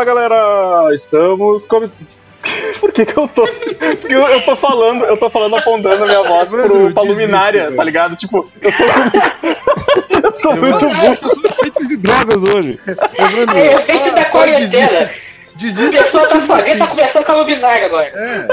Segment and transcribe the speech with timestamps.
[0.00, 0.94] Fala galera!
[0.94, 2.06] Estamos começando.
[2.80, 3.42] Por que, que eu tô.
[3.44, 7.70] Porque eu, eu tô falando, eu tô falando apontando a minha voz pro, pra luminária,
[7.70, 8.16] tá ligado?
[8.16, 8.84] Tipo, eu tô.
[10.26, 11.06] eu sou muito burro.
[11.06, 12.80] Eu sou efeito de drogas hoje.
[13.18, 15.10] Evandro, É, efeito só- da quarentena.
[15.56, 16.90] Desista A pessoa tá tipo fazendo, tá assim.
[16.96, 18.12] conversando com a luminária agora.
[18.14, 18.46] É,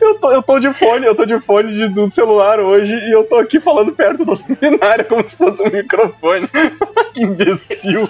[0.00, 3.12] Eu tô, eu tô de fone, eu tô de fone de- do celular hoje e
[3.12, 6.48] eu tô aqui falando perto da luminária como se fosse um microfone.
[7.14, 8.08] que imbecil.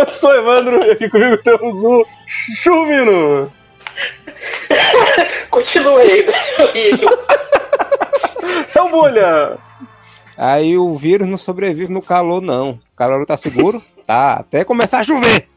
[0.00, 2.06] Eu sou o Evandro e aqui comigo temos o
[2.56, 3.52] Chumino.
[5.50, 6.26] Continua aí,
[6.60, 7.08] horrível.
[8.74, 9.58] É o Bolha.
[10.36, 12.70] Aí o vírus não sobrevive no calor, não.
[12.70, 13.80] O calor tá seguro?
[14.06, 15.48] Tá, até começar a chover.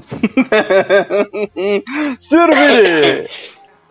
[2.18, 3.28] Ciro Vini.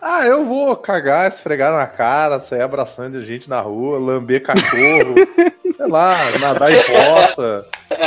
[0.01, 5.15] Ah, eu vou cagar, esfregar na cara, sair abraçando gente na rua, lamber cachorro,
[5.75, 7.65] sei lá, nadar em poça.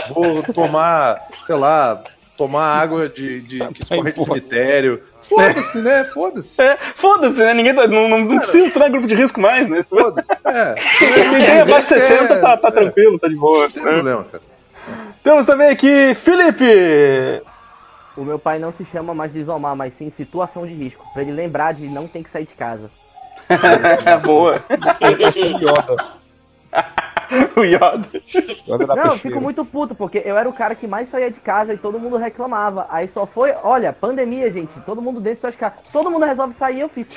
[0.09, 2.03] Vou tomar, sei lá,
[2.37, 5.03] tomar água de, de que escorre de cemitério.
[5.21, 6.05] Foda-se, né?
[6.05, 6.61] Foda-se.
[6.61, 7.55] É, Foda-se, né?
[7.55, 9.83] Ninguém tá, não, não, não precisa entrar em grupo de risco mais, né?
[9.83, 10.33] Foda-se.
[10.45, 10.75] É.
[11.31, 13.65] Ninguém abaixo de 60 tá, tá É, tranquilo, tá de boa.
[13.65, 13.93] Não tem né?
[13.93, 14.43] problema, cara.
[15.23, 17.43] Temos também aqui Felipe.
[18.17, 21.05] O meu pai não se chama mais de isomar, mas sim situação de risco.
[21.13, 22.91] Pra ele lembrar de não ter que sair de casa.
[24.07, 24.63] É boa.
[27.57, 28.09] O Yoda.
[28.67, 31.31] Yoda da não, eu fico muito puto, porque eu era o cara que mais saía
[31.31, 32.87] de casa e todo mundo reclamava.
[32.91, 35.79] Aí só foi, olha, pandemia, gente, todo mundo dentro de suas casas.
[35.93, 37.13] Todo mundo resolve sair eu fico.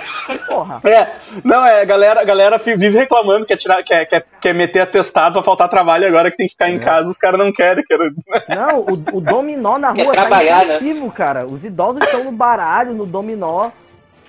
[0.47, 0.81] Porra.
[0.83, 4.81] É, não, é, a galera, a galera vive reclamando, quer, tirar, quer, quer, quer meter
[4.81, 7.83] atestado pra faltar trabalho agora que tem que ficar em casa, os caras não querem.
[7.83, 8.11] querem...
[8.49, 10.79] Não, o, o dominó na Quer rua tá trabalhar, né?
[11.15, 11.45] cara.
[11.45, 13.71] Os idosos estão no baralho, no dominó.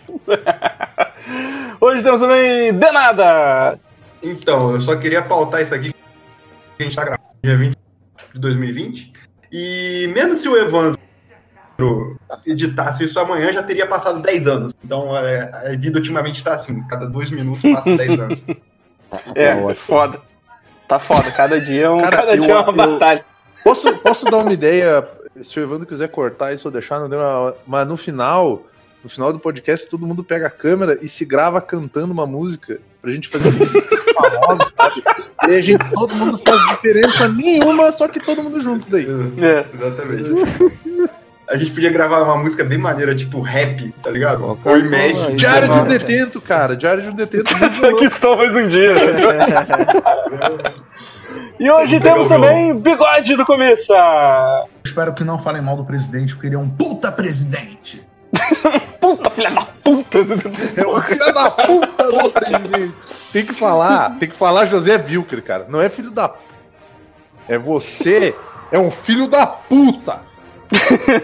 [1.81, 3.79] Hoje temos também Denada.
[4.31, 7.77] Então, eu só queria pautar isso aqui que a gente tá gravando dia 20
[8.35, 9.13] de 2020.
[9.53, 10.99] E mesmo se o Evandro
[12.47, 14.75] editasse isso amanhã, já teria passado 10 anos.
[14.85, 18.45] Então é, a vida ultimamente tá assim, cada dois minutos passa 10 anos.
[19.35, 19.75] É, ótimo.
[19.77, 20.21] foda.
[20.89, 23.25] Tá foda, cada dia, é um, Cara, cada eu- dia é uma eu- batalha.
[23.65, 25.07] Posso, posso dar uma ideia?
[25.43, 27.55] Se o Evandro quiser cortar isso ou deixar, não deu uma...
[27.67, 28.63] Mas no final,
[29.03, 32.79] no final do podcast, todo mundo pega a câmera e se grava cantando uma música
[33.07, 35.05] pra gente fazer um vídeo famoso, sabe?
[35.49, 39.07] E a gente, todo mundo faz diferença nenhuma, só que todo mundo junto daí.
[39.39, 39.65] É.
[39.73, 40.31] Exatamente.
[41.49, 44.45] A gente podia gravar uma música bem maneira, tipo rap, tá ligado?
[44.45, 45.37] Ou cara, Imagine.
[45.37, 46.77] Diário de um detento, cara.
[46.77, 47.55] Diário de um detento.
[47.87, 48.95] Aqui estou mais um dia.
[51.59, 53.91] E hoje temos também Bigode do Começo.
[54.85, 58.06] Espero que não falem mal do presidente, porque ele é um puta presidente.
[59.01, 60.19] Puta filha da puta.
[60.77, 62.95] É o filho da puta do presidente.
[63.33, 65.67] Tem que falar, tem que falar José Wilker, cara.
[65.69, 66.35] Não é filho da
[67.49, 68.35] É você,
[68.71, 70.21] é um filho da puta.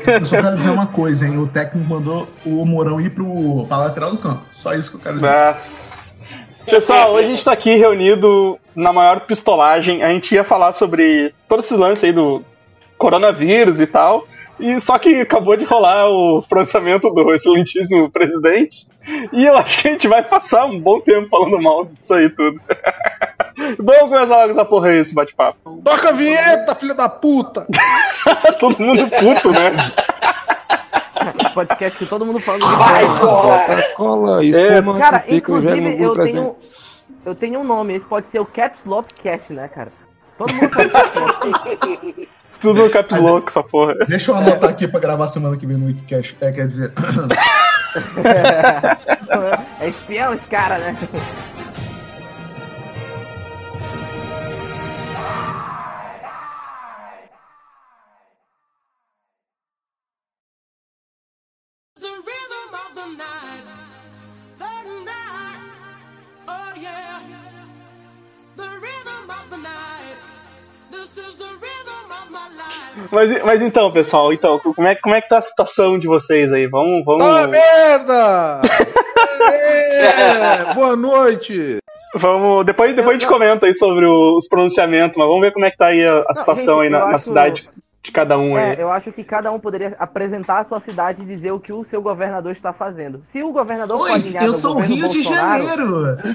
[0.06, 1.38] Eu só quero dizer uma coisa, hein?
[1.38, 4.43] O técnico mandou o Mourão ir pro, pra lateral do campo.
[4.53, 5.28] Só isso que eu quero dizer.
[5.28, 6.12] Nossa.
[6.65, 10.03] Pessoal, hoje a gente tá aqui reunido na maior pistolagem.
[10.05, 12.44] A gente ia falar sobre todos esses lances aí do
[12.97, 14.27] coronavírus e tal.
[14.62, 18.87] E só que acabou de rolar o pronunciamento do excelentíssimo presidente.
[19.33, 22.31] E eu acho que a gente vai passar um bom tempo falando mal disso aí
[22.31, 22.61] tudo.
[23.77, 25.83] Vamos começar logo essa porra aí, esse bate-papo.
[25.84, 27.67] Toca a vinheta, filho da puta.
[28.61, 29.93] Todo mundo puto, né?
[31.55, 32.59] Podcast que todo mundo porra!
[33.19, 36.56] Coca-Cola, É, espuma, Cara, que pica o gelo no inclusive eu tenho,
[37.27, 39.93] eu tenho um nome, esse pode ser o Caps Lock Cast, né, cara?
[40.39, 42.29] Todo mundo fala Caps Lock.
[42.62, 43.95] Tudo caps louco, essa porra.
[44.06, 46.37] Deixa eu anotar aqui pra gravar semana que vem no Wikicast.
[46.41, 46.93] É, quer dizer,
[49.81, 50.97] É espião esse cara, né?
[61.97, 63.65] the rhythm of the night,
[64.58, 65.61] the night,
[66.49, 67.20] oh yeah,
[68.56, 70.17] the rhythm of the night.
[70.91, 72.01] This is the rhythm.
[73.10, 76.52] Mas, mas então, pessoal, então, como é, como é que tá a situação de vocês
[76.52, 76.66] aí?
[76.66, 77.26] Vamos, vamos.
[77.26, 78.62] Ah, merda!
[79.52, 81.78] É, boa noite.
[82.14, 85.64] Vamos, depois, depois a gente comenta aí sobre o- os pronunciamentos, mas vamos ver como
[85.64, 87.69] é que tá aí a, a situação gente, aí na, na acho- cidade
[88.02, 88.76] de cada um aí.
[88.76, 91.72] É, eu acho que cada um poderia apresentar a sua cidade e dizer o que
[91.72, 93.20] o seu governador está fazendo.
[93.25, 94.10] Se o governador Oi,
[94.43, 96.19] eu sou o Rio de Bolsonaro, Janeiro.
[96.25, 96.32] Em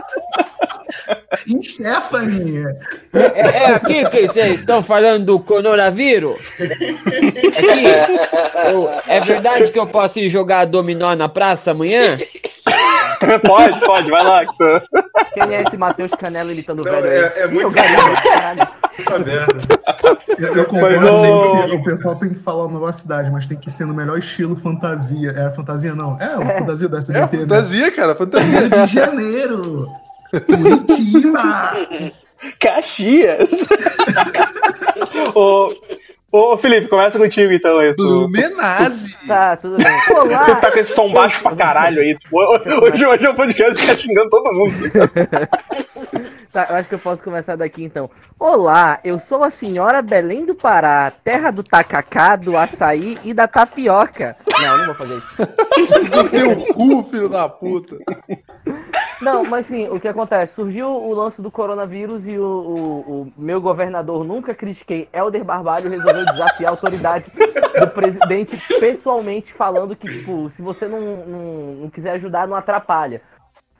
[1.62, 2.64] Stephanie.
[3.12, 6.36] É aqui que vocês estão falando do coronavírus?
[7.56, 8.72] Aqui?
[8.72, 12.18] Eu- é verdade que eu posso ir jogar dominó na praça amanhã?
[13.46, 14.44] pode, pode, vai lá.
[14.44, 14.82] que tu-
[15.34, 17.16] Quem é esse Matheus Canela imitando o velho aí?
[17.16, 18.68] é- é muito- o garimpo, caralho.
[18.96, 19.58] Puta merda.
[20.38, 23.58] Eu, eu concordo ô- assim, que o pessoal tem que falar nova cidade, mas tem
[23.58, 25.30] que ser no melhor estilo fantasia.
[25.36, 26.16] É fantasia não?
[26.20, 27.42] É, uma fantasia da É SBT, né?
[27.42, 28.60] fantasia, cara, fantasia.
[28.60, 29.88] Rio de Janeiro.
[30.40, 31.76] Curitiba.
[32.60, 33.48] Caxias.
[35.34, 35.74] ô,
[36.30, 37.78] ô, Felipe, começa contigo então.
[37.78, 39.16] Aí, tu, Blumenazzi.
[39.26, 40.00] Tá, tudo bem.
[40.06, 40.54] tu Olá!
[40.56, 42.16] tá com esse som baixo pra caralho aí.
[42.18, 44.72] Tu- Hoje, hoje é um podcast que tá xingando todo mundo.
[46.52, 48.08] Tá, eu acho que eu posso começar daqui então.
[48.38, 53.48] Olá, eu sou a senhora Belém do Pará, terra do tacacá, do açaí e da
[53.48, 54.36] tapioca.
[54.62, 56.30] Não, não vou fazer isso.
[56.30, 57.96] Teu cu, filho da puta.
[59.24, 60.54] Não, mas enfim, o que acontece?
[60.54, 65.88] Surgiu o lance do coronavírus e o, o- o meu governador, nunca critiquei, Helder Barbalho,
[65.90, 67.26] resolveu desafiar a autoridade
[67.80, 71.42] do presidente pessoalmente, falando que, tipo, se você não, não,
[71.82, 73.22] não quiser ajudar, não atrapalha.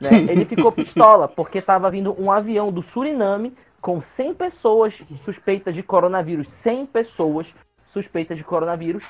[0.01, 0.09] né?
[0.29, 5.83] Ele ficou pistola, porque tava vindo um avião do Suriname com 100 pessoas suspeitas de
[5.83, 6.49] coronavírus.
[6.49, 7.47] 100 pessoas
[7.93, 9.05] suspeitas de coronavírus.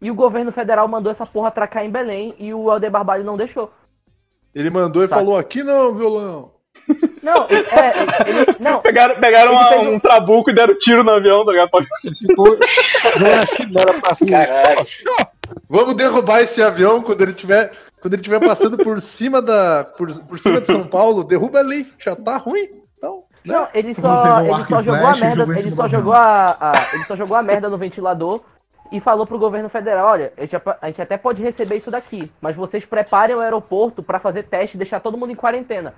[0.00, 3.36] E o governo federal mandou essa porra atracar em Belém e o Helder Barbalho não
[3.36, 3.72] deixou.
[4.58, 5.16] Ele mandou e Tá.
[5.16, 6.50] falou: aqui não, violão.
[7.22, 11.10] Não, é, ele, não, Pegaram, pegaram Ele uma- um- um trabuco e deram tiro no
[11.10, 11.70] avião, tá ligado?
[12.18, 14.46] Ficou deu uma chinela pra cima.
[14.46, 14.86] Caralho.
[15.68, 17.72] Vamos derrubar esse avião quando ele tiver.
[18.00, 19.84] Quando ele estiver passando por cima da.
[19.84, 21.86] Por, por cima de São Paulo, derruba ali.
[21.98, 22.68] Já tá ruim.
[22.96, 23.24] Então.
[23.44, 23.54] né?
[23.54, 27.16] Não, ele só, ele só jogou a merda, ele só jogou a, a- ele só
[27.16, 28.40] jogou a merda no ventilador
[28.90, 32.30] e falou pro governo federal, olha, a gente, a gente até pode receber isso daqui,
[32.40, 35.94] mas vocês preparem o aeroporto pra fazer teste e deixar todo mundo em quarentena.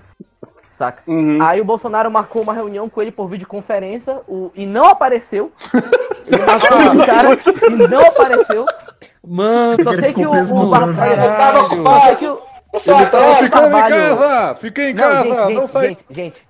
[0.77, 1.03] Saca?
[1.07, 1.43] Uhum.
[1.43, 5.53] Aí o Bolsonaro marcou uma reunião com ele por videoconferência o, e não apareceu.
[6.27, 8.67] Ele marcou o cara e não apareceu.
[9.27, 11.07] Mano, Só sei que o, o no Bar- trânsito.
[11.09, 12.41] eu tava ocupado, só sei que o-
[12.73, 13.95] Ele tava ficando em Barbalho.
[14.19, 14.55] casa!
[14.55, 15.23] Fica em Não, casa!
[15.25, 15.89] gente, não gente, faz.
[15.89, 16.47] gente, gente.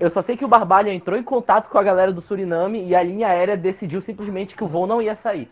[0.00, 2.96] Eu só sei que o Barbalho entrou em contato com a galera do Suriname e
[2.96, 5.48] a linha aérea decidiu simplesmente que o voo não ia sair.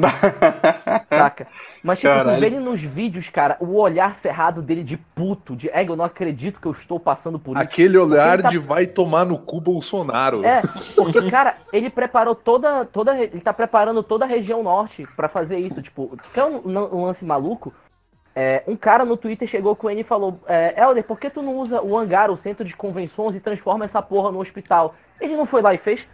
[1.08, 1.46] Saca?
[1.82, 5.68] Mas, tipo, tu vê ele nos vídeos, cara, o olhar cerrado dele de puto, de
[5.70, 7.62] ego, eu não acredito que eu estou passando por isso.
[7.62, 10.44] Aquele olhar tá- de vai tomar no cu Bolsonaro.
[10.44, 10.60] É,
[10.96, 13.16] porque, cara, ele preparou toda, toda.
[13.16, 15.80] Ele tá preparando toda a região norte pra fazer isso.
[15.80, 17.72] Tipo, quer um, um lance maluco?
[18.36, 21.40] É, um cara no Twitter chegou com ele e falou: é, Helder, por que tu
[21.40, 24.94] não usa o hangar, o centro de convenções, e transforma essa porra no hospital?
[25.20, 26.06] Ele não foi lá e fez?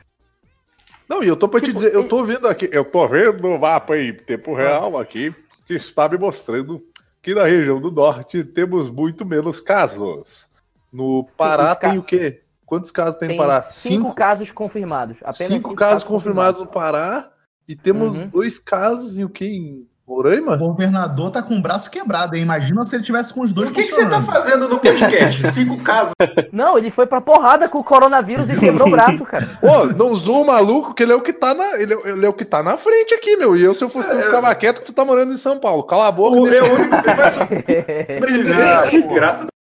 [1.10, 3.44] Não, e eu tô pra te Tipo, dizer, eu tô vendo aqui, eu tô vendo
[3.48, 5.34] o mapa em tempo real aqui,
[5.66, 6.80] que está me mostrando
[7.20, 10.48] que na região do norte temos muito menos casos.
[10.92, 12.42] No Pará tem o quê?
[12.64, 13.62] Quantos casos tem, Tem no Pará?
[13.62, 13.72] cinco,
[14.04, 15.16] Cinco, casos confirmados.
[15.18, 17.32] Apenas cinco casos confirmados no Pará
[17.66, 18.28] e temos Uhum.
[18.28, 19.46] dois casos em o quê?
[19.46, 20.54] Em Roraima?
[20.54, 22.42] O governador tá com o braço quebrado, hein?
[22.42, 25.46] Imagina se ele tivesse com os dois O que, que você tá fazendo no podcast?
[25.52, 26.12] Cinco casos.
[26.52, 29.48] Não, ele foi pra porrada com o coronavírus e quebrou o braço, cara.
[29.62, 32.26] Ô, não zoa o maluco, que ele é o que tá na, ele é, ele
[32.26, 33.56] é o que tá na frente aqui, meu.
[33.56, 35.84] E eu, se eu fosse eu ficava quieto que tu tá morando em São Paulo.
[35.84, 39.14] Cala a boca O deixa é o único que vai sobreviver.
[39.14, 39.59] Graças a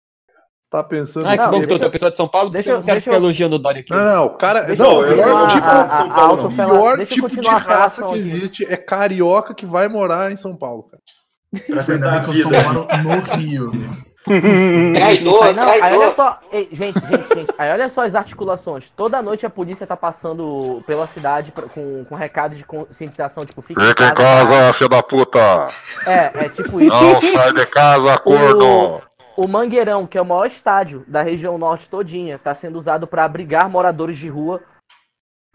[0.71, 1.27] tá pensando.
[1.27, 2.83] Ai, que Não, bom que deixa- eu tô pessoal de São Paulo, deixa eu não
[2.83, 3.91] quero deixa ficar eu- elogiando o Dória aqui.
[3.93, 4.61] Não, não, o cara.
[4.63, 7.57] Deixa não, eu o pior continuar tipo, a- a Paulo, autofela- pior tipo de a
[7.57, 8.19] raça que aqui.
[8.19, 11.03] existe é carioca que vai morar em São Paulo, cara.
[11.89, 13.73] Ainda bem a que eu morando no Rio.
[14.95, 18.85] Traidor, Aí, não, aí olha só, ei, gente, gente, gente, aí olha só as articulações.
[18.95, 23.63] Toda noite a polícia tá passando pela cidade pra- com, com recados de conscientização, tipo,
[23.63, 25.69] fica Fica em casa, filho da puta!
[26.07, 26.95] É, é tipo isso.
[26.95, 29.01] Não sai de casa, corno!
[29.39, 33.25] O Mangueirão, que é o maior estádio da região norte todinha, tá sendo usado pra
[33.25, 34.61] abrigar moradores de rua.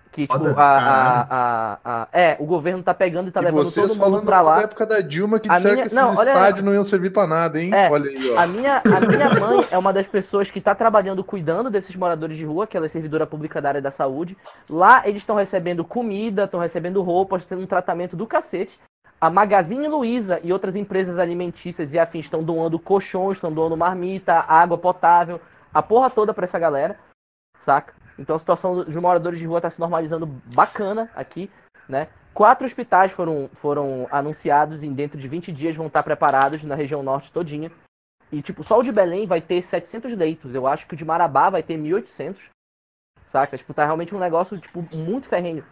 [0.10, 3.66] Que, tipo, Foda, a, a, a, É, o governo tá pegando e tá e levando
[3.66, 4.56] vocês todo mundo falando pra lá.
[4.58, 7.10] da época da Dilma que A disseram minha- que esses não, estádios não iam servir
[7.10, 7.74] pra nada, hein?
[7.74, 8.40] É, Olha aí, ó.
[8.40, 12.38] A minha, a minha mãe é uma das pessoas que está trabalhando cuidando desses moradores
[12.38, 14.38] de rua, que ela é servidora pública da área da saúde.
[14.70, 18.80] Lá eles estão recebendo comida, estão recebendo roupas, tendo um tratamento do cacete.
[19.24, 24.34] A Magazine Luiza e outras empresas alimentícias e afins estão doando colchões, estão doando marmita,
[24.34, 25.40] água potável,
[25.74, 27.00] a porra toda pra essa galera,
[27.62, 27.94] saca?
[28.20, 31.50] Então a situação dos moradores de rua tá se normalizando bacana aqui,
[31.88, 32.10] né?
[32.34, 37.02] Quatro hospitais foram, foram anunciados e dentro de 20 dias vão estar preparados na região
[37.02, 37.72] norte todinha.
[38.30, 40.54] E, tipo, só o de Belém vai ter 700 leitos.
[40.54, 42.50] Eu acho que o de Marabá vai ter 1.800.
[43.30, 43.56] Saca?
[43.56, 45.64] Tipo, tá realmente um negócio, tipo, muito ferrenho.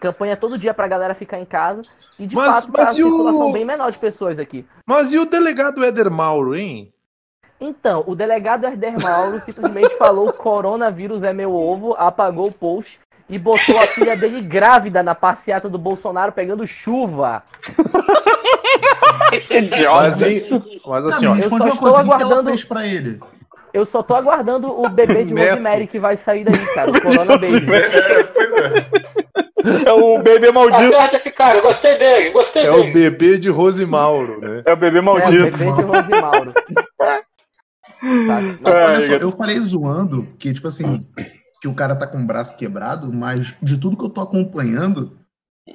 [0.00, 1.82] Campanha todo dia pra galera ficar em casa.
[2.18, 4.64] E, de Mas- fato, tá mas a e o- bem menor de pessoas aqui.
[4.86, 6.92] Mas e o delegado Éder Mauro, hein?
[7.58, 13.00] Então, o delegado Herder Mauro simplesmente falou coronavírus é meu ovo, apagou o post
[13.30, 17.42] e botou a filha dele grávida na passeata do Bolsonaro pegando chuva.
[19.32, 19.70] Mas, hein,
[20.86, 23.18] mas assim, ó, eu só estou aguardando- pra ele?
[23.72, 25.34] Eu só tô aguardando o bebê de.
[25.34, 26.90] Rosemary que vai sair daí, cara.
[26.90, 27.74] O Corona Baby.
[27.74, 29.25] É, pois é.
[29.86, 30.90] É o bebê Tá maldito.
[30.92, 32.90] certo esse cara, eu gostei dele, gostei é dele.
[32.90, 34.62] o bebê de Rose Mauro, né?
[34.66, 35.44] É o bebê É, o maldito.
[35.44, 36.54] bebê de Rosemauro.
[38.26, 38.58] Sabe?
[38.60, 41.06] Não, É, olha só, eu- eu falei zoando que, tipo assim,
[41.60, 45.16] que o cara tá com o braço quebrado, mas de tudo que eu tô acompanhando,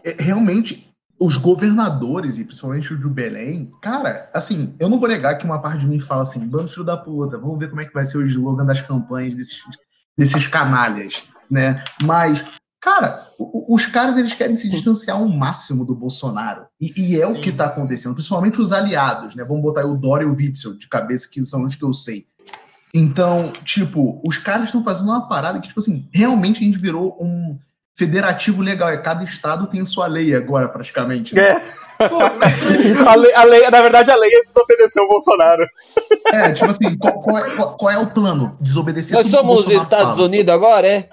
[0.05, 0.87] é, realmente,
[1.19, 5.61] os governadores, e principalmente o de Belém, cara, assim, eu não vou negar que uma
[5.61, 8.05] parte de mim fala assim, bando filho da puta, vamos ver como é que vai
[8.05, 9.61] ser o slogan das campanhas desses,
[10.17, 11.83] desses canalhas, né?
[12.03, 12.43] Mas,
[12.81, 16.63] cara, os caras, eles querem se distanciar ao máximo do Bolsonaro.
[16.81, 19.45] E, e é o que tá acontecendo, principalmente os aliados, né?
[19.45, 21.93] Vamos botar aí o Dória e o Witzel de cabeça, que são os que eu
[21.93, 22.25] sei.
[22.93, 27.15] Então, tipo, os caras estão fazendo uma parada que, tipo assim, realmente a gente virou
[27.21, 27.55] um
[27.95, 28.89] federativo legal.
[28.89, 31.33] É cada estado tem sua lei agora, praticamente.
[31.35, 31.41] né?
[31.43, 31.81] É.
[33.07, 35.63] A lei, a lei- na verdade, a lei é desobedecer o Bolsonaro.
[36.33, 38.57] É, tipo assim, qual, qual é, qual- qual é o plano?
[38.59, 40.23] Desobedecer Nós somos os Estados fala.
[40.23, 41.09] Unidos agora, é?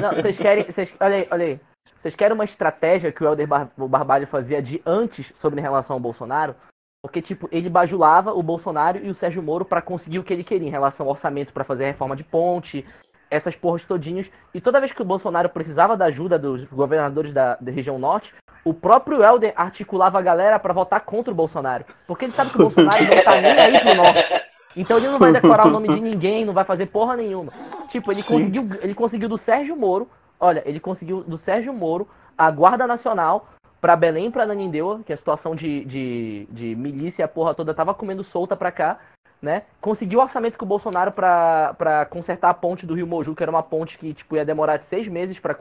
[0.00, 0.64] Não, vocês querem.
[0.64, 1.60] Vocês, olha aí, olha aí.
[1.96, 5.62] Vocês querem uma estratégia que o Helder Bar o Barbalho fazia de antes sobre em
[5.62, 6.54] relação ao Bolsonaro?
[7.02, 10.44] Porque, tipo, ele bajulava o Bolsonaro e o Sérgio Moro pra conseguir o que ele
[10.44, 12.84] queria em relação ao orçamento pra fazer a reforma de ponte,
[13.30, 14.30] essas porras todinhos.
[14.52, 18.34] E toda vez que o Bolsonaro precisava da ajuda dos governadores da, da região norte,
[18.64, 21.86] o próprio Helder articulava a galera pra votar contra o Bolsonaro.
[22.06, 24.42] Porque ele sabe que o Bolsonaro não tá nem aí pro norte.
[24.76, 27.52] Então ele não vai decorar o nome de ninguém, não vai fazer porra nenhuma.
[27.88, 28.34] Tipo, ele Sim.
[28.34, 30.08] conseguiu, ele conseguiu do Sérgio Moro,
[30.38, 33.48] olha, ele conseguiu do Sérgio Moro a Guarda Nacional
[33.80, 37.94] pra Belém pra Nanindeua, que a situação de, de, de milícia, a porra toda tava
[37.94, 38.98] comendo solta pra cá,
[39.40, 39.62] né?
[39.80, 43.42] Conseguiu o orçamento com o Bolsonaro pra, pra consertar a ponte do Rio Moju, que
[43.42, 45.56] era uma ponte que tipo, ia demorar de seis meses pra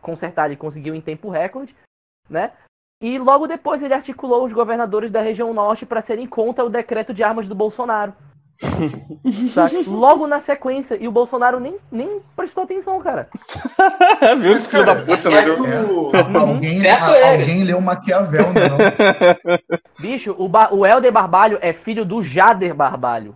[0.00, 1.74] consertar, ele conseguiu em tempo recorde,
[2.28, 2.52] né?
[3.02, 7.14] E logo depois ele articulou os governadores da região norte pra serem contra o decreto
[7.14, 8.12] de armas do Bolsonaro.
[9.88, 13.26] Logo na sequência, e o Bolsonaro nem, nem prestou atenção, cara.
[14.38, 14.52] Viu?
[14.52, 16.08] Esse filho da cara, puta, mas velho.
[16.08, 16.10] o...
[16.38, 18.68] Alguém, a- alguém leu Maquiavel, né?
[18.68, 19.58] Não?
[19.98, 23.34] Bicho, o, ba o Helder Barbalho é filho do Jader Barbalho.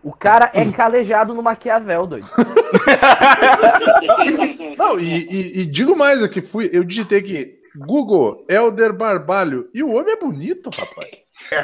[0.00, 2.26] O cara é calejado no Maquiavel, doido.
[4.78, 9.82] Não, e, e- e digo mais aqui, fui, eu digitei aqui, Google, Elder Barbalho, e
[9.82, 11.08] o homem é bonito, rapaz.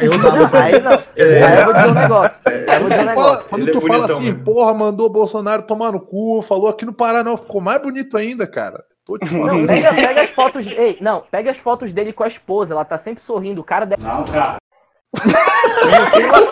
[0.01, 0.93] Eu dava pra Aí não.
[0.93, 2.41] Aí eu vou dizer um negócio.
[2.47, 3.49] Eu vou dizer um negócio.
[3.49, 4.45] quando Ele é tu fala assim, mesmo.
[4.45, 8.47] porra, mandou o Bolsonaro tomar no cu, falou aqui no Paraná, ficou mais bonito ainda,
[8.47, 8.83] cara.
[9.05, 9.67] Tô te Não, falando.
[9.67, 10.67] pega, pega as fotos.
[10.67, 12.75] Ei, não, pega as fotos dele com a esposa.
[12.75, 13.61] Ela tá sempre sorrindo.
[13.61, 14.03] O cara deve.
[14.03, 14.57] Não, cara.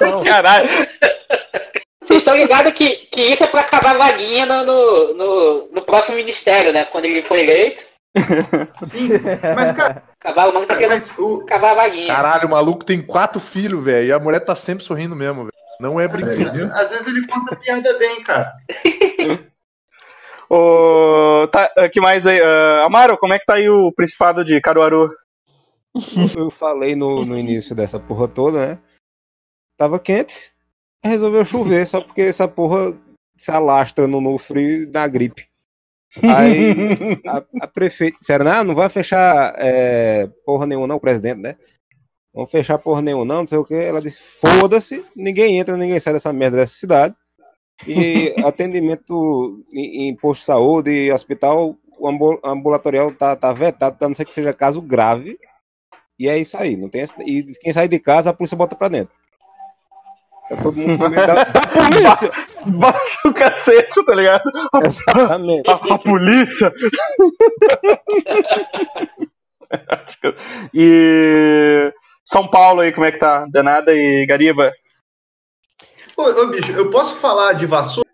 [0.00, 0.24] Não.
[0.24, 0.68] Caralho.
[0.68, 5.82] Vocês estão ligados que, que isso é pra acabar a vaguinha no, no, no, no
[5.82, 6.84] próximo ministério, né?
[6.86, 7.82] Quando ele for eleito,
[8.82, 9.08] Sim,
[9.54, 11.42] mas, cara, acabar o nome tá querendo mas o...
[11.42, 12.06] acabar a vaguinha.
[12.06, 15.52] Caralho, o maluco tem quatro filhos, velho, e a mulher tá sempre sorrindo mesmo, velho.
[15.78, 16.52] Não é brincadeira.
[16.52, 16.66] viu?
[16.72, 18.52] às vezes ele conta piada bem, cara.
[20.48, 22.40] O tá, uh, que mais aí?
[22.40, 25.10] Uh, Amaro, como é que tá aí o Principado de Caruaru?
[26.36, 28.78] Eu falei no, no início dessa porra toda, né?
[29.76, 30.52] Tava quente,
[31.04, 32.96] resolveu chover, só porque essa porra
[33.34, 35.48] se alastra no, no frio e na gripe.
[36.22, 41.40] Aí a, a prefeita disseram, não, não vai fechar é, porra nenhuma não, o presidente,
[41.40, 41.56] né?
[42.34, 43.74] Vamos fechar porra nenhuma não, não sei o que.
[43.74, 47.14] Ela disse, foda-se, ninguém entra, ninguém sai dessa merda dessa cidade.
[47.86, 53.96] E atendimento em, em posto de saúde e hospital, o ambu- ambulatorial tá, tá vetado,
[54.04, 55.38] a não ser que seja caso grave.
[56.18, 58.88] E é isso aí, não tem E quem sai de casa, a polícia bota pra
[58.88, 59.14] dentro.
[60.48, 62.30] Tá todo mundo com medo da, da polícia!
[62.66, 64.42] Baixa o cacete, tá ligado?
[64.84, 65.68] Exatamente.
[65.68, 66.72] A, a polícia!
[70.72, 71.92] e
[72.24, 73.46] São Paulo aí, como é que tá?
[73.50, 74.72] Danada e Gariba?
[76.16, 78.06] Ô, ô, bicho, eu posso falar de vassoura?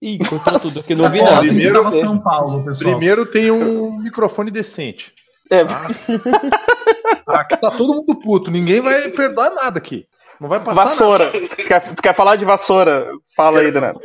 [0.00, 1.40] Ih, cortou tudo aqui, não vi nada.
[1.40, 2.90] Primeiro- tava São Paulo, pessoal.
[2.92, 5.12] Primeiro tem um microfone decente.
[5.50, 5.62] É,
[7.26, 10.06] Aqui tá todo mundo puto, ninguém vai perdoar nada aqui.
[10.40, 10.88] Não vai passar nada.
[10.90, 11.32] vassoura.
[11.48, 13.10] Tu quer, tu quer falar de vassoura?
[13.36, 13.98] Fala aí, Danada.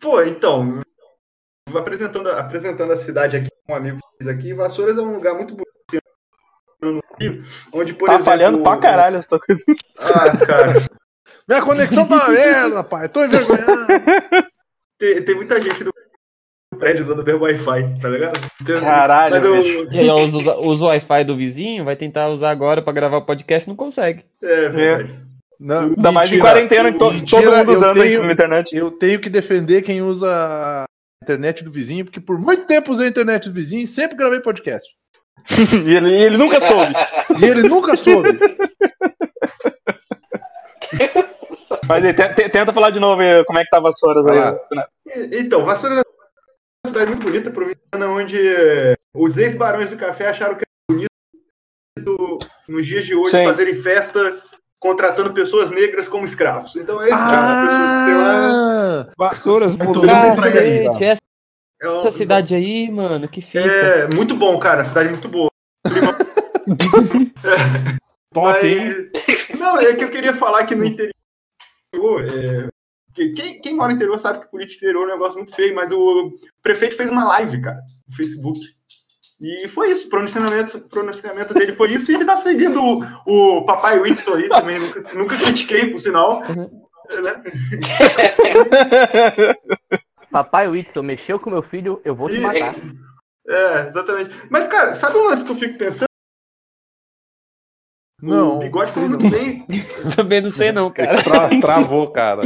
[0.00, 0.80] Pô, então,
[1.74, 5.54] apresentando, apresentando a cidade aqui, um amigo que fez aqui, Vassouras é um lugar muito
[5.54, 6.00] bonito assim,
[6.82, 8.24] no Rio, onde, por Tá exemplo...
[8.24, 9.62] falhando pra caralho essa coisa.
[9.98, 10.72] Ah, cara,
[11.48, 13.08] Minha conexão tá uma merda, pai.
[13.08, 13.86] Tô envergonhado.
[14.98, 15.92] tem, tem muita gente no
[16.80, 18.40] prédio usando o verbo Wi-Fi, tá ligado?
[18.60, 19.88] Então, Caralho, mas eu, bicho.
[19.92, 23.22] E aí, usa, usa o Wi-Fi do vizinho, vai tentar usar agora pra gravar o
[23.24, 24.24] podcast, não consegue.
[24.42, 25.14] É verdade.
[25.60, 28.74] Não, Ainda mais em quarentena, to- Mentira, todo mundo eu usando tenho- na internet.
[28.74, 30.84] Eu tenho que defender quem usa
[31.22, 34.40] internet do vizinho, porque por muito tempo usei a internet do vizinho e sempre gravei
[34.40, 34.88] podcast.
[35.86, 36.92] e ele, ele nunca soube.
[37.40, 38.30] E ele nunca soube.
[41.88, 44.26] Mas aí, te- te- tenta falar de novo aí, como é que tava as horas
[44.26, 44.38] aí.
[44.38, 44.56] Ah.
[45.32, 46.02] Então, Vassouras é
[46.90, 48.38] cidade muito bonita, provinciana, onde
[49.14, 51.06] os ex-barões do café acharam que era
[51.96, 53.44] bonito nos dias de hoje Sim.
[53.44, 54.42] fazerem festa
[54.78, 56.74] contratando pessoas negras como escravos.
[56.76, 58.50] Então é esse de pessoa que tem lá.
[58.52, 60.06] Ah, Vassouras aí.
[60.06, 61.20] Cacete, essa,
[61.82, 63.60] É essa cidade aí, mano, que fita.
[63.66, 64.82] É muito bom, cara.
[64.84, 65.50] Cidade muito boa.
[68.32, 69.10] top, hein?
[69.50, 71.10] Mas- Não, é que eu queria falar que no interior.
[71.94, 72.68] é,
[73.14, 75.90] quem, quem mora no interior sabe que política interior é um negócio muito feio, mas
[75.92, 76.30] o
[76.62, 78.60] prefeito fez uma live, cara, no Facebook.
[79.40, 83.64] E foi isso, o pronunciamento, pronunciamento dele foi isso, e ele tá seguindo o, o
[83.64, 86.42] Papai Whitson aí também, nunca, nunca critiquei, por sinal.
[86.42, 86.70] Uhum.
[87.22, 87.42] né?
[90.30, 92.76] Papai Whitson, mexeu com meu filho, eu vou te matar.
[93.48, 94.30] É, exatamente.
[94.48, 96.09] Mas, cara, sabe um lance que eu fico pensando?
[98.22, 98.56] Não.
[98.56, 99.64] o Bigode falou muito bem.
[100.16, 101.22] Também não sei não, cara.
[101.22, 102.42] Tra- travou, cara.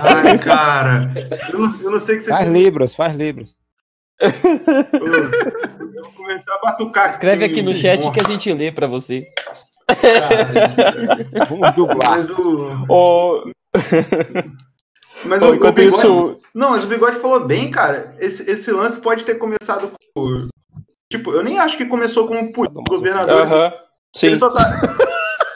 [0.00, 1.12] Ai, cara,
[1.52, 3.54] eu não, eu não sei o que você Faz libras, faz libras.
[4.20, 4.30] Eu
[6.04, 7.10] vou começar a batucar.
[7.10, 9.26] Escreve aqui no chat que a gente lê pra você.
[11.48, 12.10] Vamos dublar.
[12.10, 12.84] Mas o.
[12.88, 13.44] Ô,
[15.24, 16.34] Mas ô, o, o enquanto bigode, isso.
[16.54, 18.14] Não, mas o bigode falou bem, cara.
[18.18, 20.48] Esse, esse lance pode ter começado com.
[21.10, 23.42] Tipo, eu nem acho que começou com o governador.
[23.42, 23.72] Aham.
[24.14, 24.26] Sim.
[24.28, 24.62] Ele só tá.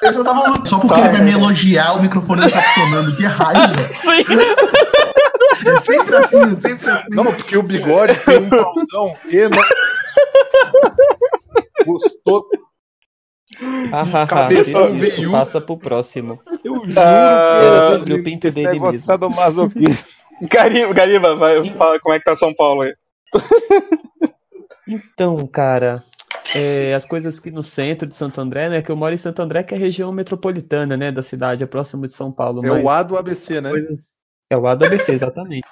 [0.02, 0.68] Ele só tava lutando.
[0.68, 3.16] Só porque ele vai me elogiar, o microfone não tá funcionando.
[3.16, 3.74] Que raiva.
[5.60, 5.68] Sim.
[5.68, 7.04] É sempre assim, é sempre assim.
[7.10, 9.74] Não, porque o bigode tem um pauzão enorme.
[11.84, 12.44] Gostou.
[13.92, 15.16] Ah, Cabeção beleza.
[15.16, 15.32] veiudo.
[15.32, 16.40] Passa pro próximo.
[16.64, 19.06] Eu juro Ah, Era sobre o pinto esse dele negócio mesmo.
[19.06, 20.08] sadomasoquismo.
[20.50, 22.94] Gariba, Gariba, vai, fala como é que tá São Paulo aí.
[24.88, 26.02] Então, cara,
[26.54, 28.82] é, as coisas aqui no centro de Santo André, né?
[28.82, 31.66] Que eu moro em Santo André, que é a região metropolitana, né, da cidade, é
[31.66, 32.64] próximo de São Paulo.
[32.66, 33.70] É o A do ABC, né?
[33.70, 34.14] coisas...
[34.50, 35.66] É o A do ABC, exatamente.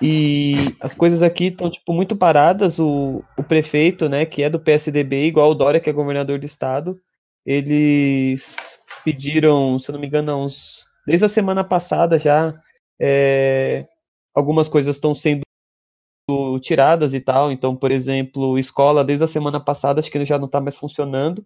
[0.00, 2.78] E as coisas aqui estão, tipo, muito paradas.
[2.78, 6.46] O, o prefeito, né, que é do PSDB, igual o Dória, que é governador do
[6.46, 6.98] estado,
[7.46, 12.52] eles pediram, se eu não me engano, uns, desde a semana passada já,
[13.00, 13.84] é,
[14.34, 15.42] algumas coisas estão sendo
[16.60, 17.50] tiradas e tal.
[17.52, 21.44] Então, por exemplo, escola, desde a semana passada, acho que já não está mais funcionando.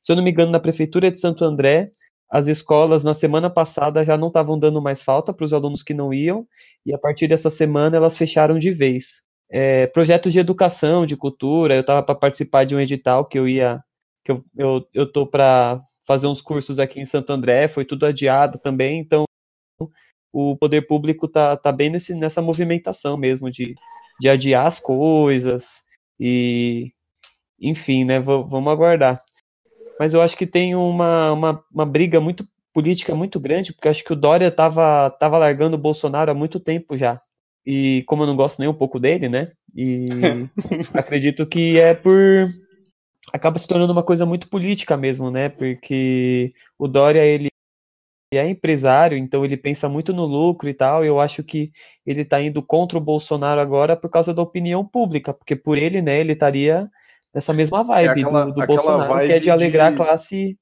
[0.00, 1.90] Se eu não me engano, na prefeitura de Santo André,
[2.30, 5.94] as escolas na semana passada já não estavam dando mais falta para os alunos que
[5.94, 6.46] não iam,
[6.84, 9.22] e a partir dessa semana elas fecharam de vez.
[9.50, 13.48] É, projetos de educação, de cultura, eu estava para participar de um edital que eu
[13.48, 13.82] ia,
[14.24, 18.04] que eu, eu, eu tô para fazer uns cursos aqui em Santo André, foi tudo
[18.04, 19.24] adiado também, então
[20.32, 23.74] o poder público tá, tá bem nesse, nessa movimentação mesmo de,
[24.20, 25.82] de adiar as coisas
[26.20, 26.92] e
[27.60, 29.20] enfim, né, va- vamos aguardar.
[29.98, 34.04] Mas eu acho que tem uma, uma, uma briga muito política muito grande, porque acho
[34.04, 37.18] que o Dória tava, tava largando o Bolsonaro há muito tempo já.
[37.66, 39.52] E como eu não gosto nem um pouco dele, né?
[39.74, 40.48] E
[40.94, 42.46] acredito que é por.
[43.32, 45.48] Acaba se tornando uma coisa muito política mesmo, né?
[45.48, 47.48] Porque o Dória, ele
[48.36, 51.04] é empresário, então ele pensa muito no lucro e tal.
[51.04, 51.72] E eu acho que
[52.04, 56.02] ele tá indo contra o Bolsonaro agora por causa da opinião pública, porque por ele,
[56.02, 56.88] né, ele estaria
[57.34, 60.58] nessa mesma vibe aquela- do, do Bolsonaro, que é de alegrar de- a classe.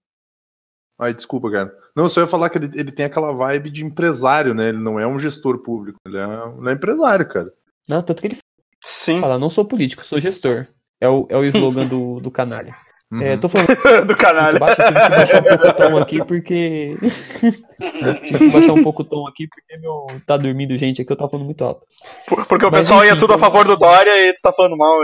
[0.98, 1.74] Ai, desculpa, cara.
[1.94, 4.68] Não, eu só ia falar que ele, ele tem aquela vibe de empresário, né?
[4.68, 6.24] Ele não é um gestor público, ele é,
[6.58, 7.52] ele é empresário, cara.
[7.88, 8.38] Não, tanto que ele
[8.82, 9.20] Sim.
[9.20, 10.66] fala, não sou político, sou gestor.
[11.00, 12.74] É o, é o slogan do, do canalha.
[13.12, 13.22] Uhum.
[13.22, 13.68] É, tô falando
[14.06, 14.58] Do canalha.
[14.58, 16.96] baixo, eu tive que baixar um pouco o tom aqui, porque.
[18.26, 20.06] tive que baixar um pouco o tom aqui, porque meu.
[20.26, 21.86] Tá dormindo gente aqui, eu tava falando muito alto.
[22.26, 24.52] Por- Porque o Mas pessoal ia enfim, tudo a favor do Dória e tu tá
[24.52, 24.98] falando mal.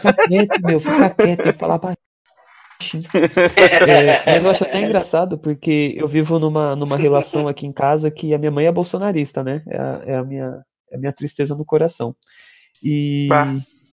[0.00, 3.04] Fica quieto, meu, fica quieto, tem que falar baixinho.
[3.56, 8.10] É, mas eu acho até engraçado, porque eu vivo numa, numa relação aqui em casa
[8.10, 9.62] que a minha mãe é bolsonarista, né?
[9.68, 10.60] É a, é a minha,
[10.92, 12.14] é a minha tristeza no coração.
[12.82, 13.54] E, Tá.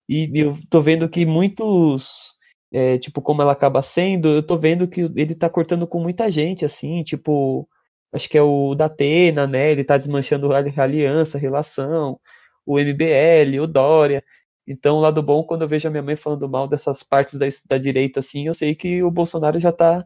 [0.09, 2.33] e eu tô vendo que muitos,
[2.71, 6.31] é, tipo, como ela acaba sendo, eu tô vendo que ele tá cortando com muita
[6.31, 7.67] gente, assim, tipo,
[8.13, 9.71] acho que é o Datena, né?
[9.71, 12.19] Ele tá desmanchando a aliança, a relação,
[12.65, 14.23] o MBL, o Dória.
[14.67, 17.45] Então, o lado bom, quando eu vejo a minha mãe falando mal dessas partes da,
[17.67, 20.05] da direita, assim, eu sei que o Bolsonaro já tá,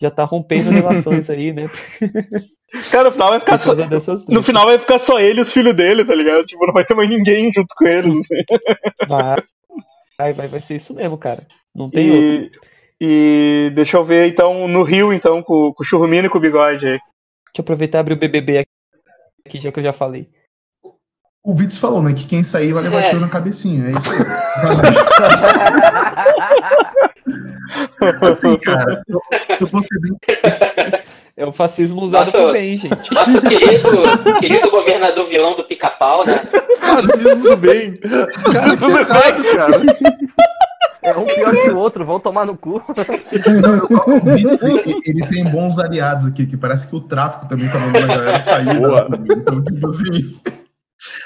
[0.00, 1.70] já tá rompendo relações aí, né?
[2.90, 3.74] Cara, no final vai ficar só.
[4.28, 6.44] No final vai ficar só ele e os filhos dele, tá ligado?
[6.44, 8.42] Tipo, não vai ter mais ninguém junto com eles, assim.
[10.18, 11.46] Vai, vai, vai ser isso mesmo, cara.
[11.74, 12.60] Não tem outro.
[13.00, 16.38] E, e deixa eu ver, então, no Rio, então, com, com o Churrumino e com
[16.38, 16.92] o Bigode aí.
[16.98, 18.64] Deixa eu aproveitar e abrir o BBB
[19.46, 20.28] aqui, já que eu já falei.
[21.44, 22.12] O Vitz falou, né?
[22.14, 23.08] Que quem sair vai levar É.
[23.08, 23.88] tiro na cabecinha.
[23.88, 24.18] É isso aí.
[28.02, 29.20] Assim, cara, eu,
[29.60, 30.12] eu vou ser bem
[31.36, 32.44] É o fascismo usado Nossa.
[32.44, 33.14] por bem, gente.
[33.14, 33.90] Nosso querido,
[34.38, 36.42] querido governador vilão do pica-pau, né?
[36.78, 37.96] Fascismo do bem.
[37.96, 39.80] Cara, tudo errado, cara.
[41.02, 42.80] É um pior que o outro, vão tomar no cu.
[44.24, 48.16] Ele, ele tem bons aliados aqui, que parece que o tráfico também tá mandando a
[48.16, 48.78] galera sair.
[48.78, 49.08] Boa.
[49.08, 50.40] da- Então, tipo assim.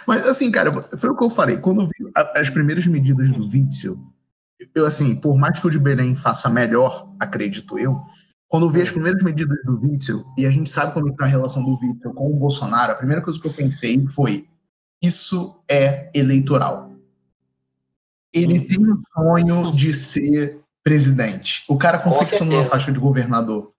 [0.07, 1.59] Mas assim, cara, foi o que eu falei.
[1.59, 3.99] Quando eu vi as primeiras medidas do Witzel,
[4.75, 8.01] eu assim, por mais que o de Belém faça melhor, acredito eu,
[8.49, 11.29] quando eu vi as primeiras medidas do Witzel, e a gente sabe como está a
[11.29, 14.47] relação do Witzel com o Bolsonaro, a primeira coisa que eu pensei foi:
[15.03, 16.93] isso é eleitoral.
[18.39, 21.65] Ele tem um sonho de ser presidente.
[21.69, 22.71] O cara confeccionou uma certeza.
[22.71, 23.73] faixa de governador.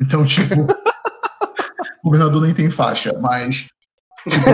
[0.00, 0.66] Então, tipo, o
[2.04, 3.66] governador nem tem faixa, mas
[4.28, 4.48] tipo,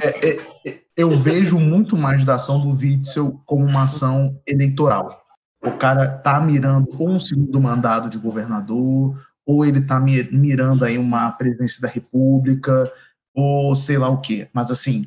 [0.00, 5.22] é- é- é- eu vejo muito mais da ação do Witzel como uma ação eleitoral.
[5.64, 10.84] O cara tá mirando ou um segundo mandado de governador, ou ele tá mi- mirando
[10.84, 12.90] aí uma presidência da república,
[13.34, 14.48] ou sei lá o quê.
[14.52, 15.06] Mas assim,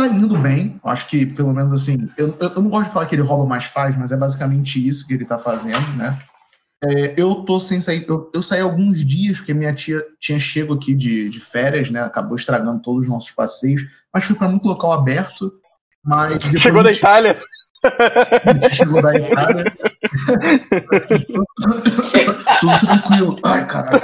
[0.00, 0.78] tá, indo bem.
[0.84, 3.64] Acho que, pelo menos assim, eu, eu não gosto de falar que ele rouba mais
[3.64, 6.18] faz, mas é basicamente isso que ele tá fazendo, né?
[6.84, 8.04] É, eu tô sem sair.
[8.06, 12.00] Eu, eu saí alguns dias, porque minha tia tinha chego aqui de, de férias, né?
[12.02, 13.82] Acabou estragando todos os nossos passeios,
[14.12, 15.52] mas fui para muito local aberto.
[16.04, 17.40] Mas Chegou da gente- Itália.
[18.70, 19.64] chegou da Itália.
[22.60, 23.38] Tudo tranquilo.
[23.44, 24.00] Ai, caralho.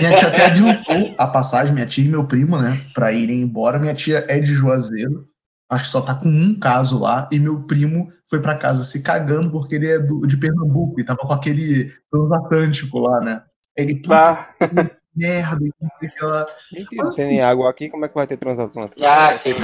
[0.00, 3.78] Minha tia até adiantou a passagem, minha tia e meu primo, né, pra irem embora.
[3.78, 5.26] Minha tia é de Juazeiro,
[5.70, 9.02] acho que só tá com um caso lá, e meu primo foi pra casa se
[9.02, 13.42] cagando porque ele é do- de Pernambuco e tava com aquele transatlântico lá, né.
[13.76, 15.60] Ele, puta, que merda,
[16.00, 16.46] que lá.
[16.72, 19.00] Mentira, não tem nem água aqui, como é que vai ter transatlântico?
[19.00, 19.56] Já, filho.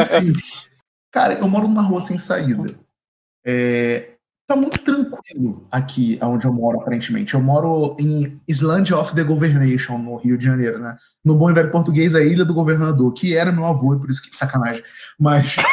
[0.00, 0.32] Assim,
[1.10, 2.74] cara, eu moro numa rua sem saída.
[3.44, 4.12] É,
[4.46, 7.34] tá muito tranquilo aqui onde eu moro, aparentemente.
[7.34, 10.96] Eu moro em Island of the Governation, no Rio de Janeiro, né?
[11.24, 14.08] No bom e velho português, a Ilha do Governador, que era meu avô, e por
[14.08, 14.82] isso que sacanagem.
[15.18, 15.56] Mas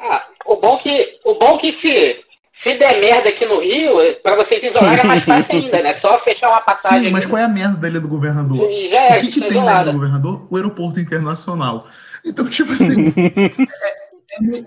[0.00, 2.24] Ah, o bom que, o bom que se,
[2.64, 6.00] se der merda aqui no Rio, pra vocês isolarem é mais fácil ainda, né?
[6.00, 8.68] Só fechar uma passagem sim, mas aqui qual é a merda da Ilha do Governador?
[8.90, 10.46] já é, O que, que tá tem na Ilha do Governador?
[10.50, 11.86] O aeroporto internacional.
[12.26, 13.12] Então, tipo assim.
[13.16, 13.52] é,
[14.38, 14.66] é meio-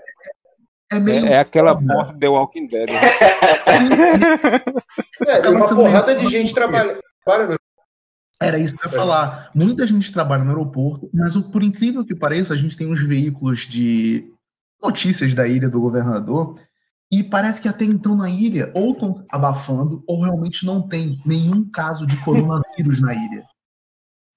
[0.92, 1.26] é meio.
[1.26, 2.88] É, é aquela bosta de The Walking Dead.
[2.88, 3.00] né?
[3.66, 3.88] Assim,
[5.26, 6.98] É, Acaba uma porrada de gente trabalhando.
[7.24, 7.58] Trabalha?
[8.40, 9.50] Era isso que eu ia falar.
[9.54, 13.00] Muita gente trabalha no aeroporto, mas o- por incrível que pareça, a gente tem uns
[13.04, 14.32] veículos de
[14.80, 16.54] notícias da ilha do governador
[17.10, 21.68] e parece que até então na ilha ou estão abafando ou realmente não tem nenhum
[21.68, 23.44] caso de coronavírus na ilha.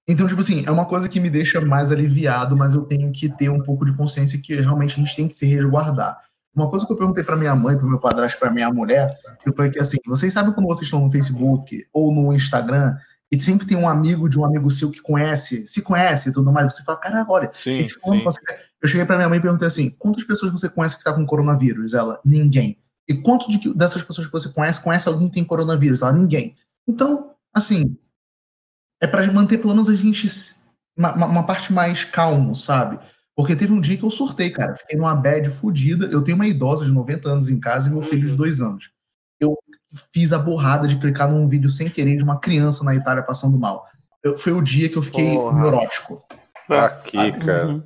[0.08, 3.30] Então, tipo assim, é uma coisa que me deixa mais aliviado, mas eu tenho que
[3.30, 6.18] ter um pouco de consciência que realmente a gente tem que se resguardar.
[6.54, 9.54] Uma coisa que eu perguntei pra minha mãe, pro meu padrasto, pra minha mulher, que
[9.54, 12.96] foi que assim, vocês sabem quando vocês estão no Facebook ou no Instagram
[13.32, 16.52] e sempre tem um amigo de um amigo seu que conhece, se conhece e tudo
[16.52, 18.42] mais, você fala, cara, olha, Sim, esse fulano você...
[18.82, 21.26] Eu cheguei pra minha mãe e perguntei assim, quantas pessoas você conhece que tá com
[21.26, 21.94] coronavírus?
[21.94, 22.78] Ela, ninguém.
[23.08, 26.02] E quanto de que- dessas pessoas que você conhece, conhece alguém que tem coronavírus?
[26.02, 26.56] Ela, ninguém.
[26.88, 27.96] Então, assim,
[29.02, 30.28] é pra manter pelo menos a gente
[30.98, 33.00] uma, uma- uma parte mais calmo, sabe?
[33.36, 34.76] Porque teve um dia que eu surtei, cara.
[34.76, 36.06] Fiquei numa bad fodida.
[36.08, 38.92] Eu tenho uma idosa de 90 anos em casa e meu filho de 2 anos.
[39.40, 39.58] Eu
[40.12, 43.58] fiz a borrada de clicar num vídeo sem querer de uma criança na Itália passando
[43.58, 43.86] mal.
[44.24, 45.60] Eu- foi o dia que eu fiquei Porra.
[45.62, 46.24] neurótico.
[46.70, 47.68] Aqui, cara.
[47.68, 47.84] Uhum.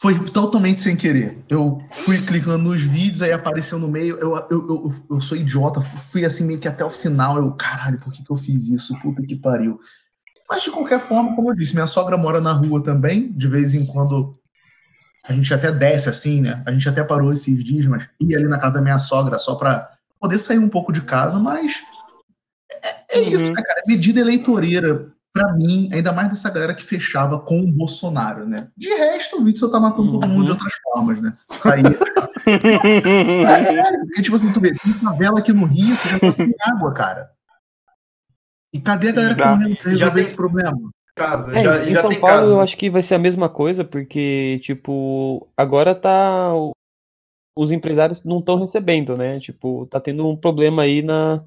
[0.00, 1.42] Foi totalmente sem querer.
[1.48, 4.16] Eu fui clicando nos vídeos, aí apareceu no meio.
[4.18, 7.36] Eu, eu, eu, eu sou idiota, fu- fui assim meio que até o final.
[7.38, 8.98] Eu, caralho, por que, que eu fiz isso?
[9.00, 9.78] Puta que pariu.
[10.48, 13.32] Mas de qualquer forma, como eu disse, minha sogra mora na rua também.
[13.32, 14.34] De vez em quando
[15.26, 16.62] a gente até desce assim, né?
[16.66, 19.54] A gente até parou esses dias, mas ia ali na casa da minha sogra só
[19.54, 21.38] pra poder sair um pouco de casa.
[21.38, 21.82] Mas
[23.10, 23.82] é, é isso, né, cara?
[23.86, 28.68] Medida eleitoreira pra mim, ainda mais dessa galera que fechava com o Bolsonaro, né?
[28.76, 31.36] De resto, o Witzel tá matando todo mundo de outras formas, né?
[31.64, 31.82] Aí,
[32.46, 36.92] é, porque, tipo assim, tu vê, tem favela aqui no Rio já tá sem água,
[36.94, 37.30] cara.
[38.72, 40.78] E cadê a galera que tá resolver tem- esse problema?
[41.16, 42.50] Casa, É, já, em já São tem Paulo casa.
[42.52, 46.50] eu acho que vai ser a mesma coisa, porque, tipo, agora tá.
[47.56, 49.38] Os empresários não estão recebendo, né?
[49.38, 51.40] Tipo, tá tendo um problema aí na,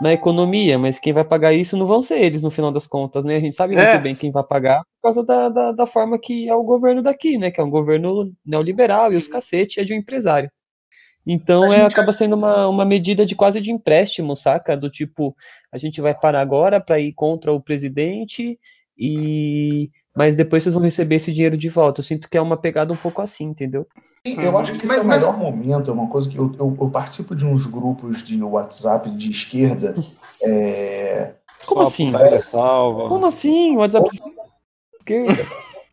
[0.00, 3.24] na economia, mas quem vai pagar isso não vão ser eles no final das contas,
[3.24, 3.36] né?
[3.36, 3.92] A gente sabe É.
[3.92, 7.02] muito bem quem vai pagar por causa da, da, da forma que é o governo
[7.02, 7.50] daqui, né?
[7.50, 10.50] Que é um governo neoliberal e os cacete é de um empresário.
[11.26, 14.76] Então A é, gente- acaba sendo uma, uma medida de quase de empréstimo, saca?
[14.76, 15.34] Do tipo,
[15.72, 18.58] a gente vai parar agora para ir contra o presidente
[18.96, 22.00] e mas depois vocês vão receber esse dinheiro de volta.
[22.00, 23.86] Eu sinto que é uma pegada um pouco assim, entendeu?
[24.24, 26.52] Eu acho que esse Mas- é o mas- melhor momento, é uma coisa que eu,
[26.58, 29.94] eu, eu participo de uns grupos de WhatsApp de esquerda.
[30.42, 31.34] é,
[31.66, 32.12] Como Só assim?
[32.12, 33.08] putaria salva.
[33.08, 33.76] Como assim?
[33.76, 34.08] O WhatsApp
[35.00, 35.46] esquerda?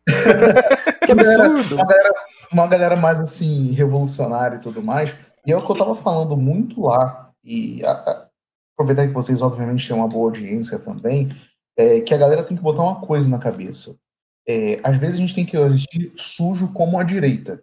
[1.04, 1.74] que absurdo.
[1.74, 2.14] uma, galera,
[2.52, 5.16] uma galera mais assim, revolucionária e tudo mais.
[5.46, 7.30] E é o que eu tava falando muito lá.
[7.44, 8.26] E a- a-
[8.74, 11.30] aproveitar que vocês, obviamente, têm uma boa audiência também,
[11.78, 13.96] é que a galera tem que botar uma coisa na cabeça.
[14.48, 17.62] É, às vezes a gente tem que agir sujo como a direita.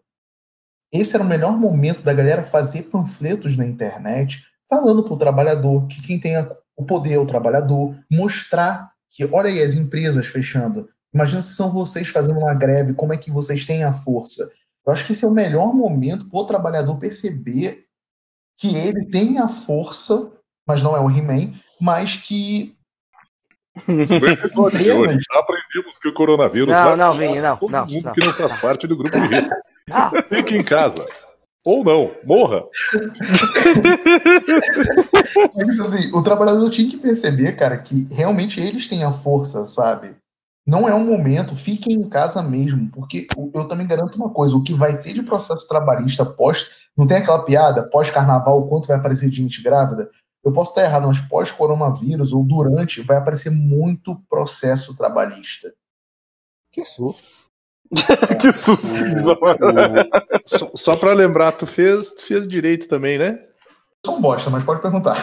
[0.94, 5.88] Esse era o melhor momento da galera fazer panfletos na internet falando para o trabalhador
[5.88, 10.26] que quem tem a- o poder é o trabalhador, mostrar que, olha aí, as empresas
[10.28, 10.88] fechando.
[11.14, 14.50] Imagina se são vocês fazendo uma greve, como é que vocês têm a força.
[14.86, 17.86] Eu acho que esse é o melhor momento para o trabalhador perceber
[18.58, 20.32] que ele tem a força,
[20.68, 22.76] mas não é o He-Man, mas que
[23.88, 28.26] hoje, aprendemos que o coronavírus Não, vai não, Vini, não, todo não, mundo não, que
[28.26, 29.54] não faz parte do grupo de risco.
[29.90, 31.06] Ah, Fique em casa.
[31.66, 32.66] Ou não, morra.
[35.56, 39.66] Mas, tipo assim, o trabalhador tinha que perceber, cara, que realmente eles têm a força,
[39.66, 40.16] sabe?
[40.66, 44.64] Não é um momento, fiquem em casa mesmo, porque eu também garanto uma coisa: o
[44.64, 46.84] que vai ter de processo trabalhista pós.
[46.96, 50.10] Não tem aquela piada, pós-carnaval, o quanto vai aparecer de gente grávida?
[50.44, 55.74] Eu posso estar errado, mas pós-coronavírus ou durante, vai aparecer muito processo trabalhista.
[56.72, 57.30] Que susto.
[58.42, 58.94] que susto.
[60.46, 63.38] Só, só pra lembrar, tu fez, tu fez direito também, né?
[64.06, 65.16] Eu sou um bosta, mas pode perguntar.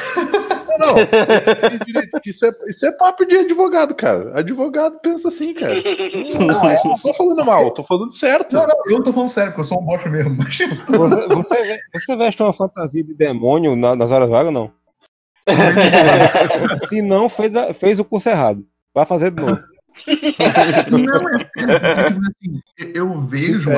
[0.79, 2.21] Não, fez direito.
[2.25, 4.39] Isso é, isso é papo de advogado, cara.
[4.39, 5.75] Advogado pensa assim, cara.
[5.75, 8.55] Não, é- Não tô falando mal, tô falando certo.
[8.55, 10.35] não, não, eu tô falando sério, porque eu sou um bosta mesmo.
[10.39, 10.57] Mas...
[10.57, 14.71] Você, você, ve- você veste uma fantasia de demônio na- nas horas vagas, não?
[16.89, 18.65] Se não, fez, a- fez o curso errado.
[18.95, 19.59] Vai fazer de novo.
[20.91, 22.63] Não, é sério, tipo assim,
[22.95, 23.71] eu- vejo.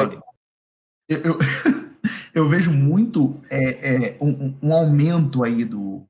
[1.08, 1.38] Eu,
[2.34, 6.06] eu, vejo muito é, é, um, um aumento aí do.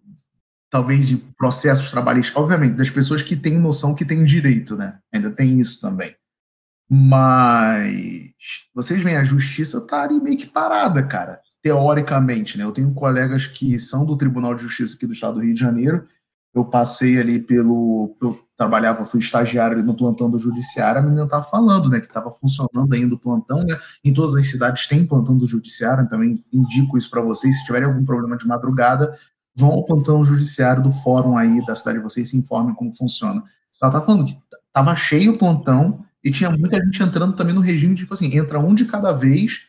[0.71, 4.99] Talvez de processos trabalhistas, obviamente, das pessoas que têm noção que têm direito, né?
[5.13, 6.15] Ainda tem isso também.
[6.89, 8.31] Mas
[8.75, 11.41] vocês veem, a justiça tá ali meio que parada, cara.
[11.63, 12.65] Teoricamente, né?
[12.65, 15.61] Eu tenho colegas que são do Tribunal de Justiça aqui do Estado do Rio de
[15.61, 16.07] Janeiro.
[16.55, 18.17] Eu passei ali pelo.
[18.21, 21.01] Eu trabalhava, fui estagiário no plantão do Judiciário.
[21.01, 22.01] A menina tava falando, né?
[22.01, 23.79] Que estava funcionando ainda o plantão, né?
[24.05, 27.59] Em todas as cidades tem plantão do Judiciário, também indico isso para vocês.
[27.59, 29.13] Se tiverem algum problema de madrugada,
[29.55, 33.43] vão ao plantão judiciário do fórum aí da cidade de vocês, se informem como funciona.
[33.81, 34.37] Ela tá falando que
[34.73, 38.59] tava cheio o plantão e tinha muita gente entrando também no regime, tipo assim, entra
[38.59, 39.67] um de cada vez,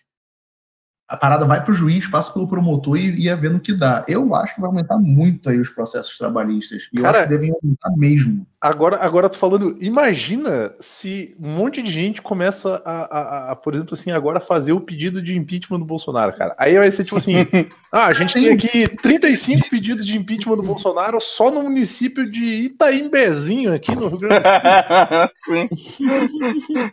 [1.13, 4.03] a parada vai pro juiz, passa pelo promotor e ia vendo o que dá.
[4.07, 6.89] Eu acho que vai aumentar muito aí os processos trabalhistas.
[6.91, 8.47] E eu Cara, acho que devem aumentar mesmo.
[8.59, 13.73] Agora, agora tô falando, imagina se um monte de gente começa a, a- a, por
[13.75, 16.55] exemplo, assim, agora fazer o pedido de impeachment do Bolsonaro, cara.
[16.57, 17.35] Aí vai ser tipo assim:
[17.91, 22.43] ah, a gente tem aqui 35 pedidos de impeachment do Bolsonaro só no município de
[22.43, 25.69] Itaimbezinho, aqui no Rio Grande do Sim.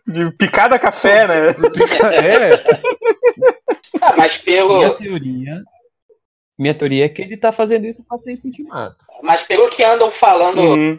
[0.06, 1.54] De picada café, né?
[1.54, 2.06] Sul.
[2.12, 2.60] É,
[4.10, 5.62] Ah, mas pelo, Minha teoria.
[6.58, 8.94] Minha teoria é que ele tá fazendo isso pra ser impeachment.
[9.22, 10.98] mas pelo que andam falando, Uhum.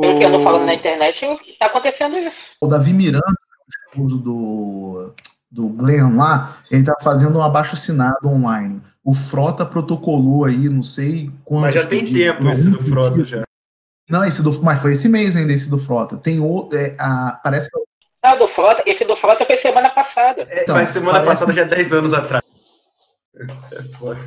[0.00, 1.18] pelo que andam O- falando na internet,
[1.58, 2.36] tá acontecendo isso.
[2.60, 5.14] O Davi Miranda, o esposo do,
[5.50, 8.82] do Glenn lá, ele tá fazendo um abaixo-assinado online.
[9.04, 12.22] O Frota protocolou aí, não sei quantos Mas já tem pedidos.
[12.26, 13.42] tempo Não, esse do Frota já.
[14.10, 16.16] Não, esse do, mas foi esse mês ainda, esse do Frota.
[16.16, 17.76] Tem o, é, a, parece que
[18.28, 20.42] Ah, do Frota, esse do Frota foi semana passada.
[20.48, 22.42] É, Então, mas semana parece- passada já é 10 anos atrás.
[23.72, 24.18] É foda.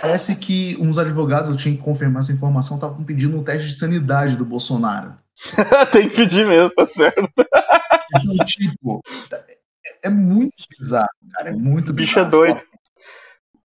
[0.00, 3.74] Parece que uns advogados, eu tinha que confirmar essa informação, estavam pedindo um teste de
[3.78, 5.14] sanidade do Bolsonaro.
[5.92, 7.20] Tem que pedir mesmo, tá certo.
[7.36, 9.00] Então, tipo,
[9.32, 11.50] é, é muito bizarro, cara.
[11.50, 12.44] É muito O bicho é bizarro.
[12.46, 12.62] doido.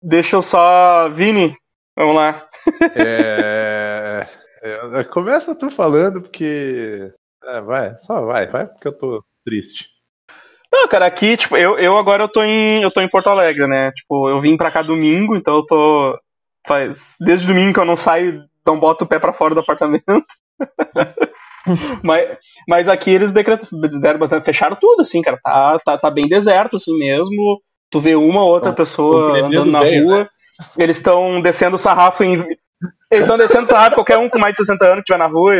[0.01, 1.09] Deixa eu só.
[1.09, 1.55] Vini,
[1.95, 2.47] vamos lá.
[2.95, 4.27] é,
[4.63, 7.11] é, começa tu falando, porque.
[7.47, 9.86] É, vai, só vai, vai, porque eu tô triste.
[10.71, 12.81] Não, cara, aqui, tipo, eu, eu agora eu tô em.
[12.81, 13.91] Eu tô em Porto Alegre, né?
[13.91, 16.17] Tipo, eu vim pra cá domingo, então eu tô.
[16.67, 17.15] Faz.
[17.19, 20.25] Desde domingo que eu não saio, não boto o pé pra fora do apartamento.
[22.03, 23.69] mas, mas aqui eles decretam,
[24.43, 25.39] fecharam tudo, assim, cara.
[25.43, 27.62] Tá, tá, tá bem deserto, assim mesmo.
[27.89, 30.29] Tu vê uma ou outra Tão- pessoa andando na bem, rua.
[30.77, 32.43] Eles estão descendo o sarrafo em.
[33.15, 35.56] Eles estão descendo sarrafo, qualquer um com mais de 60 anos que estiver na rua,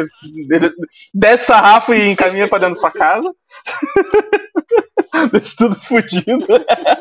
[1.14, 3.32] desce sarrafo e encaminha pra dentro da sua casa.
[5.32, 6.46] Deixa tudo fudido.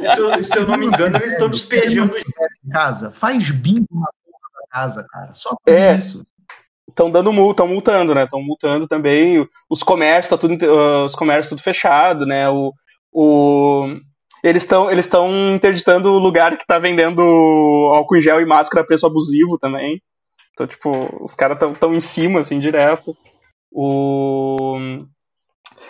[0.00, 3.86] E se, eu, se eu não me engano, eles estão despejando Em casa, faz bingo
[3.92, 5.34] na porra da casa, cara.
[5.34, 5.96] Só fazer É.
[5.96, 6.24] isso.
[6.88, 8.24] Estão dando multa, estão multando, né?
[8.24, 9.46] Estão multando também.
[9.68, 12.48] Os comércios, tá tudo, uh, os comércios tudo fechado, né?
[12.48, 12.72] O,
[13.12, 13.96] o,
[14.44, 17.20] eles estão eles estão interditando o lugar que tá vendendo
[17.94, 20.00] álcool em gel e máscara a preço abusivo também.
[20.54, 20.90] Então, tipo,
[21.22, 23.14] os caras estão tão em cima, assim, direto.
[23.72, 24.78] O...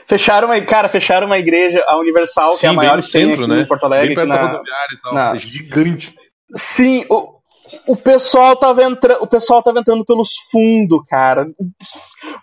[0.06, 3.46] Fecharam uma, cara, fecharam uma igreja, a Universal, que é a Sim, maior no centro,
[3.46, 3.60] né?
[3.60, 4.08] em Porto Alegre.
[4.08, 5.14] Bem perto aqui da na- rodoviária e tal.
[5.14, 6.14] na- É gigante.
[6.54, 7.34] Sim, o,
[7.88, 11.46] o pessoal tava entrando, o pessoal tava entrando pelos fundos, cara.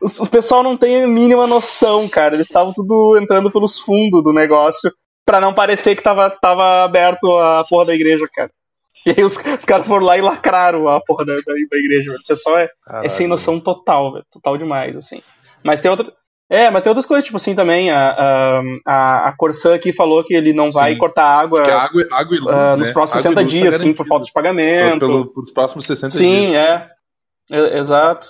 [0.01, 2.35] O, o pessoal não tem a mínima noção, cara.
[2.35, 4.91] Eles estavam tudo entrando pelos fundos do negócio
[5.25, 8.51] pra não parecer que tava, tava aberto a porra da igreja, cara.
[9.05, 12.11] E aí os, os caras foram lá e lacraram a porra da, da, da igreja,
[12.11, 12.21] velho.
[12.23, 12.69] O pessoal é,
[13.03, 14.25] é sem noção total, velho.
[14.31, 15.21] Total demais, assim.
[15.63, 16.13] Mas tem outra.
[16.47, 17.89] É, mas tem outras coisas, tipo assim, também.
[17.89, 20.73] A, a, a, Corsã aqui falou que ele não Sim.
[20.73, 22.75] vai cortar água, água, água luz, né?
[22.75, 24.99] nos próximos Água e 60 luz tá dias, assim, por falta de pagamento.
[24.99, 26.55] Pelo, pelos próximos 60 Sim, dias.
[26.55, 26.89] é.
[27.51, 28.29] É, Exato.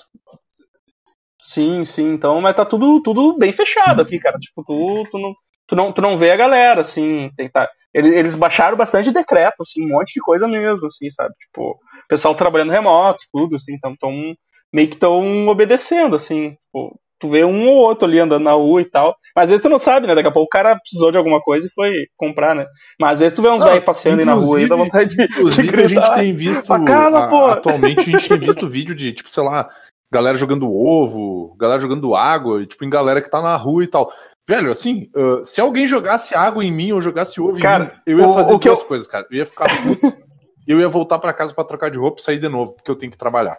[1.42, 2.12] Sim, sim.
[2.12, 4.38] Então, mas tá tudo, tudo bem fechado aqui, cara.
[4.38, 5.34] Tipo, tu, tu, não,
[5.66, 7.30] tu, não, tu não vê a galera, assim.
[7.36, 11.34] Tem, tá, eles, eles baixaram bastante decreto, assim, um monte de coisa mesmo, assim, sabe?
[11.46, 14.34] Tipo, o pessoal trabalhando remoto, tudo, assim, então tão,
[14.72, 16.50] meio que estão obedecendo, assim.
[16.66, 19.14] Tipo, tu vê um ou outro ali andando na rua e tal.
[19.36, 20.14] Mas às vezes tu não sabe, né?
[20.14, 22.66] Daqui a pouco o cara precisou de alguma coisa e foi comprar, né?
[23.00, 25.16] Mas às vezes tu vê uns velhos passeando aí na rua e dá vontade de,
[25.16, 26.66] de Inclusive, a gente tem visto.
[26.66, 29.68] Pra casa, a- atualmente, a gente tem visto vídeo de, tipo, sei lá,
[30.12, 33.86] galera jogando ovo, galera jogando água, e, tipo, em galera que tá na rua e
[33.86, 34.12] tal.
[34.48, 37.92] Velho, assim, ah, se alguém jogasse água em mim ou jogasse ovo Cara, em mim,
[38.06, 39.26] eu ia o- fazer o duas eu- coisas, cara.
[39.30, 40.00] Eu ia ficar puto
[40.66, 42.96] eu ia voltar pra casa pra trocar de roupa e sair de novo, porque eu
[42.96, 43.56] tenho que trabalhar.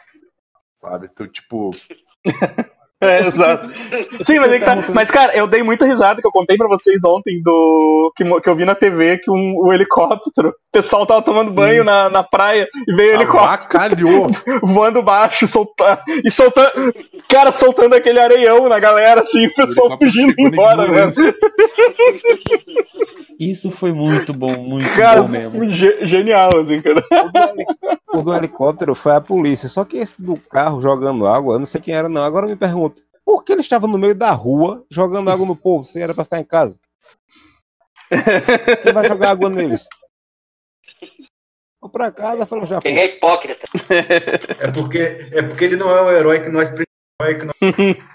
[0.78, 1.10] Sabe?
[1.12, 1.72] Então, tipo.
[3.14, 3.70] É, exato.
[4.22, 6.68] Sim, mas, é que tá- mas, cara, eu dei muita risada que eu contei pra
[6.68, 11.06] vocês ontem do que, que eu vi na TV que um, o helicóptero, o pessoal
[11.06, 14.30] tava tomando banho na, na praia e veio o helicóptero Avacalhou.
[14.64, 16.94] voando baixo soltar, e soltando,
[17.30, 21.12] cara, soltando aquele areião na galera, assim, o pessoal helicóptero fugindo embora, velho.
[23.40, 25.70] Isso foi muito bom, muito Cara, bom mesmo.
[25.70, 27.04] ge- genial, assim, cara.
[28.14, 29.68] O do helicóptero foi a polícia.
[29.68, 32.22] Só que esse do carro jogando água, eu não sei quem era, não.
[32.24, 35.56] Agora eu me pergunto, por que ele estava no meio da rua jogando água no
[35.56, 35.84] povo?
[35.84, 36.78] Se era pra ficar em casa?
[38.84, 39.86] Quem vai jogar água neles?
[41.82, 42.80] Vou pra casa, falou já.
[42.84, 43.66] Ele é hipócrita.
[44.60, 45.00] É porque,
[45.32, 46.94] é porque ele não é o herói que nós precisamos.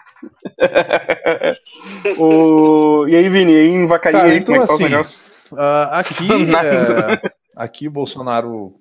[2.19, 3.07] o...
[3.09, 4.85] E aí, Vini, aí em Vacaria, aí, então é tá assim,
[5.57, 6.29] ah, aqui,
[7.25, 8.75] é, aqui o Bolsonaro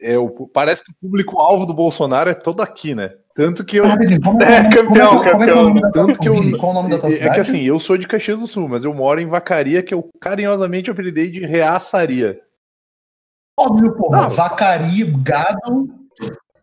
[0.00, 3.14] é o, parece que o público-alvo do Bolsonaro é todo aqui, né?
[3.34, 3.84] Tanto que eu.
[4.22, 6.58] Como, É, como- campeão, como é- como é é Tanto que eu.
[6.58, 7.30] Qual o nome da tua é, cidade?
[7.30, 9.92] é que assim, eu sou de Caxias do Sul, mas eu moro em Vacaria, que
[9.92, 12.40] eu carinhosamente apelidei de Reaçaria.
[13.58, 14.22] Óbvio, porra.
[14.22, 14.28] Não.
[14.30, 16.05] Vacaria, gado.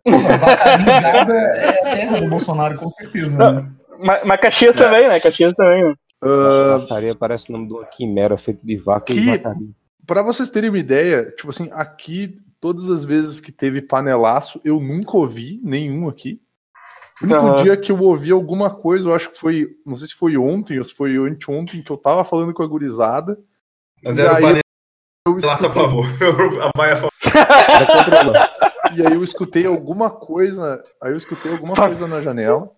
[0.06, 3.52] Gado é é a terra do Bolsonaro, com certeza.
[3.54, 3.70] Né?
[4.00, 5.20] Mas, mas Caxias também, né?
[5.20, 5.94] Caxias também, né?
[6.22, 9.68] Ah, Vacaria parece o nome de uma quimera feita de vaca Que- e vacaria.
[10.06, 14.80] Pra vocês terem uma ideia, tipo assim, aqui, todas as vezes que teve panelaço, eu
[14.80, 16.42] nunca ouvi nenhum aqui.
[17.22, 17.64] O único Aham.
[17.64, 20.78] dia que eu ouvi alguma coisa, eu acho que foi, não sei se foi ontem
[20.78, 23.38] ou se foi anteontem, que eu tava falando com a gurizada.
[24.04, 24.60] Mas E era o aí panela
[25.28, 26.06] eu lá, por escutei, favor.
[26.76, 27.08] A só.
[27.38, 28.50] Era contra ela.
[28.96, 32.70] e aí eu escutei alguma coisa, aí eu escutei alguma coisa na janela.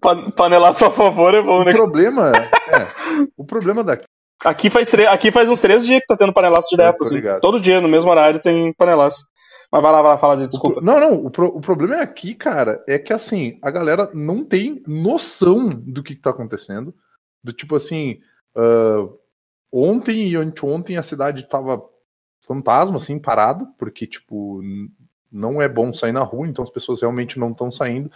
[0.00, 1.72] Pa- Panelar só a favor é bom, O né?
[1.72, 4.04] problema, é, o problema daqui,
[4.44, 7.14] Aqui faz, aqui faz uns três dias que tá tendo panelaço direto, tô assim.
[7.16, 7.40] ligado.
[7.40, 9.24] Todo dia, no mesmo horário, tem panelaço.
[9.72, 10.80] Mas vai lá, vai lá, fala, Zito, desculpa.
[10.80, 14.44] não, não, o, pro- o problema é aqui, cara, é que assim, a galera não
[14.44, 16.94] tem noção do que, que tá acontecendo.
[17.42, 18.18] Do tipo assim,
[18.56, 19.08] ah,
[19.72, 21.82] ontem e anteontem a cidade tava
[22.40, 24.62] fantasma, assim, parado, porque, tipo,
[25.30, 28.10] não é bom sair na rua, então as pessoas realmente não estão saindo.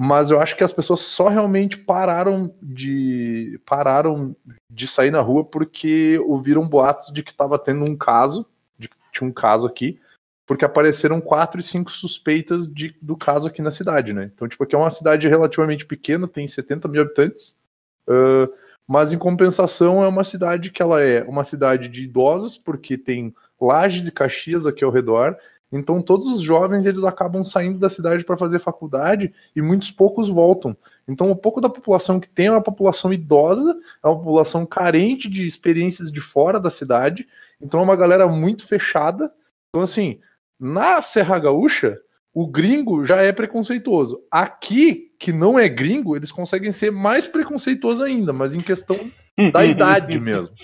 [0.00, 4.36] Mas eu acho que as pessoas só realmente pararam de pararam
[4.70, 8.46] de sair na rua porque ouviram boatos de que estava tendo um caso,
[8.78, 10.00] de que tinha um caso aqui,
[10.46, 14.30] porque apareceram quatro e cinco suspeitas de, do caso aqui na cidade, né?
[14.32, 17.60] Então, tipo, aqui é uma cidade relativamente pequena, tem 70 mil habitantes,
[18.08, 18.48] ah,
[18.88, 23.34] mas em compensação é uma cidade que ela é uma cidade de idosos, porque tem
[23.60, 25.36] Lages e Caxias aqui ao redor,
[25.70, 30.28] então todos os jovens eles acabam saindo da cidade para fazer faculdade e muitos poucos
[30.28, 30.74] voltam.
[31.06, 35.28] Então, o pouco da população que tem é uma população idosa, é uma população carente
[35.28, 37.28] de experiências de fora da cidade,
[37.60, 39.30] então é uma galera muito fechada.
[39.68, 40.18] Então, assim,
[40.58, 42.00] Na Serra Gaúcha,
[42.34, 44.22] o gringo já é preconceituoso.
[44.30, 49.10] Aqui, que não é gringo, eles conseguem ser mais preconceituosos ainda, mas em questão
[49.52, 50.54] da idade mesmo.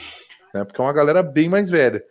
[0.52, 0.64] Né?
[0.64, 2.04] Porque é uma galera bem mais velha.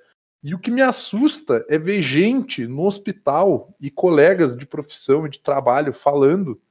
[0.43, 5.29] E o que me assusta é ver gente no hospital e colegas de profissão e
[5.29, 6.61] de trabalho falando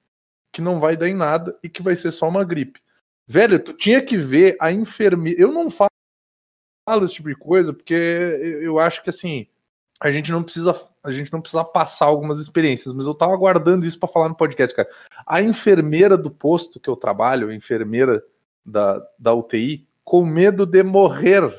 [0.52, 2.80] que não vai dar em nada e que vai ser só uma gripe.
[3.26, 5.40] Velho, tu tinha que ver a enfermeira.
[5.40, 5.90] Eu não falo
[7.02, 9.46] esse tipo de coisa porque eu acho que assim
[10.02, 10.74] a gente não precisa
[11.04, 14.36] a gente não precisa passar algumas experiências, mas eu tava aguardando isso para falar no
[14.36, 14.88] podcast, cara.
[15.26, 18.22] A enfermeira do posto que eu trabalho, a enfermeira
[18.64, 21.52] da, da UTI, com medo de morrer.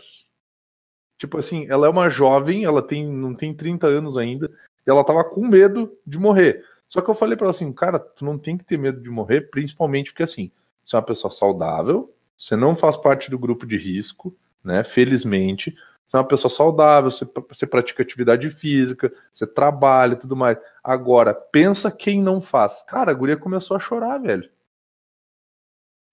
[1.17, 4.49] Tipo assim, ela é uma jovem, ela tem não tem 30 anos ainda,
[4.85, 6.63] e ela tava com medo de morrer.
[6.87, 9.09] Só que eu falei para ela assim, cara, tu não tem que ter medo de
[9.09, 10.51] morrer, principalmente porque assim,
[10.85, 14.83] você é uma pessoa saudável, você não faz parte do grupo de risco, né?
[14.83, 15.75] Felizmente,
[16.13, 20.59] você é uma pessoa saudável, você, você pratica atividade física, você trabalha e tudo mais.
[20.83, 22.83] Agora, pensa quem não faz.
[22.83, 24.47] Cara, a guria começou a chorar, velho.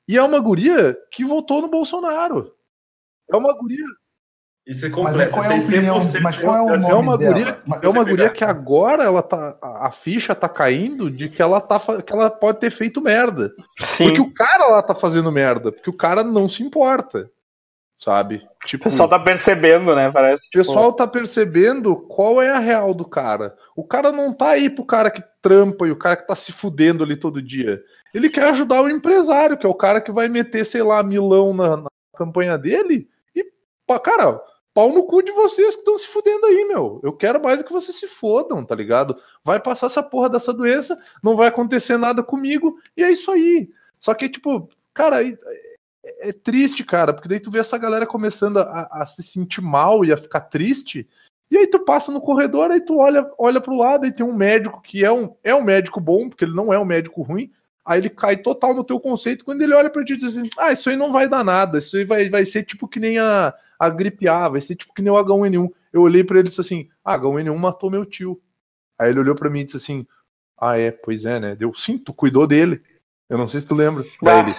[0.08, 2.54] E é uma guria que votou no Bolsonaro.
[3.30, 3.84] É uma guria.
[4.66, 5.98] Isso é Mas é, qual é a opinião?
[6.22, 7.32] Mas qual é o É nome uma dela?
[7.34, 8.30] guria, Mas- é uma Você guria pegar.
[8.30, 12.58] que agora ela tá, a ficha tá caindo de que ela tá, que ela pode
[12.58, 13.52] ter feito merda.
[13.80, 14.04] Sim.
[14.06, 17.30] Porque o cara lá tá fazendo merda, porque o cara não se importa.
[18.00, 18.36] Sabe?
[18.64, 20.10] O Tipo, pessoal tá percebendo, né?
[20.10, 20.46] Parece.
[20.48, 23.54] o pessoal tá percebendo qual é a real do cara.
[23.76, 26.50] O cara não tá aí pro cara que trampa e o cara que tá se
[26.50, 27.78] fudendo ali todo dia.
[28.14, 31.52] Ele quer ajudar o empresário, que é o cara que vai meter, sei lá, milão
[31.52, 33.06] na, na campanha dele.
[33.36, 33.44] E,
[34.02, 34.40] cara,
[34.72, 37.02] pau no cu de vocês que estão se fudendo aí, meu.
[37.04, 39.14] Eu quero mais é que vocês se fodam, tá ligado?
[39.44, 43.68] Vai passar essa porra dessa doença, não vai acontecer nada comigo, e é isso aí.
[44.00, 45.18] Só que, tipo, cara,
[46.04, 49.60] é, é triste, cara, porque daí tu vê essa galera começando a, a se sentir
[49.60, 51.08] mal e a ficar triste.
[51.50, 54.36] E aí tu passa no corredor, aí tu olha, olha pro lado e tem um
[54.36, 57.50] médico que é um, é um médico bom, porque ele não é um médico ruim.
[57.84, 60.48] Aí ele cai total no teu conceito quando ele olha pra ti e diz assim:
[60.58, 63.18] Ah, isso aí não vai dar nada, isso aí vai, vai ser tipo que nem
[63.18, 65.68] a, a gripe A, vai ser tipo que nem o H1N1.
[65.92, 68.40] Eu olhei pra ele e disse assim: Ah, H1N1 matou meu tio.
[68.98, 70.06] Aí ele olhou pra mim e disse assim:
[70.56, 71.56] Ah, é, pois é, né?
[71.56, 72.80] Deu sim, tu cuidou dele.
[73.28, 74.04] Eu não sei se tu lembra.
[74.22, 74.40] Daí Ah.
[74.40, 74.54] ele,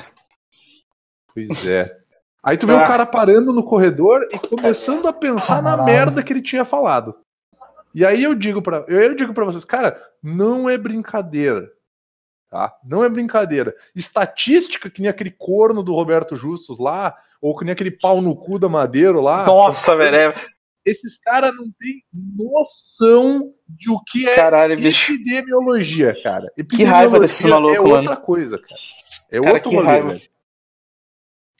[1.34, 1.98] Pois é.
[2.44, 2.84] Aí tu vê Ah.
[2.84, 7.16] o cara parando no corredor e começando a pensar na merda que ele tinha falado.
[7.94, 11.70] E aí eu digo para eu digo para vocês, cara, não é brincadeira.
[12.50, 12.74] Tá?
[12.84, 13.74] Não é brincadeira.
[13.96, 18.36] Estatística que nem aquele corno do Roberto Justus lá, ou que nem aquele pau no
[18.36, 19.46] cu da Madeiro lá.
[19.46, 20.16] Nossa, velho.
[20.16, 20.36] é-
[20.84, 25.14] Esses caras não têm noção de o que é Caralho, bicho.
[25.14, 26.46] epidemiologia, cara.
[26.48, 28.82] raiva Epidemiologia malucos, é outra coisa, cara.
[29.32, 30.10] É Cara, outro que rolê, raiva.
[30.10, 30.22] velho.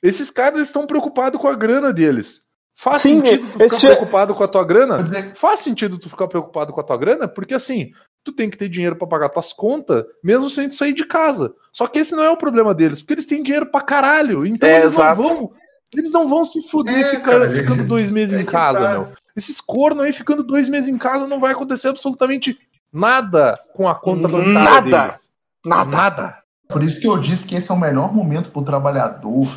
[0.02, 2.42] Esses caras estão preocupados com a grana deles.
[2.76, 5.04] Faz Sim, sentido tu ficar esse- preocupado com a tua grana?
[5.36, 7.92] Faz sentido tu ficar preocupado com a tua grana, porque assim,
[8.24, 11.54] tu tem que ter dinheiro pra pagar tuas contas, mesmo sem tu sair de casa.
[11.72, 14.46] Só que esse não é o problema deles, porque eles têm dinheiro pra caralho.
[14.46, 15.22] Então É, eles exato.
[15.22, 15.52] não vão.
[15.94, 18.90] Eles não vão se fuder É, cara, ficando dois meses é em casa, tá.
[18.92, 19.10] meu.
[19.36, 22.58] Esses cornos aí ficando dois meses em casa não vai acontecer absolutamente
[22.92, 25.02] nada com a conta bancária Nada.
[25.04, 25.30] deles.
[25.66, 25.92] Nada.
[25.92, 26.38] Nada.
[26.70, 29.48] Por isso que eu disse que esse é o melhor momento pro trabalhador,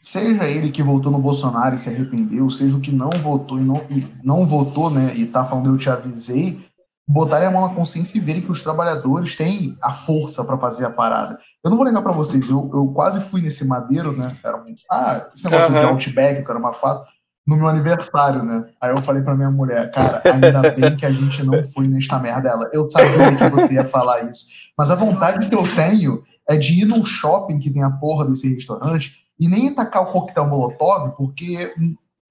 [0.00, 3.62] seja ele que votou no Bolsonaro e se arrependeu, seja o que não votou e
[3.62, 6.60] não, e não votou, né, e tá falando eu te avisei,
[7.06, 10.84] botarem a mão na consciência e verem que os trabalhadores têm a força para fazer
[10.84, 11.38] a parada.
[11.64, 14.74] Eu não vou negar para vocês, eu, eu quase fui nesse madeiro, né, era um,
[14.90, 15.88] ah, esse negócio de Aham.
[15.88, 17.04] Outback, que era uma quatro,
[17.48, 18.66] no meu aniversário, né?
[18.78, 22.18] Aí eu falei pra minha mulher, cara, ainda bem que a gente não foi nesta
[22.18, 22.50] merda.
[22.50, 24.44] Ela, eu sabia que você ia falar isso.
[24.76, 28.26] Mas a vontade que eu tenho é de ir num shopping que tem a porra
[28.26, 31.72] desse restaurante e nem tacar o coquetel molotov, porque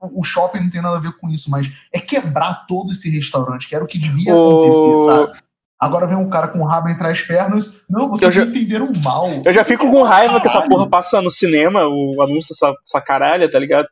[0.02, 3.68] o shopping não tem nada a ver com isso, mas é quebrar todo esse restaurante,
[3.68, 5.40] que era o que devia acontecer, sabe?
[5.80, 7.86] Agora vem um cara com o rabo entre as pernas.
[7.88, 9.28] Não, vocês já- entenderam mal.
[9.46, 10.70] Eu já fico com raiva que essa Caralho.
[10.72, 13.88] porra passa no cinema, o anúncio dessa, dessa caralha, tá ligado?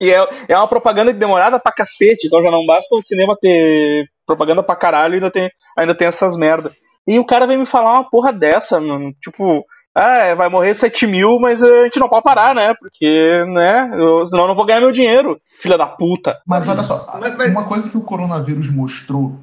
[0.00, 4.08] E é, é uma propaganda demorada pra cacete, então já não basta o cinema ter
[4.26, 5.48] propaganda pra caralho, ainda tem,
[5.78, 6.72] ainda tem essas merda.
[7.06, 9.12] E o cara vem me falar uma porra dessa, mano.
[9.22, 9.64] Tipo,
[9.94, 12.74] ah, vai morrer 7 mil, mas a gente não pode parar, né?
[12.74, 13.90] Porque, né?
[13.94, 16.38] eu- senão eu não vou ganhar meu dinheiro, filha da puta.
[16.46, 19.36] Mas olha só, Mas- mas- uma coisa que o coronavírus mostrou,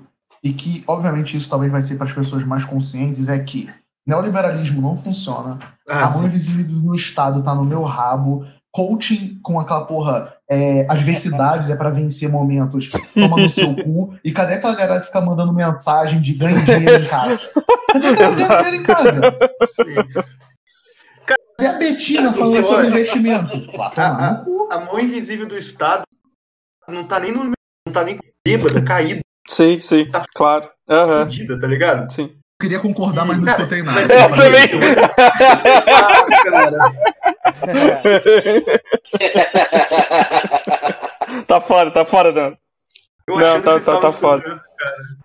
[0.43, 3.69] e que, obviamente, isso talvez vai ser para as pessoas mais conscientes, é que
[4.07, 9.59] neoliberalismo não funciona, Ah, a mão invisível do Estado tá no meu rabo, coaching com
[9.59, 14.75] aquela porra, é, adversidades é para vencer momentos, toma no seu cu, e cadê aquela
[14.75, 17.49] galera que fica mandando mensagem de ganhe dinheiro em casa?
[17.93, 19.21] Cadê aquela galera ganhando dinheiro em casa?
[21.25, 23.57] Cadê a Betina falando sobre investimento?
[23.77, 24.67] Lá tomar no cu.
[24.71, 26.03] A mão invisível do Estado
[26.87, 27.43] não tá nem no.
[27.43, 27.53] não
[27.93, 29.19] tá nem bêbada, caída.
[29.47, 30.69] Sim, sim, Tá claro.
[30.89, 32.11] Aham, Fudida, tá ligado?
[32.11, 32.31] sim.
[32.61, 34.01] Eu queria concordar, mas não escutei nada.
[34.01, 34.67] mas- Eu também.
[36.43, 36.79] cara.
[41.47, 42.53] tá fora, tá fora, Dan.
[43.27, 44.59] Não, tá- tá- tá escutando.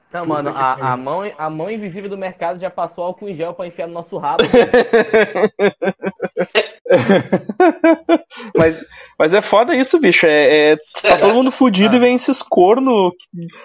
[0.09, 3.35] Então, Puta mano, a, a, mão, a mão invisível do mercado já passou álcool em
[3.35, 4.45] gel pra enfiar no nosso rabo.
[8.57, 8.85] mas,
[9.19, 10.25] mas é foda isso, bicho.
[10.27, 13.13] É, é- tá todo mundo fudido e vem esses corno.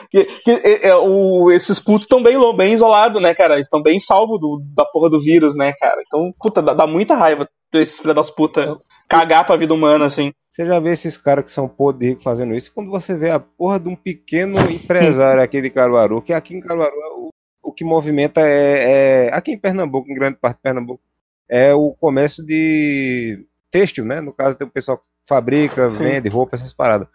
[0.09, 3.53] Que, que- é- é, o, esses putos estão bem, bem isolados, né, cara?
[3.55, 6.01] Eles estão bem salvos do- da porra do vírus, né, cara?
[6.07, 10.31] Então, puta, dá, dá muita raiva esses filha das putas cagar pra vida humana, assim.
[10.49, 12.71] Você já vê esses caras que são podre fazendo isso?
[12.73, 16.59] Quando você vê a porra de um pequeno empresário aqui de Caruaru, que aqui em
[16.59, 17.29] Caruaru o,
[17.63, 21.01] o que movimenta é, é- Aqui em Pernambuco, em grande parte de Pernambuco,
[21.47, 24.21] é o comércio de têxtil, né?
[24.21, 25.97] No caso, tem o pessoal que fabrica, Sim.
[25.97, 27.07] vende roupa, essas paradas.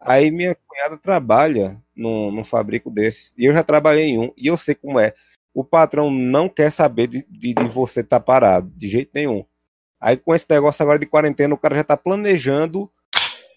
[0.00, 3.32] Aí minha cunhada trabalha num, num fabrico desse.
[3.36, 5.14] E eu já trabalhei em um, e eu sei como é.
[5.54, 9.44] O patrão não quer saber de, de, de você estar parado, de jeito nenhum.
[10.00, 12.90] Aí com esse negócio agora de quarentena, o cara já tá planejando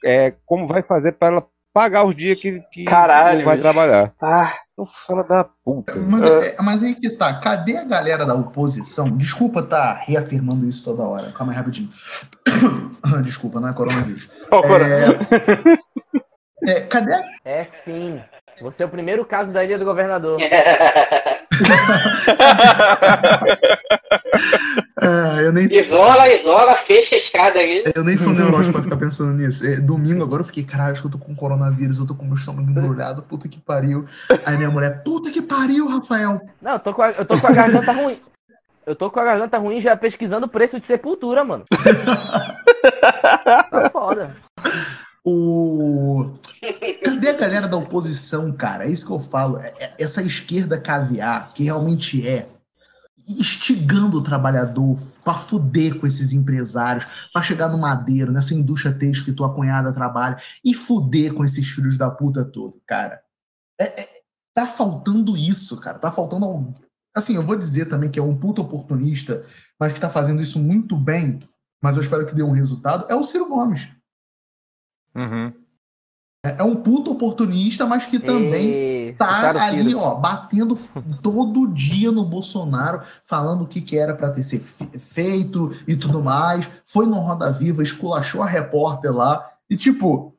[0.04, 3.62] é, como vai fazer para ela pagar os dias que, que Caralho, não vai bicho.
[3.70, 4.14] trabalhar.
[4.22, 5.96] Ah, Então fala da puta.
[5.98, 9.16] Mas, é- mas aí que tá, cadê a galera da oposição?
[9.16, 11.32] Desculpa tá reafirmando isso toda hora.
[11.32, 11.90] Calma aí rapidinho.
[13.24, 14.30] Desculpa, não é coronavírus.
[14.52, 14.86] ó, fora.
[16.66, 18.20] É, é, cadê a É sim.
[18.62, 20.38] Você é o primeiro caso da Ilha do Governador.
[25.02, 27.84] Ah, eu, nem, isola, isola, fecha a escada aí.
[27.96, 29.66] eu nem sou neurótico pra ficar pensando nisso.
[29.66, 32.26] É, domingo agora eu fiquei, caralho, acho que eu tô com coronavírus, eu tô com
[32.26, 34.06] meu estômago embrulhado, puta que pariu.
[34.46, 36.42] Aí minha mulher, puta que pariu, Rafael.
[36.62, 38.18] Não, eu tô com a, eu tô com a garganta ruim.
[38.86, 41.64] Eu tô com a garganta ruim já pesquisando o preço de sepultura, mano.
[43.02, 44.30] Tá foda.
[45.24, 46.32] O...
[47.04, 48.86] Cadê a galera da oposição, cara?
[48.86, 49.60] É isso que eu falo.
[49.60, 52.46] É- é- Essa esquerda caviar, que realmente é
[53.30, 59.26] instigando o trabalhador pra fuder com esses empresários, pra chegar no madeiro, nessa indústria têxtil
[59.26, 63.22] que tua cunhada trabalha, e fuder com esses filhos da puta todo, cara.
[63.80, 64.10] É- é-
[64.54, 66.00] tá faltando isso, cara.
[66.00, 66.76] Tá faltando algo.
[67.16, 69.46] Assim, eu vou dizer também que é um puta oportunista,
[69.80, 71.40] mas que tá fazendo isso muito bem,
[71.82, 73.88] mas eu espero que dê um resultado, é o Ciro Gomes.
[75.16, 75.54] Uhum.
[76.46, 78.99] É é um puto oportunista, mas que também E...
[79.18, 80.78] tá ali, ó, batendo
[81.22, 85.96] todo dia no Bolsonaro, falando o que, que era pra ter ser fe- feito e
[85.96, 86.70] tudo mais.
[86.86, 89.46] Foi no Roda Viva, esculachou a repórter lá.
[89.70, 90.34] E, tipo,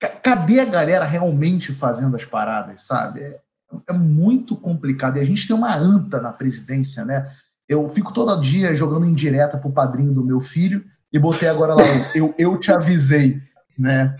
[0.00, 3.20] ca- cadê a galera realmente fazendo as paradas, sabe?
[3.20, 3.40] É,
[3.88, 5.16] é muito complicado.
[5.16, 7.30] E a gente tem uma anta na presidência, né?
[7.68, 11.74] Eu fico todo dia jogando em direta pro padrinho do meu filho e botei agora
[11.74, 11.82] lá,
[12.14, 13.40] eu, eu te avisei,
[13.78, 14.16] né?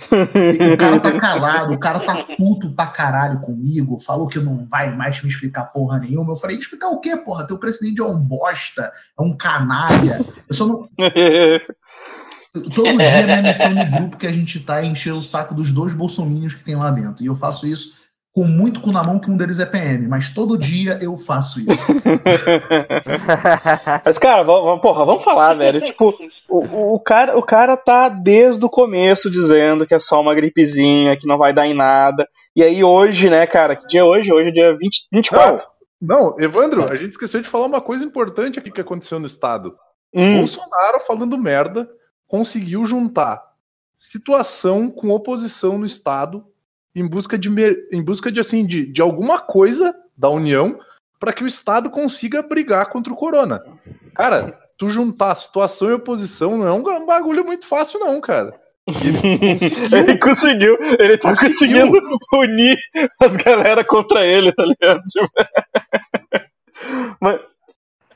[0.73, 4.95] O cara tá calado, o cara tá puto pra caralho comigo, falou que não vai
[4.95, 6.33] mais me explicar porra nenhuma.
[6.33, 7.47] Eu falei, explicar o quê, porra?
[7.47, 10.25] Teu presidente é um bosta, é um canalha.
[10.49, 10.89] Eu só não.
[12.75, 15.73] Todo dia minha missão no grupo que a gente tá é encher o saco dos
[15.73, 17.23] dois bolsominions que tem lá dentro.
[17.23, 20.31] E eu faço isso com muito cu na mão, que um deles é PM, mas
[20.31, 21.93] todo dia eu faço isso.
[24.05, 25.81] Mas, cara, vamos, vamos- porra, vamos falar, velho.
[25.81, 26.15] Tipo,
[26.49, 31.17] o, o- cara, o cara tá desde o começo dizendo que é só uma gripezinha,
[31.17, 32.29] que não vai dar em nada.
[32.55, 34.33] E aí hoje, né, cara, que dia é hoje?
[34.33, 35.67] Hoje é dia 20, 24.
[36.01, 39.75] Não, Evandro, a gente esqueceu de falar uma coisa importante aqui que aconteceu no estado.
[40.15, 41.89] Hum, Bolsonaro falando merda
[42.27, 43.43] conseguiu juntar
[43.97, 46.45] situação com oposição no estado
[46.99, 47.49] em busca de
[47.93, 50.79] em busca de assim de, de alguma coisa da União
[51.19, 53.63] para que o estado consiga brigar contra o corona.
[54.15, 58.55] Cara, tu juntar situação e oposição não é um bagulho muito fácil não, cara.
[58.89, 61.89] ele conseguiu, ele tá Conseguiu.
[61.89, 62.79] conseguindo unir
[63.21, 65.03] as galera contra ele, tá ligado?
[65.11, 65.29] Tipo,
[67.21, 67.41] Mas,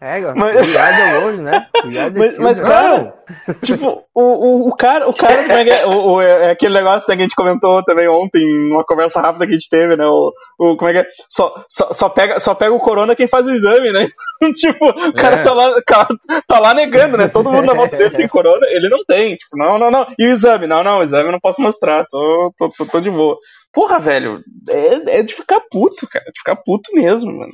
[0.04, 0.20] É.
[0.34, 1.66] Mas- Cuidado é hoje, né?
[1.80, 3.14] Cuidado Mas- mas, cara,
[3.62, 5.86] Tipo, o, o, o cara, o cara como é, que é?
[5.86, 9.46] O- o- é aquele negócio né, que a gente comentou também ontem, numa conversa rápida
[9.46, 10.04] que a gente teve, né?
[10.04, 11.06] O, o- como é que é?
[11.28, 14.08] Só, só, só, pega, só pega o corona quem faz o exame, né?
[14.56, 15.42] tipo, o cara É.
[15.44, 16.08] tá, lá, ca-
[16.48, 17.28] tá lá negando, né?
[17.28, 19.36] Todo mundo na volta dele tem corona, ele não tem.
[19.36, 20.04] Tipo, não, não, não.
[20.18, 20.66] E o exame?
[20.66, 23.38] Não, não, o exame eu não posso mostrar, tô, tô, tô, tô de boa.
[23.72, 27.52] Porra, velho, é, é de ficar puto, cara, de ficar puto mesmo, mano.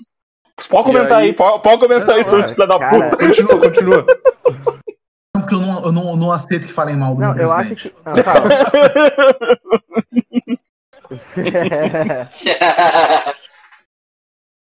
[0.68, 1.32] Pode comentar aí, aí?
[1.34, 3.16] pode, pode comentar Não, aí, seus filha da Cara, puta.
[3.16, 4.04] Continua, continua.
[5.32, 7.52] Porque eu não, eu não, eu não aceito que falem mal do Não, meu eu
[7.52, 7.90] acho presidente.
[7.90, 7.96] que.
[8.04, 8.48] Ah, fala.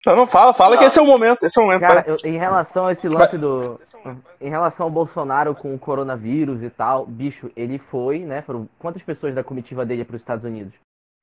[0.04, 1.80] Não, não fala, fala que esse é o momento, esse é o momento.
[1.82, 3.78] Cara, eu- em relação a esse lance do.
[4.40, 8.42] Em relação ao Bolsonaro com o coronavírus e tal, bicho, ele foi, né?
[8.42, 10.74] Foram quantas pessoas da comitiva dele para os Estados Unidos?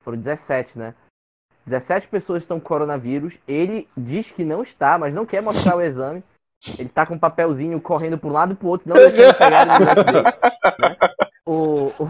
[0.02, 0.94] Foram 17, né?
[1.66, 3.34] 17 pessoas estão com coronavírus.
[3.46, 6.22] Ele diz que não está, mas não quer mostrar o exame.
[6.78, 9.66] Ele tá com um papelzinho correndo para um lado e pro outro, não deixando pegar
[9.66, 9.74] né?
[11.46, 12.06] O, o...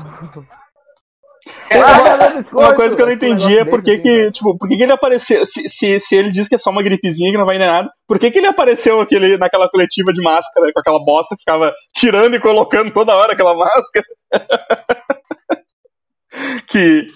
[2.53, 4.93] Uma coisa que eu não entendi é por que que, tipo, por que que ele
[4.93, 7.67] apareceu, se, se, se ele diz que é só uma gripezinha que não vai nem
[7.67, 11.43] nada, por que que ele apareceu aquele, naquela coletiva de máscara, com aquela bosta que
[11.43, 14.05] ficava tirando e colocando toda hora aquela máscara?
[16.67, 17.07] que,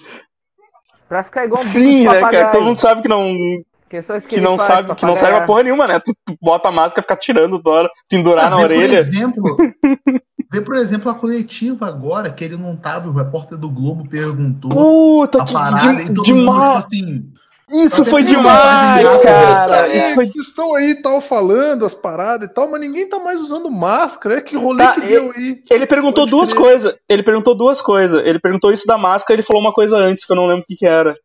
[1.07, 3.33] Pra ficar igual um sim, né, cara, todo mundo sabe que não,
[3.89, 6.69] Que, que não faz, sabe, que não serve pra porra nenhuma, né, tu, tu bota
[6.69, 8.97] a máscara, fica tirando toda hora, pendurar na Ah, vê, Por orelha.
[8.97, 9.57] exemplo,
[10.51, 14.71] vê, por exemplo, a coletiva agora, que ele não tava, o repórter do Globo perguntou
[14.71, 16.65] Puta, a que parada de- e todo mundo, demais.
[16.65, 17.25] tipo assim,
[17.71, 19.89] Isso foi demais, cara.
[19.89, 23.39] É, Isso foi estão aí tal falando as paradas e tal, mas ninguém tá mais
[23.39, 24.37] usando máscara.
[24.37, 25.57] É que rolê Tá, que eu- deu aí.
[25.71, 26.95] Ele perguntou duas coisas.
[27.09, 28.21] Ele perguntou duas coisas.
[28.25, 30.61] Ele perguntou isso da máscara e ele falou uma coisa antes que eu não lembro
[30.61, 31.15] o que, que era.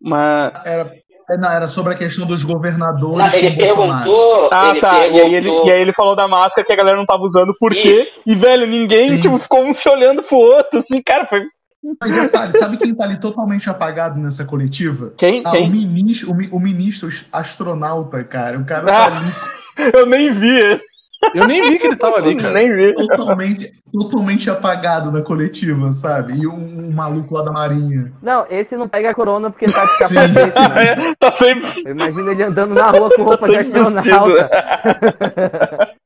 [0.00, 0.52] Mas.
[0.66, 0.92] era,
[1.30, 4.48] é, não, era sobre a questão dos governadores Não, ele perguntou.
[4.52, 5.06] Ah, ele tá.
[5.06, 7.54] E aí, ele, e aí ele falou da máscara que a galera não tava usando
[7.58, 8.06] por quê.
[8.26, 9.20] E, velho, ninguém, Sim.
[9.20, 11.42] tipo, ficou um se olhando pro outro, assim, cara, foi.
[12.04, 15.12] Detalhe, sabe quem tá ali totalmente apagado nessa coletiva?
[15.16, 15.42] Quem?
[15.44, 15.70] Ah, o Quem?
[15.70, 18.58] ministro, o, o ministro astronauta, cara.
[18.58, 19.10] O cara Ah.
[19.10, 19.32] tá ali
[19.94, 20.80] Eu nem vi ele.
[21.34, 22.52] Eu nem vi que ele tava ali, cara.
[22.54, 22.94] Nem vi.
[22.94, 26.34] totalmente, totalmente apagado na coletiva, sabe?
[26.34, 28.12] E um, um maluco lá da Marinha.
[28.22, 31.14] Não, esse não pega corona porque tá de capacete, né?
[31.18, 31.66] tá sempre.
[31.84, 33.98] Eu imagino ele andando na rua com roupa de sempre vestido.
[33.98, 34.50] astronauta.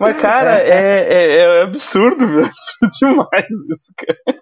[0.00, 0.68] Mas, cara, é,
[1.08, 2.40] é, é absurdo, velho.
[2.40, 4.38] É absurdo demais isso, cara.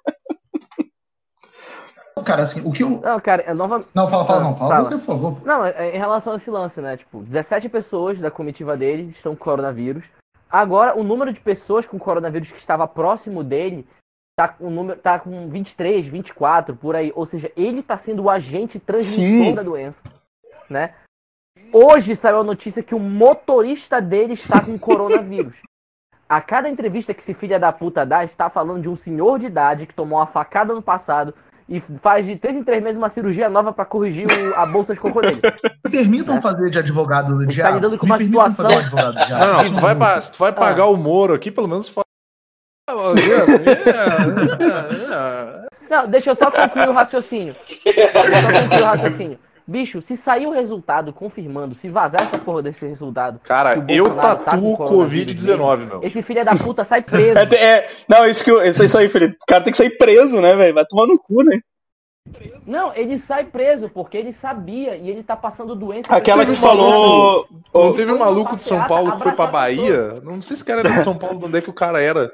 [2.25, 3.01] Cara, assim, o que eu.
[3.01, 3.85] Não, cara, é nova...
[3.95, 4.85] Não, fala, fala, não, fala, Fala.
[4.85, 5.45] você, por favor.
[5.45, 6.97] Não, é- em relação a esse lance, né?
[6.97, 10.05] Tipo, 17 pessoas da comitiva dele estão com coronavírus.
[10.51, 13.87] Agora, o número de pessoas com coronavírus que estava próximo dele
[14.39, 17.13] tá com, número, tá com 23, 24, por aí.
[17.15, 19.55] Ou seja, ele tá sendo o agente transmissor Sim.
[19.55, 20.01] da doença,
[20.71, 20.95] né?
[21.73, 25.57] Hoje saiu a notícia que o motorista dele está com coronavírus.
[26.29, 29.47] A cada entrevista que esse filho da puta dá, está falando de um senhor de
[29.47, 31.33] idade que tomou uma facada no passado
[31.69, 34.95] e faz de três em três meses uma cirurgia nova pra corrigir o- a bolsa
[34.95, 35.41] de cocô dele.
[35.85, 37.75] Me permitam fazer de advogado do tá diabo.
[37.77, 39.45] lidando com Me uma permitam situação- fazer de advogado do diabo.
[39.47, 41.89] Não, não, se tu vai, pa- se tu vai pagar o Moro aqui, pelo menos
[41.89, 42.05] fala.
[45.91, 47.53] Não, deixa eu só concluir o raciocínio.
[47.85, 48.23] Deixa eu só
[48.63, 49.39] concluir o raciocínio.
[49.69, 53.41] Bicho, se sair o resultado confirmando, se vazar essa porra desse resultado.
[53.43, 56.05] Cara, eu tá tatuo coronavírus Covid-19, meu.
[56.05, 57.35] Esse filho da puta sai preso.
[57.37, 59.35] É, é- não, isso que eu, isso, isso aí, Felipe.
[59.43, 60.75] O cara tem que sair preso, né, velho?
[60.75, 61.61] Vai tomar no cu, né?
[62.67, 66.15] Não, ele sai preso porque ele sabia e ele tá passando doença.
[66.15, 67.47] Aquela que falou.
[67.73, 70.21] Não teve um maluco de São Paulo que foi pra Bahia?
[70.23, 72.01] Não sei se o cara era de São Paulo, de onde é que o cara
[72.01, 72.31] era.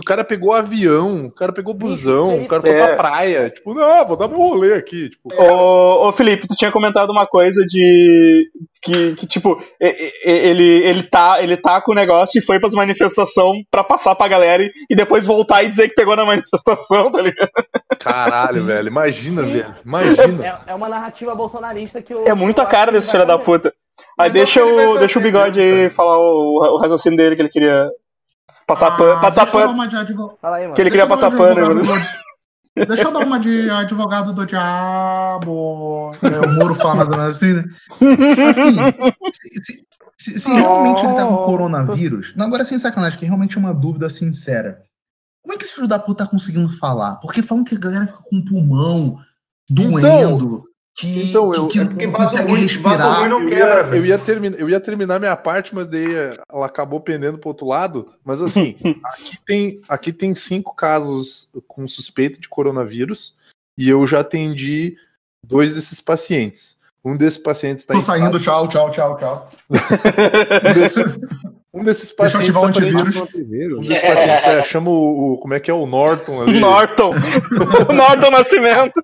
[0.00, 2.86] Que o cara pegou avião, o cara pegou busão, Isso, o cara foi é.
[2.86, 3.50] pra praia.
[3.50, 5.10] Tipo, não, vou dar um rolê aqui.
[5.10, 8.50] Tipo, Ô, ô, Felipe, tu tinha comentado uma coisa de.
[8.82, 9.62] Que, que tipo,
[10.24, 14.26] ele, ele, tá, ele tá com o negócio e foi pras manifestações pra passar pra
[14.26, 17.50] galera e, e depois voltar e dizer que pegou na manifestação, tá ligado?
[17.98, 18.88] caralho, velho.
[18.88, 19.74] Imagina, velho.
[19.84, 20.46] Imagina.
[20.66, 22.24] É, é uma narrativa bolsonarista que o.
[22.26, 23.72] É muito a cara desse filho da puta.
[24.18, 27.48] Aí Mas deixa o, deixa o bigode aí falar o, o raciocínio dele que ele
[27.50, 27.90] queria
[28.66, 29.12] passar pano.
[29.12, 29.74] Ah, Passar deixa eu dar pano.
[29.74, 30.38] uma de advogado.
[30.40, 30.74] Fala aí, mano.
[30.74, 31.74] Que ele queria passar pano.
[31.74, 32.20] do-
[32.86, 36.12] Deixa eu dar uma de advogado do diabo.
[36.22, 37.64] É, o Moro fala mais ou menos assim, né?
[38.48, 38.76] Assim,
[39.32, 39.84] se, se-
[40.18, 43.74] se- se realmente ele tá com coronavírus, não, agora sem sacanagem, que realmente é uma
[43.74, 44.82] dúvida sincera.
[45.42, 47.16] Como é que esse filho da puta tá conseguindo falar?
[47.16, 49.18] Porque falam que a galera fica com o pulmão
[49.68, 50.62] doendo,
[51.00, 52.98] que, então, eu- que, que é porque vaso ruim- respirar.
[52.98, 55.88] vaso ruim não Eu quebra, ia, eu, ia terminar, eu ia terminar minha parte, mas
[55.88, 56.06] daí
[56.50, 58.12] ela acabou pendendo pro outro lado.
[58.24, 63.34] Mas assim, aqui tem, aqui tem cinco casos com suspeita de coronavírus
[63.78, 64.96] e eu já atendi
[65.46, 66.78] dois desses pacientes.
[67.02, 69.48] Um desses pacientes está Tô saindo, tchau, tchau, tchau, tchau.
[69.72, 71.18] Um desses,
[71.72, 73.78] um desses Deixa eu pacientes ativar o aparentemente- antivírus.
[73.78, 76.60] um desses pacientes é, chama o, o- como é que é o Norton ali.
[76.60, 77.10] Norton.
[77.88, 79.02] o Norton Nascimento.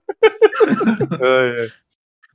[1.21, 1.69] É, é.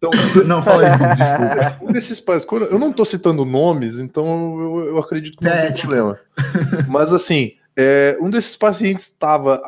[0.04, 0.10] Então,
[0.47, 1.78] Não, fala aí, desculpa.
[1.84, 4.26] um desses quando- eu não tô citando nomes, então
[4.60, 5.89] eu, eu acredito que não tem Ético.
[5.89, 6.20] problema.
[6.88, 9.62] Mas assim, é, um desses pacientes estava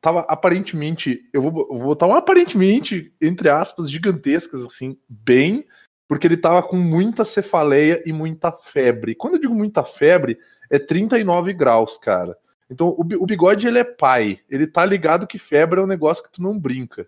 [0.00, 5.66] tava aparentemente, eu vou, eu vou botar um aparentemente, entre aspas, gigantescas, assim, bem,
[6.08, 9.14] porque ele tava com muita cefaleia e muita febre.
[9.14, 10.38] Quando eu digo muita febre,
[10.70, 12.34] é 39 graus, cara.
[12.70, 14.38] Então, o, o bigode, ele é pai.
[14.48, 17.06] Ele tá ligado que febre é um negócio que tu não brinca.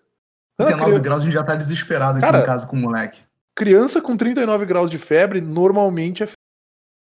[0.57, 2.75] Quando a 39 criança- graus, a gente já tá desesperado aqui Cara, em casa com
[2.75, 3.21] o moleque.
[3.55, 6.27] criança com 39 graus de febre normalmente é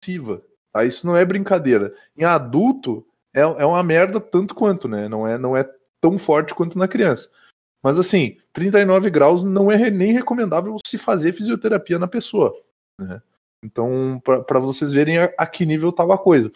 [0.03, 0.41] ofensiva.
[0.73, 0.85] Tá?
[0.85, 1.93] Isso não é brincadeira.
[2.17, 5.07] Em adulto, é, é uma merda tanto quanto, né?
[5.09, 7.29] Não é, não é tão forte quanto na criança.
[7.83, 12.53] Mas assim, 39 graus não é nem recomendável se fazer fisioterapia na pessoa.
[12.99, 13.21] né?
[13.63, 16.51] Então, para vocês verem a, a que nível tava a coisa.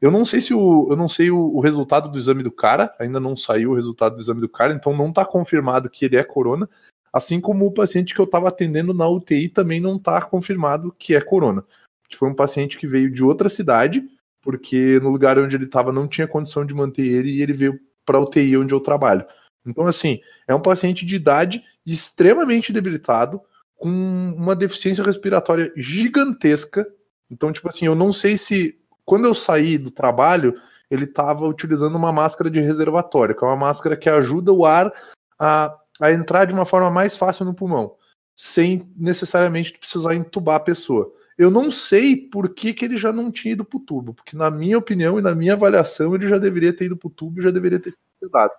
[0.00, 2.94] Eu não sei se o, eu não sei o, o resultado do exame do cara,
[2.98, 6.16] ainda não saiu o resultado do exame do cara, então não tá confirmado que ele
[6.16, 6.68] é corona,
[7.12, 11.14] assim como o paciente que eu tava atendendo na UTI também não tá confirmado que
[11.14, 11.64] é corona.
[12.08, 14.04] Que foi um paciente que veio de outra cidade,
[14.42, 17.80] porque no lugar onde ele estava não tinha condição de manter ele e ele veio
[18.04, 19.24] para UTI onde eu trabalho.
[19.66, 23.40] Então assim, é um paciente de idade extremamente debilitado,
[23.76, 26.86] com uma deficiência respiratória gigantesca.
[27.30, 31.96] Então, tipo assim, eu não sei se quando eu saí do trabalho, ele estava utilizando
[31.96, 34.92] uma máscara de reservatório, que é uma máscara que ajuda o ar
[35.38, 37.94] a, a entrar de uma forma mais fácil no pulmão,
[38.34, 41.10] sem necessariamente precisar entubar a pessoa.
[41.38, 44.50] Eu não sei por que, que ele já não tinha ido pro tubo, porque na
[44.50, 47.50] minha opinião e na minha avaliação ele já deveria ter ido pro tubo e já
[47.50, 48.56] deveria ter sido dado.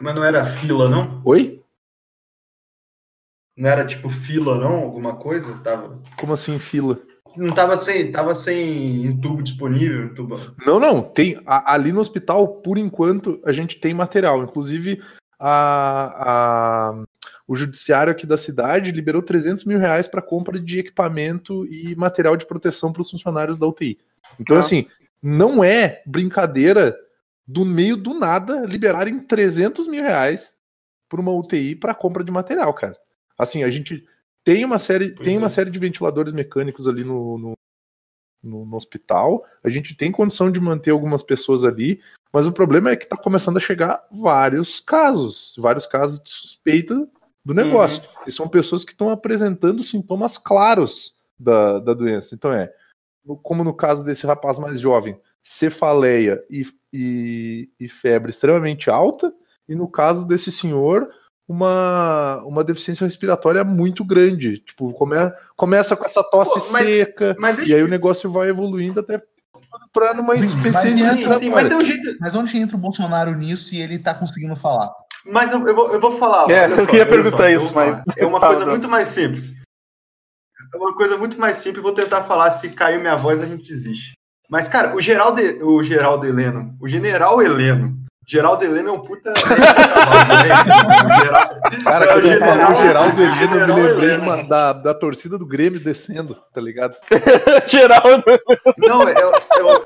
[0.00, 1.20] Mas não era fila, não?
[1.24, 1.62] Oi?
[3.56, 4.84] Não era tipo fila, não?
[4.84, 5.58] Alguma coisa?
[5.58, 6.00] Tava...
[6.16, 6.98] Como assim fila?
[7.36, 10.38] Não tava sem, tava sem tubo disponível, tubo.
[10.66, 14.42] Não, não, tem a- ali no hospital, por enquanto, a gente tem material.
[14.42, 15.02] Inclusive,
[15.38, 17.04] a, a-
[17.46, 22.36] o judiciário aqui da cidade liberou 300 mil reais para compra de equipamento e material
[22.36, 23.98] de proteção para os funcionários da UTI.
[24.38, 24.60] Então, Ah.
[24.60, 24.86] assim,
[25.22, 26.96] não é brincadeira
[27.46, 30.52] do meio do nada liberarem 300 mil reais
[31.08, 32.96] por uma UTI para compra de material, cara.
[33.38, 34.06] Assim, a gente
[34.44, 37.52] tem uma série, tem uma série de ventiladores mecânicos ali no, no,
[38.42, 39.44] no- no hospital.
[39.62, 42.00] A gente tem condição de manter algumas pessoas ali,
[42.32, 47.08] mas o problema é que está começando a chegar vários casos, vários casos de suspeita
[47.44, 48.02] do negócio.
[48.26, 52.34] E são pessoas que estão apresentando sintomas claros da, da doença.
[52.34, 52.72] Então é,
[53.42, 59.32] como no caso desse rapaz mais jovem, cefaleia e, e, e febre extremamente alta,
[59.68, 61.08] e no caso desse senhor,
[61.48, 64.58] uma, uma deficiência respiratória muito grande.
[64.58, 65.16] Tipo, come,
[65.56, 69.20] começa com essa tosse Pô, mas- seca, Mas e aí o negócio vai evoluindo até
[69.92, 71.50] para numa mas- respiratória.
[71.50, 72.16] Mas um jeito.
[72.20, 74.90] Mas onde entra o Bolsonaro nisso e ele tá conseguindo falar?
[75.24, 76.50] Mas eu, eu vou, eu vou falar.
[76.50, 78.02] É, eu só, queria perguntar só, isso, vou mas-.
[78.16, 79.54] É uma coisa muito mais simples.
[80.74, 81.82] É uma coisa muito mais simples.
[81.82, 82.50] Vou tentar falar.
[82.50, 84.14] Se caiu minha voz, a gente desiste.
[84.48, 88.01] Mas, cara, o Geraldo, o Geraldo Heleno, o General Heleno.
[88.26, 89.32] Geraldo Heleno é um puta.
[91.84, 94.22] Cara, É o quando eu general- falei o Geraldo Heleno, eu me lembrei Heleno.
[94.22, 96.96] uma- da, da torcida do Grêmio descendo, tá ligado?
[97.66, 98.24] Geraldo.
[98.78, 99.82] Não, é, o- é, o-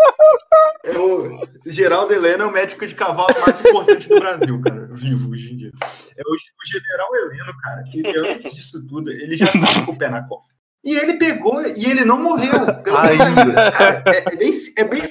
[0.85, 5.31] é o Geraldo Heleno é o médico de cavalo mais importante do Brasil, cara, vivo
[5.31, 5.73] hoje em dia.
[6.17, 9.93] É o, o General Heleno, cara, que ele, antes disso tudo, ele já tava com
[9.93, 10.45] o pé na copa.
[10.85, 12.53] E ele pegou e ele não morreu.
[12.97, 13.73] Ainda.
[13.73, 15.03] Cara, é, é bem, é, bem,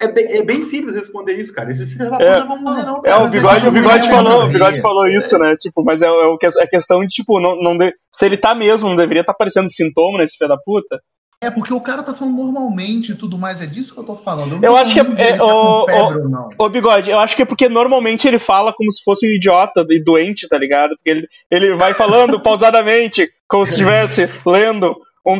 [0.00, 1.70] é, bem, é bem simples responder isso, cara.
[1.70, 2.34] Esses filhos da É.
[2.34, 2.96] puta vão morrer, não.
[3.04, 3.24] É, cara.
[3.24, 5.56] o bigode, o bigode é falou, o bigode falou isso, né?
[5.56, 8.36] Tipo, mas é, é, o que- é questão de, tipo, não, não de- se ele
[8.36, 11.00] tá mesmo, não deveria estar aparecendo sintoma nesse filho da puta.
[11.40, 14.16] É porque o cara tá falando normalmente e tudo mais, é disso que eu tô
[14.16, 14.56] falando.
[14.56, 16.48] não Eu tô acho que é- é, tá com o- não.
[16.58, 19.86] Ô, bigode, eu acho que é porque normalmente ele fala como se fosse um idiota
[19.88, 20.96] e doente, tá ligado?
[20.96, 25.38] Porque ele, ele vai falando pausadamente, como se estivesse lendo um,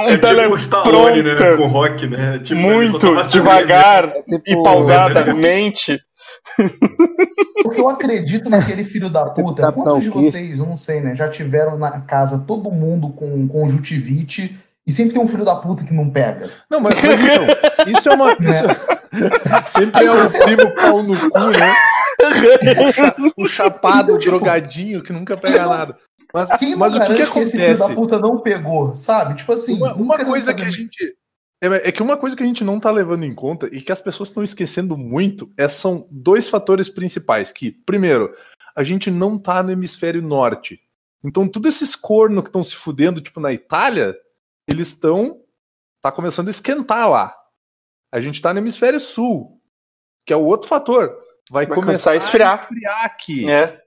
[0.00, 2.38] um É tipo o Stallone, né, com rock, né?
[2.40, 6.00] Tipo, muito devagar É tipo, e pausadamente.
[7.62, 9.72] Porque eu acredito naquele filho da puta.
[9.72, 14.56] Quantos de vocês, eu não sei, né, já tiveram na casa todo mundo com conjuntivite
[14.88, 16.48] e sempre tem um filho da puta que não pega.
[16.70, 17.44] Não, mas, mas então,
[17.86, 18.32] isso é uma.
[18.40, 18.64] Isso,
[19.66, 21.74] sempre é o primo pau no cu, né?
[23.36, 25.96] O chapado, o drogadinho que nunca pega nada.
[26.32, 27.94] Mas, Quem não mas o que, que garante que esse filho da acontece?
[27.94, 29.34] puta não pegou, sabe?
[29.34, 31.16] Tipo assim, Uma, uma coisa que a gente.
[31.60, 33.90] É, é que uma coisa que a gente não tá levando em conta e que
[33.90, 37.50] as pessoas estão esquecendo muito é, são dois fatores principais.
[37.50, 38.34] Que, primeiro,
[38.76, 40.80] a gente não tá no hemisfério norte.
[41.24, 44.16] Então, todos esses cornos que estão se fudendo, tipo, na Itália,
[44.68, 45.40] eles estão.
[46.00, 47.34] tá começando a esquentar lá.
[48.12, 49.60] A gente tá no hemisfério sul,
[50.24, 51.08] que é o outro fator.
[51.50, 52.62] Vai, Vai começar começar a esfriar.
[52.62, 53.50] esfriar aqui.
[53.50, 53.80] É.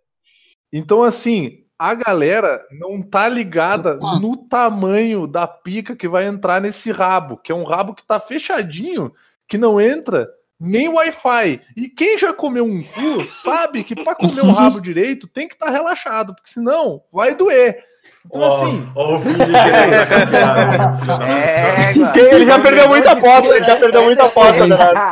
[0.73, 6.91] Então, assim, a galera não tá ligada no tamanho da pica que vai entrar nesse
[6.91, 9.11] rabo, que é um rabo que tá fechadinho,
[9.47, 10.29] que não entra
[10.59, 11.59] nem Wi-Fi.
[11.75, 15.55] E quem já comeu um cu sabe que pra comer um rabo direito tem que
[15.55, 17.83] estar relaxado, porque senão vai doer.
[18.25, 19.17] Então, assim, da
[20.99, 21.23] puta.
[21.25, 24.57] É, Ele já perdeu muita aposta, ele já perdeu muita aposta,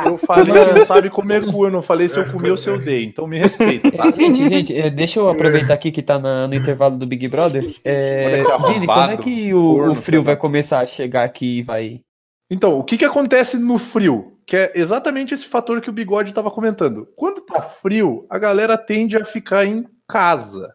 [0.05, 2.77] eu falei não sabe comer cu, eu não falei se eu comi ou se eu
[2.77, 3.05] dei.
[3.05, 4.11] Então me respeita, tá?
[4.11, 7.75] Gente, gente, é, deixa eu aproveitar aqui que tá na- no intervalo do Big Brother.
[7.83, 11.59] É, Olha que Vini, quando é que o, o frio vai começar a chegar aqui
[11.59, 12.01] e vai.
[12.51, 14.33] Então, o que, que acontece no frio?
[14.45, 17.07] Que é exatamente esse fator que o bigode estava comentando.
[17.15, 20.73] Quando tá frio, a galera tende a ficar em casa.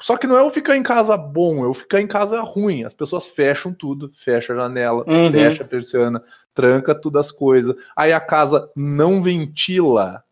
[0.00, 2.84] Só que não é eu ficar em casa bom, é eu ficar em casa ruim.
[2.84, 5.30] As pessoas fecham tudo, fecha a janela, Uhum.
[5.30, 6.22] fecha a persiana,
[6.52, 7.74] tranca tudo as coisas.
[7.96, 10.22] Aí a casa não ventila.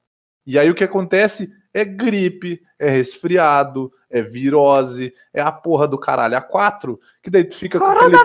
[0.46, 5.96] E aí o que acontece é gripe, é resfriado, é virose, é a porra do
[5.98, 8.16] caralho a quatro, que daí tu fica com aquele,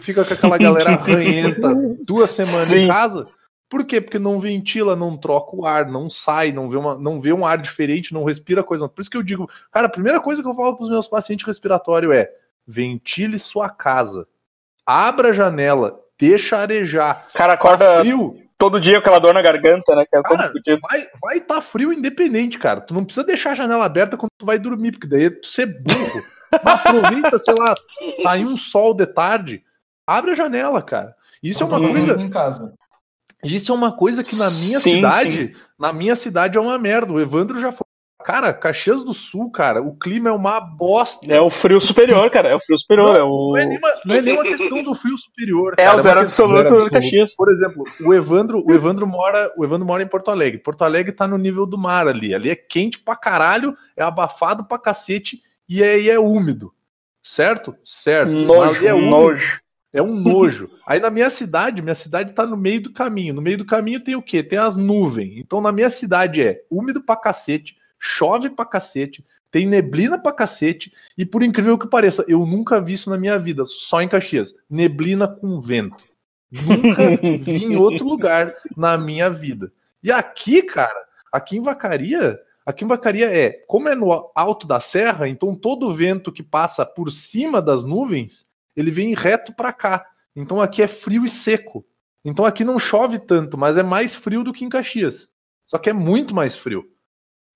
[0.00, 1.68] fica com aquela galera ranhenta
[2.04, 2.84] duas semanas Sim.
[2.84, 3.28] em casa.
[3.72, 4.02] Por quê?
[4.02, 7.46] Porque não ventila, não troca o ar, não sai, não vê, uma, não vê um
[7.46, 8.86] ar diferente, não respira coisa.
[8.86, 11.06] Por isso que eu digo, cara, a primeira coisa que eu falo para os meus
[11.06, 12.30] pacientes respiratórios é:
[12.66, 14.28] ventile sua casa,
[14.84, 17.28] abra a janela, deixa arejar.
[17.32, 20.04] Cara, Tá acorda frio, todo dia com aquela dor na garganta, né?
[20.04, 20.52] Que é Cara,
[20.82, 22.82] vai vai tá frio independente, cara.
[22.82, 25.64] Tu não precisa deixar a janela aberta quando tu vai dormir, porque daí tu ser
[25.64, 26.22] burro.
[26.62, 27.74] Aproveita, sei lá,
[28.22, 29.64] sair um sol de tarde,
[30.06, 31.16] abre a janela, cara.
[31.42, 32.74] Isso é uma Eu coisa, em casa.
[33.44, 37.12] Isso é uma coisa que na minha Sim, cidade, na minha cidade é uma merda.
[37.12, 37.84] O Evandro já foi.
[38.24, 41.26] Cara, Caxias do Sul, cara, o clima é uma bosta.
[41.26, 42.50] É o frio superior, cara.
[42.50, 43.08] É o frio superior.
[43.16, 43.52] é Não é o.
[43.56, 45.74] nenhuma, não é nenhuma questão do frio superior.
[45.76, 47.34] É cara, o uma zero questão- absoluto zero do Caxias.
[47.34, 50.60] Por exemplo, o Evandro, o Evandro mora, o Evandro mora em Porto Alegre.
[50.60, 52.32] Porto Alegre tá no nível do mar ali.
[52.32, 56.72] Ali é quente pra caralho, é abafado pra cacete e aí é úmido.
[57.24, 57.74] Certo?
[57.82, 58.30] Certo.
[58.30, 59.60] Nojo, ali é úmido, nojo.
[59.92, 60.70] É um nojo.
[60.86, 63.34] Aí na minha cidade, minha cidade tá no meio do caminho.
[63.34, 64.42] No meio do caminho tem o quê?
[64.42, 65.34] Tem as nuvens.
[65.36, 70.92] Então na minha cidade é úmido pra cacete, chove pra cacete, tem neblina pra cacete
[71.16, 74.54] e por incrível que pareça, eu nunca vi isso na minha vida, só em Caxias.
[74.68, 76.06] Neblina com vento.
[76.50, 79.70] Nunca vi em outro lugar na minha vida.
[80.02, 84.80] E aqui, cara, aqui em Vacaria, aqui em Vacaria é, como é no alto da
[84.80, 89.72] serra, então todo o vento que passa por cima das nuvens, ele vem reto pra
[89.72, 90.06] cá.
[90.34, 91.84] Então aqui é frio e seco.
[92.24, 95.28] Então aqui não chove tanto, mas é mais frio do que em Caxias.
[95.66, 96.88] Só que é muito mais frio.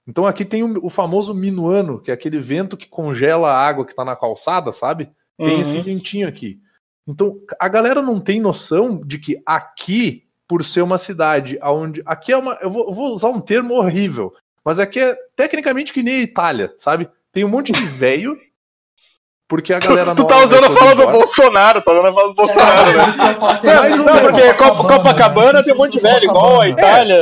[0.06, 3.84] Então aqui tem o, o famoso minuano, que é aquele vento que congela a água
[3.84, 5.10] que tá na calçada, sabe?
[5.36, 5.60] Tem Uhum.
[5.60, 6.60] esse ventinho aqui.
[7.06, 12.02] Então, a galera não tem noção de que aqui, por ser uma cidade onde.
[12.04, 12.54] Aqui é uma.
[12.60, 14.32] Eu vou, eu vou usar um termo horrível,
[14.64, 17.08] mas aqui é tecnicamente que nem a Itália, sabe?
[17.32, 18.36] Tem um monte de velho,
[19.48, 21.06] porque a galera Tu nova tá usando a fala do.
[21.12, 23.74] Bolsonaro, tá usando a fala do Bolsonaro, né?
[23.76, 24.30] Mais ou Não, menos.
[24.32, 27.16] porque Copa- Copacabana tem um monte de velho, igual a Itália.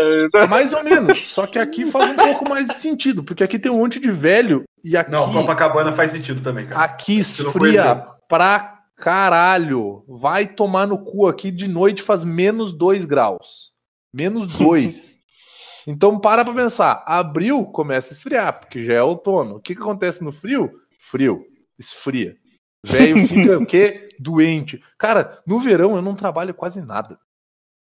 [0.49, 1.29] Mais ou menos.
[1.29, 4.11] Só que aqui faz um pouco mais de sentido, porque aqui tem um monte de
[4.11, 6.83] velho e aqui, Não, Copacabana faz sentido também, cara.
[6.83, 10.03] aqui esfria pra caralho.
[10.09, 13.73] Vai tomar no cu aqui de noite faz menos 2 graus.
[14.15, 15.15] Menos 2.
[15.87, 17.03] então para pra pensar.
[17.07, 19.57] Abril começa a esfriar, porque já é outono.
[19.57, 20.71] O que, que acontece no frio?
[21.01, 21.43] Frio.
[21.79, 22.37] Esfria.
[22.85, 24.09] Velho fica o quê?
[24.19, 24.83] Doente.
[24.99, 27.19] Cara, no verão eu não trabalho quase nada.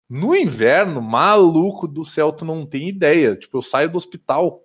[0.09, 3.37] No inverno, maluco do céu, tu não tem ideia.
[3.37, 4.61] Tipo, eu saio do hospital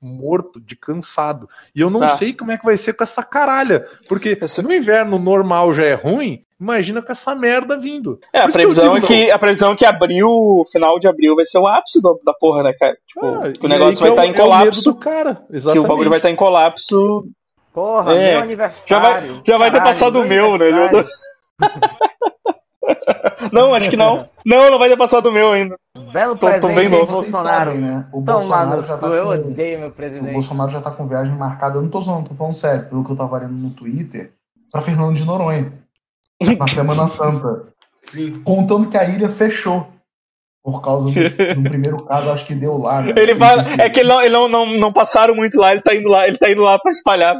[0.00, 1.48] morto, de cansado.
[1.74, 2.10] E eu não Tá.
[2.10, 3.84] sei como é que vai ser com essa caralha.
[4.08, 8.18] Porque se no inverno normal já é ruim, imagina com essa merda vindo.
[8.32, 11.08] É, a Por isso que previsão é que a previsão é que abril, final de
[11.08, 12.96] abril vai ser o ápice do- da porra, né, cara?
[13.08, 15.34] Tipo, Ah, o negócio vai é estar o- em é colapso, do cara.
[15.34, 15.88] que o Exatamente.
[15.88, 17.28] bagulho vai estar em colapso.
[17.78, 18.32] Porra, É.
[18.32, 18.82] meu aniversário.
[18.88, 20.66] Já vai, já vai ter caralho, passado o meu, né?
[23.52, 24.28] Não, acho que não.
[24.44, 25.76] Não, não vai ter passado o meu ainda.
[26.12, 27.06] Belo Tô- tô presente bem do novo.
[27.12, 27.70] Vocês Bolsonaro.
[27.70, 28.06] sabem, né?
[28.12, 29.30] O Toma Bolsonaro no já tá eu com...
[29.30, 30.32] odeio meu O presidente.
[30.32, 31.76] Bolsonaro já tá com viagem marcada.
[31.78, 34.32] Eu não tô zoando, tô falando sério, pelo que eu tava lendo no Twitter,
[34.72, 35.72] pra Fernando de Noronha.
[36.58, 37.66] Na Semana Santa.
[38.02, 38.40] Sim.
[38.42, 39.86] Contando que a ilha fechou.
[40.64, 41.14] Por causa do,
[41.54, 43.02] do primeiro caso, acho que deu lá.
[43.02, 43.12] né?
[43.16, 45.94] Ele vai, é que ele não, ele não, não, não passaram muito lá, ele tá
[45.94, 47.36] indo lá, ele tá indo lá pra espalhar.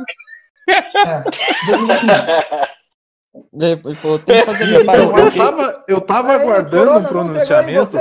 [3.60, 5.38] É, Ele falou, tem que fazer Então, parte.
[5.38, 7.96] eu tava, eu tava aguardando um pronunciamento,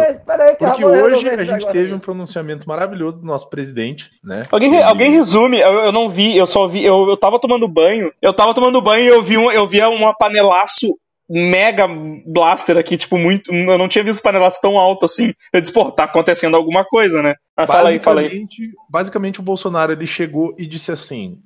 [0.58, 4.46] porque hoje a gente teve um pronunciamento maravilhoso do nosso presidente, né?
[4.52, 7.68] Alguém, Ele- alguém resume, eu, eu não vi, eu só vi, eu, eu tava tomando
[7.68, 10.98] banho, eu tava tomando banho e eu vi um, eu via uma panelaço
[11.30, 11.86] mega
[12.26, 13.54] blaster aqui, tipo, muito.
[13.54, 15.34] Eu não tinha visto panelaço tão alto assim.
[15.52, 17.36] Eu disse, pô, tá acontecendo alguma coisa, né?
[17.56, 18.28] Ah, fala aí, fala aí.
[18.30, 21.38] Basicamente, basicamente o Bolsonaro ele chegou e disse assim: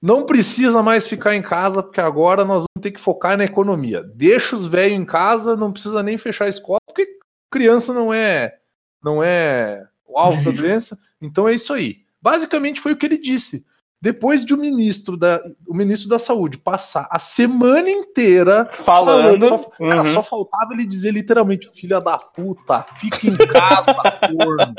[0.00, 4.02] não precisa mais ficar em casa, porque agora nós vamos ter que focar na economia.
[4.02, 7.06] Deixa os velhos em casa, não precisa nem fechar a escola, porque
[7.50, 8.56] criança não é
[9.02, 10.98] não é o alvo da doença.
[11.20, 11.98] Então é isso aí.
[12.20, 13.66] Basicamente foi o que ele disse.
[14.02, 15.38] Depois de o ministro da,
[15.68, 19.46] o ministro da Saúde passar a semana inteira Falando.
[19.46, 20.12] só, cara, Uhum.
[20.14, 23.92] só faltava ele dizer literalmente: filha da puta, fica em casa,
[24.32, 24.74] corno.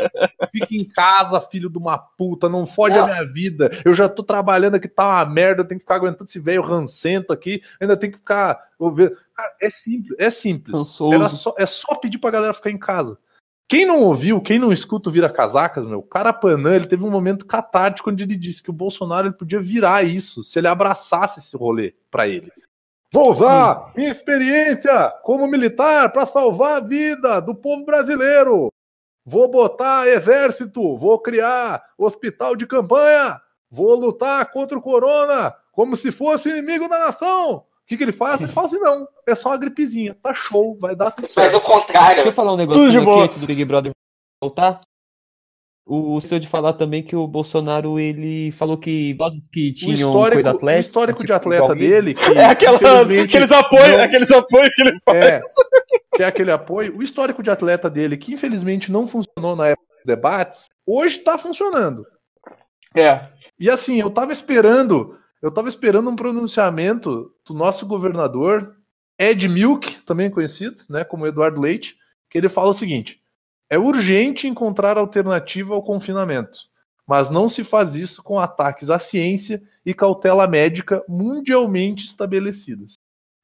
[0.51, 3.07] Fica em casa, filho de uma puta, não fode a Não.
[3.09, 3.69] minha vida.
[3.85, 6.63] Eu já tô trabalhando aqui, tá uma merda, eu tenho que ficar aguentando esse velho
[6.63, 8.57] rancento aqui, ainda tem que ficar.
[9.35, 10.75] Cara, é simples, é simples.
[10.75, 11.13] Cansoso.
[11.13, 13.19] Era só, é só pedir pra galera ficar em casa.
[13.67, 17.09] Quem não ouviu, quem não escuta o Vira Casacas, meu, o Carapanã, ele teve um
[17.09, 21.39] momento catártico onde ele disse que o Bolsonaro ele podia virar isso se ele abraçasse
[21.39, 22.51] esse rolê pra ele.
[23.13, 28.69] Vou usar minha experiência como militar para salvar a vida do povo brasileiro.
[29.25, 33.39] Vou botar exército, vou criar hospital de campanha,
[33.69, 37.65] vou lutar contra o corona como se fosse inimigo da nação.
[37.91, 38.39] O que, que ele faz?
[38.39, 41.57] Ele fala assim: não, é só uma gripezinha, tá show, vai dar tudo Mas certo.
[41.57, 42.15] o contrário.
[42.15, 43.23] Deixa eu falar um de negocinho aqui boa.
[43.25, 43.91] antes do Big Brother
[44.41, 44.79] voltar.
[45.85, 49.73] O, o seu de falar também que o Bolsonaro ele falou que idosos que O
[49.73, 50.79] tinham histórico, coisa o atlética.
[50.79, 52.77] histórico de tipo, atleta igual ele, dele, que É aquela,
[53.23, 55.17] aqueles apoios, não- aqueles apoios que ele faz.
[55.19, 55.41] É,
[56.15, 56.95] que é aquele apoio.
[56.97, 61.37] O histórico de atleta dele, que infelizmente não funcionou na época dos debates, hoje tá
[61.37, 62.05] funcionando.
[62.95, 63.27] É.
[63.59, 68.75] E assim, eu tava esperando, eu tava esperando um pronunciamento do nosso governador,
[69.17, 71.95] Ed Milk, também conhecido, né, como Eduardo Leite,
[72.29, 73.21] que ele fala o seguinte:
[73.69, 76.59] é urgente encontrar alternativa ao confinamento,
[77.07, 82.93] mas não se faz isso com ataques à ciência e cautela médica mundialmente estabelecidas.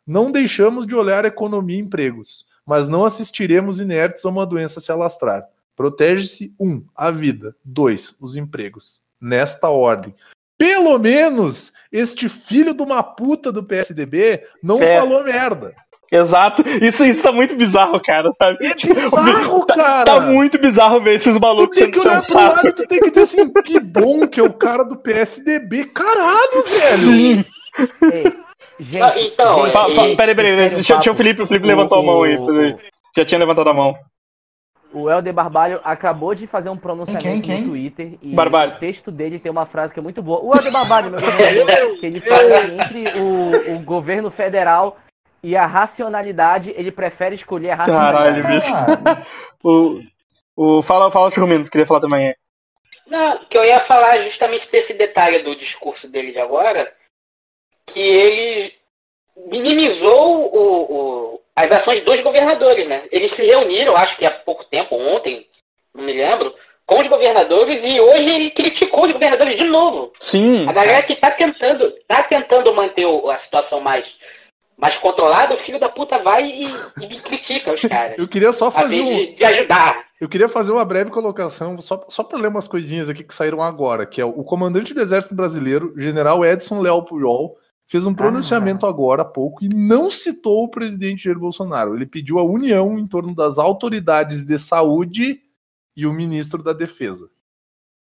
[0.05, 4.91] Não deixamos de olhar economia e empregos, mas não assistiremos inertes a uma doença se
[4.91, 5.47] alastrar.
[5.75, 7.55] Protege-se, um, a vida.
[7.63, 9.01] Dois, os empregos.
[9.19, 10.15] Nesta ordem.
[10.57, 14.99] Pelo menos este filho de uma puta do PSDB não É.
[14.99, 15.73] falou merda.
[16.11, 16.63] Exato.
[16.81, 18.57] Isso, isso tá muito bizarro, cara, sabe?
[18.65, 20.05] É bizarro, Tá- cara.
[20.05, 22.63] Tá muito bizarro ver esses Tu malucos tem que sendo olhar pro lado sensatos.
[22.63, 25.85] e tu tem que dizer assim, que bom que é o cara do PSDB.
[25.87, 26.97] Caralho, velho.
[26.97, 27.45] Sim.
[28.11, 28.33] Ei,
[28.79, 32.23] gente, Ah, então, gente, gente, peraí, peraí, deixa, o Felipe, o Felipe levantou a mão
[32.23, 32.37] aí.
[32.37, 32.77] O-.
[33.15, 33.93] Já tinha levantado a mão.
[34.97, 37.61] O Helder Barbalho acabou de fazer um pronunciamento Quem, quem?
[37.61, 38.73] no Twitter e Barbalho.
[38.75, 40.39] o texto dele tem uma frase que é muito boa.
[40.43, 44.97] O Helder Barbalho, meu governador, que ele fala que entre o, o governo federal
[45.43, 48.41] e a racionalidade, ele prefere escolher a racionalidade.
[48.41, 49.27] Caralho, bicho.
[49.63, 50.01] O,
[50.55, 52.33] o, fala, fala, Churumino, tu queria falar também.
[53.05, 56.91] Não, que eu ia falar justamente desse detalhe do discurso dele de agora,
[57.93, 58.73] que ele
[59.51, 60.93] minimizou o,
[61.35, 63.03] o- as ações dos governadores, né?
[63.11, 65.45] Eles se reuniram, acho que há pouco tempo, ontem,
[65.95, 66.53] não me lembro,
[66.85, 70.13] com os governadores e hoje ele criticou os governadores de novo.
[70.19, 70.69] Sim.
[70.69, 74.05] A galera que tá tentando, tá tentando manter o- a situação mais,
[74.77, 76.61] mais controlada, o filho da puta vai e,
[77.01, 78.17] e me critica os caras.
[78.19, 80.05] Eu queria só fazer um, de, de ajudar.
[80.21, 83.61] Eu queria fazer uma breve colocação, só, só para ler umas coisinhas aqui que saíram
[83.63, 88.85] agora, que é o comandante do Exército Brasileiro, general Edson Leal Puyol, fez um pronunciamento
[88.85, 91.95] agora há pouco e não citou o presidente Jair Bolsonaro.
[91.95, 95.41] Ele pediu a união em torno das autoridades de saúde
[95.95, 97.29] e o ministro da Defesa.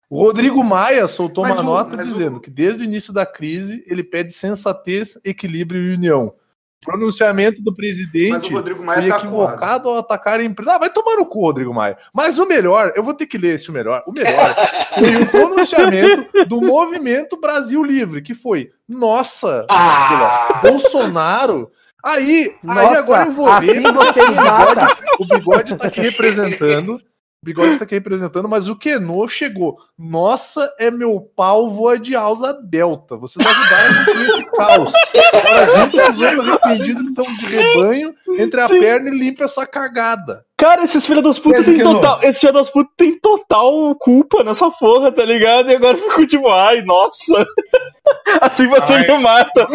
[0.08, 3.24] O Rodrigo Maia soltou Mas uma nota mas o- dizendo que desde o início da
[3.24, 6.34] crise ele pede sensatez, equilíbrio e união.
[6.82, 10.72] O pronunciamento do Mas presidente o Rodrigo Maia foi tá equivocado ao atacar a empresa.
[10.76, 11.98] Ah, vai tomar no cu, Rodrigo Maia.
[12.10, 14.02] Mas o melhor, eu vou ter que ler esse o melhor.
[14.06, 14.56] O melhor
[14.94, 21.70] foi o pronunciamento do movimento Brasil Livre, que foi, nossa, Ah, Bolsonaro.
[22.02, 23.52] Aí, aí Nossa, agora eu vou ler.
[23.52, 26.98] assim o, bigode, o bigode tá aqui representando.
[27.42, 29.78] O bigode tá aqui representando, mas o Kenô chegou.
[29.98, 33.16] Nossa, é meu pau voa de alça delta.
[33.16, 34.92] Vocês ajudaram a construir esse caos.
[35.32, 38.80] Agora, junto com os outros arrependidos que estão de rebanho, entre a Sim.
[38.80, 40.44] perna e limpa essa cagada.
[40.54, 41.94] Cara, esses filhos das putas não.
[41.94, 42.20] total.
[42.22, 45.70] Esses filhos das putas têm total culpa nessa porra, tá ligado?
[45.70, 47.46] E agora ficou tipo, ai, nossa.
[48.42, 49.06] Assim você Ai.
[49.06, 49.66] me mata.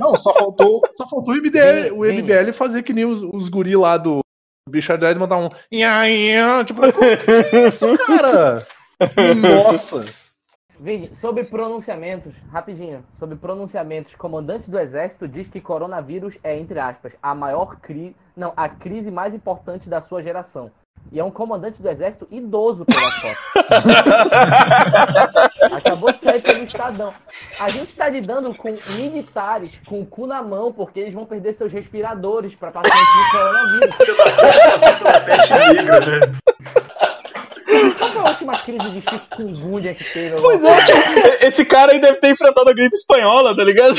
[0.00, 2.04] Não, só faltou, só faltou o MBL, o.
[2.04, 4.24] MBL fazer que nem os, os guri lá do
[4.68, 5.50] Bichardade mandar um.
[5.70, 8.66] Nha, nha, tipo, que isso, cara?
[9.36, 10.06] Nossa.
[10.80, 17.12] Vini, sobre pronunciamentos, rapidinho, sobre pronunciamentos, comandante do exército diz que coronavírus é, entre aspas,
[17.22, 20.72] a maior crise, não, a crise mais importante da sua geração.
[21.12, 23.38] E é um comandante do exército idoso pela foto.
[25.76, 27.12] Acabou de sair pelo Estadão.
[27.60, 31.52] A gente está lidando com militares com o cu na mão, porque eles vão perder
[31.52, 33.94] seus respiradores para pacientes de coronavírus.
[35.74, 36.20] Negra, né?
[37.98, 40.36] Qual foi a última crise de chikungunya que teve?
[40.36, 40.98] Pois é, tipo,
[41.40, 43.94] esse cara aí deve ter enfrentado a gripe espanhola, tá ligado?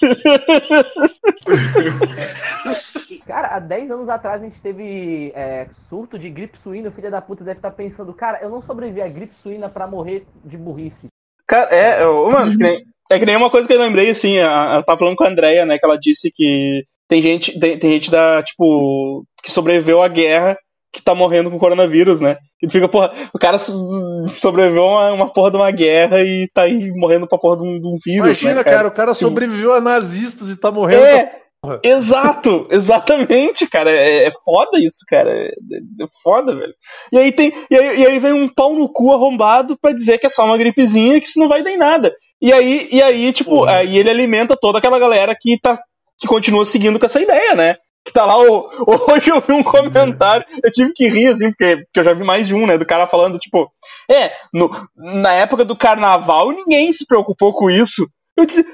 [3.28, 6.88] Cara, há 10 anos atrás a gente teve é, surto de gripe suína.
[6.88, 9.86] O filho da puta deve estar pensando, cara, eu não sobrevivi à gripe suína pra
[9.86, 11.08] morrer de burrice.
[11.46, 14.36] Cara, é, eu- mano, que nem- é que nem uma coisa que eu lembrei, assim,
[14.36, 17.92] eu tava falando com a Andrea, né, que ela disse que tem gente, tem, tem
[17.92, 20.56] gente da, tipo, que sobreviveu à guerra
[20.90, 22.36] que tá morrendo com coronavírus, né?
[22.62, 26.22] E tu fica, porra, o cara so- sobreviveu a uma, uma porra de uma guerra
[26.22, 28.90] e tá aí morrendo pra porra de um, de um vírus, Imagina, né, cara, o
[28.90, 31.80] cara sobreviveu a nazistas e tá morrendo É, porra.
[31.84, 33.90] Exato, exatamente, cara.
[33.90, 35.30] É, é foda isso, cara.
[35.30, 36.72] É, é foda, velho.
[37.12, 37.52] E aí tem.
[37.70, 40.44] E aí, e aí vem um pau no cu arrombado pra dizer que é só
[40.44, 42.12] uma gripezinha, que isso não vai dar em nada.
[42.40, 45.76] E aí, e aí tipo, aí ele alimenta toda aquela galera que tá.
[46.18, 47.76] que continua seguindo com essa ideia, né?
[48.04, 52.00] Que tá lá, hoje eu vi um comentário, eu tive que rir, assim, porque, porque
[52.00, 52.78] eu já vi mais de um, né?
[52.78, 53.68] Do cara falando, tipo,
[54.10, 58.06] é, no- na época do carnaval ninguém se preocupou com isso.
[58.36, 58.64] Eu disse,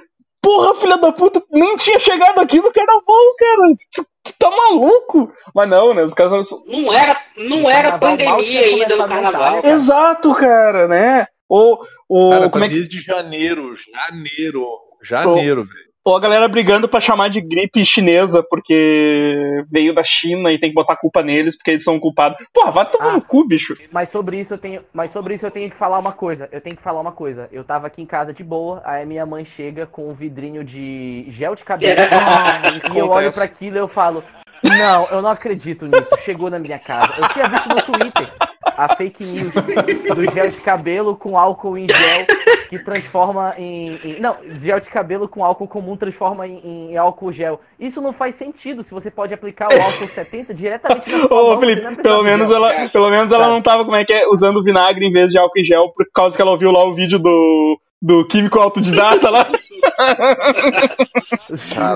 [0.45, 3.74] porra, filha da puta, nem tinha chegado aqui no carnaval, cara.
[3.95, 5.32] Tu, tu tá maluco?
[5.55, 6.03] Mas não, né?
[6.03, 6.62] Os caras são.
[6.66, 9.62] Não era, não era pandemia ainda no carnaval.
[9.62, 9.74] cara?
[9.74, 11.26] Exato, cara, né?
[11.49, 14.66] Ou, ou, Cara, como tá é que, desde janeiro, janeiro,
[15.03, 15.93] janeiro, velho.
[16.05, 20.69] Ou a galera brigando pra chamar de gripe chinesa porque veio da China e tem
[20.71, 22.45] que botar culpa neles porque eles são culpados.
[22.53, 23.13] Porra, vai tomar Ah.
[23.13, 23.75] no cu, bicho.
[23.91, 26.49] Mas sobre isso eu tenho, mas sobre isso eu tenho que falar uma coisa.
[26.53, 27.49] Eu tenho que falar uma coisa.
[27.51, 31.25] Eu tava aqui em casa de boa, aí minha mãe chega com um vidrinho de
[31.29, 31.97] gel de cabelo
[32.95, 34.23] e eu olho pra aquilo e eu falo:
[34.63, 36.09] "Não, eu não acredito nisso.
[36.25, 37.13] Chegou na minha casa.
[37.19, 38.31] Eu tinha visto no Twitter
[38.77, 42.27] a fake news do gel de cabelo com álcool em gel
[42.69, 47.31] que transforma em, em- não, gel de cabelo com álcool comum transforma em, em álcool
[47.31, 47.61] gel.
[47.79, 51.49] Isso não faz sentido se você pode aplicar o álcool 70 diretamente na sua Ô,
[51.51, 52.57] mão, Felipe, precisa pelo menos gel.
[52.57, 55.39] ela, pelo menos ela não tava, como é que é, usando vinagre em vez de
[55.39, 59.31] álcool em gel, por causa que ela ouviu lá o vídeo do, do químico autodidata
[59.31, 59.47] lá.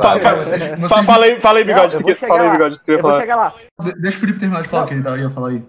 [0.00, 1.94] Fa- fa- vocês- fa- vocês- Fala aí, fala aí, bigode.
[1.94, 2.52] eu tu vou que- chegar Fala aí, lá.
[2.54, 3.20] bigode, Eu falar.
[3.20, 3.54] chegar lá.
[3.82, 5.62] De- Deixa o Felipe terminar de falar o que ele tá- ia falar aí.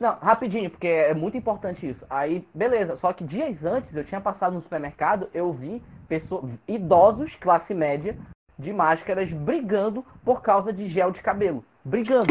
[0.00, 2.04] Não, rapidinho, porque é muito importante isso.
[2.08, 2.94] Aí, beleza.
[2.96, 8.16] Só que dias antes, eu tinha passado no supermercado, eu vi pessoas, idosos, classe média,
[8.56, 11.64] de máscaras, brigando por causa de gel de cabelo.
[11.88, 12.26] Brigando.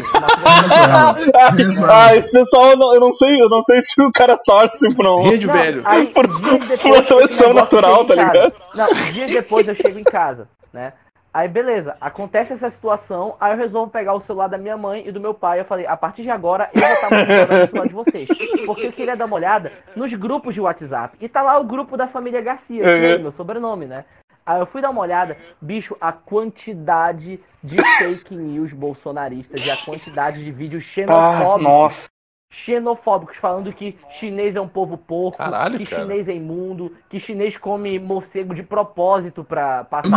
[1.89, 4.93] Ah, esse pessoal, eu não, eu não sei, eu não sei se o cara torce
[4.95, 5.23] pra um.
[5.29, 5.81] Rede, Não, velho.
[5.85, 8.53] Aí, Por- por seleção esse negócio natural, tá ligado?
[8.75, 10.93] Não, dias depois eu chego em casa, né?
[11.33, 15.11] Aí, beleza, acontece essa situação, aí eu resolvo pegar o celular da minha mãe e
[15.11, 15.59] do meu pai.
[15.59, 18.29] Eu falei, a partir de agora eu vou estar monitorando o celular de vocês.
[18.65, 21.15] Porque eu queria dar uma olhada nos grupos de WhatsApp.
[21.21, 23.21] E tá lá o grupo da família Garcia, que é Uhum.
[23.23, 24.05] meu sobrenome, né?
[24.43, 29.77] Aí eu fui dar uma olhada, bicho, a quantidade de fake news bolsonaristas e a
[29.85, 32.09] quantidade de vídeos Ah, xenofóbicos nossa.
[32.49, 36.01] xenofóbicos falando que chinês é um povo porco, Caralho, que cara.
[36.03, 40.09] chinês é imundo, que chinês come morcego de propósito pra passar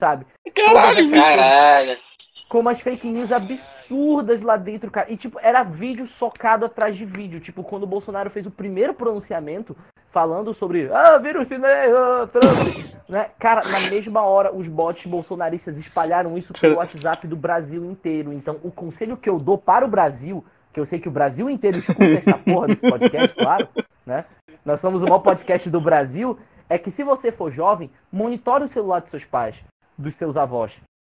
[0.00, 0.26] sabe?
[0.54, 1.98] Caralho, Todas essas coisas, Caralho.
[2.48, 5.10] Com umas fake news absurdas lá dentro, cara.
[5.10, 7.40] E tipo, era vídeo socado atrás de vídeo.
[7.40, 9.76] Tipo, quando o Bolsonaro fez o primeiro pronunciamento
[10.10, 13.30] falando sobre ah, vírus chinês, ah, Trump, né?
[13.38, 18.32] Cara, na mesma hora os bots bolsonaristas espalharam isso pelo WhatsApp do Brasil inteiro.
[18.32, 21.50] Então, o conselho que eu dou para o Brasil, que eu sei que o Brasil
[21.50, 23.68] inteiro escuta essa porra desse podcast, claro,
[24.06, 24.24] né?
[24.64, 26.38] Nós somos o maior podcast do Brasil,
[26.68, 29.56] é que se você for jovem, monitore o celular dos seus pais,
[29.98, 30.72] dos seus avós.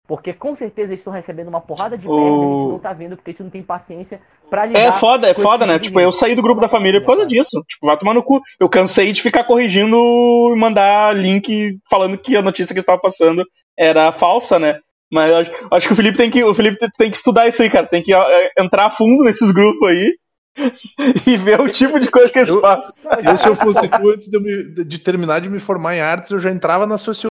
[0.08, 2.80] Porque com certeza eles estão recebendo uma porrada de O- merda e a gente não
[2.80, 5.74] tá vendo porque a gente não tem paciência pra lidar É foda, é foda, esse
[5.74, 5.80] né?
[5.80, 7.62] tipo Tipo, eu saí do grupo da família por causa disso.
[7.68, 8.40] Tipo, vai tomar no cu.
[8.60, 13.44] Eu cansei de ficar corrigindo e mandar link falando que a notícia que estava passando
[13.78, 14.80] era falsa, né?
[15.12, 16.42] Mas eu acho, acho que o Felipe tem que.
[16.44, 17.86] O Felipe tem que estudar isso aí, cara.
[17.88, 20.14] Tem que é, entrar a fundo nesses grupos aí
[21.28, 23.06] e ver o tipo de coisa que eles Eu- fazem.
[23.26, 26.02] Eu, se eu fosse tu, antes de, eu me- de terminar de me formar em
[26.02, 27.30] artes, eu já entrava na sociologia.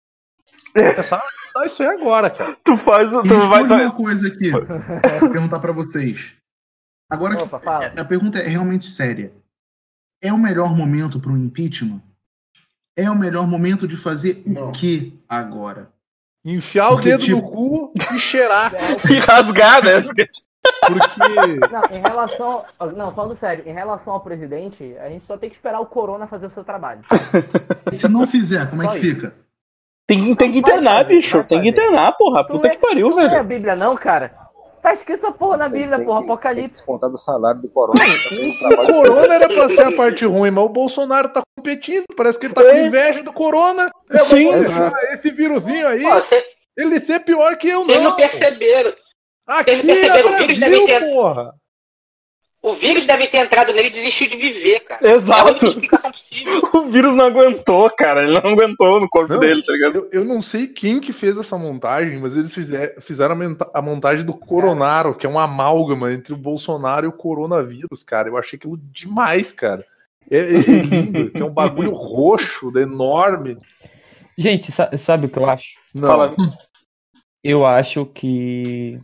[0.97, 1.23] Pensava,
[1.67, 2.57] isso aí agora, cara.
[2.65, 3.13] Tu faz.
[3.15, 4.51] o- Tu vai, responde vai- uma coisa aqui.
[4.51, 6.35] Vou perguntar pra vocês.
[7.11, 7.87] Agora que Opa, fala.
[7.97, 9.33] a pergunta é realmente séria.
[10.23, 12.03] É o melhor momento para o impeachment?
[12.97, 15.91] É o melhor momento de fazer o que agora?
[16.45, 18.73] Enfiar o Porque, dedo tipo- no cu e cheirar.
[19.11, 20.01] e rasgar, né?
[20.03, 20.29] Porque-.
[21.71, 22.65] Não, em relação.
[22.97, 26.27] Não, falando sério, em relação ao presidente, a gente só tem que esperar o Corona
[26.27, 27.01] fazer o seu trabalho.
[27.93, 29.07] Se não fizer, como é Só que isso.
[29.15, 29.35] fica?
[30.09, 31.45] Tem, tem que internar, fazer, bicho.
[31.45, 32.43] Tem que internar, porra.
[32.45, 33.45] Tu Puta lê- que pariu, tu não lê a velho.
[33.45, 34.35] Bíblia, não, cara?
[34.83, 36.71] Tá escrito essa porra na Bíblia, Tem porra, que- Tem que Apocalipse.
[36.71, 37.99] descontar do salário do Corona.
[38.83, 42.05] O corona era pra ser a parte ruim, mas o Bolsonaro tá competindo.
[42.17, 42.87] Parece que ele tá com É.
[42.87, 43.91] inveja do corona.
[44.11, 44.49] É, Sim.
[45.13, 46.23] esse vírusinho aí, Pô,
[46.77, 48.11] ele ser pior que eu, vocês não.
[48.11, 48.93] não perceberam.
[49.47, 51.53] Aqui perceberam, é o vírus Brasil, deve ter- porra.
[52.63, 55.07] O vírus deve ter entrado nele e desistiu de viver, cara.
[55.07, 55.55] É Exato.
[55.55, 55.89] possível.
[56.75, 58.23] O vírus não aguentou, cara.
[58.23, 59.41] Ele não aguentou no corpo Não.
[59.41, 59.97] dele, tá ligado?
[59.97, 63.37] Eu, eu não sei quem que fez essa montagem, mas eles fizer- fizeram
[63.75, 68.29] a, montagem do Coronaro, que é uma amálgama entre o Bolsonaro e o coronavírus, cara.
[68.29, 69.85] Eu achei aquilo demais, cara.
[70.31, 73.57] É, é- lindo, que é um bagulho roxo, enorme.
[74.37, 75.79] Gente, sa- sabe o que eu acho?
[75.95, 76.37] Não, Fala.
[77.43, 78.99] Eu acho que.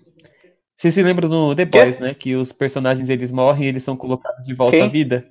[0.77, 1.55] Vocês se lembram no?
[1.55, 2.15] Boys, né?
[2.15, 4.83] Que os personagens eles morrem e eles são colocados de volta Quem?
[4.85, 5.27] à vida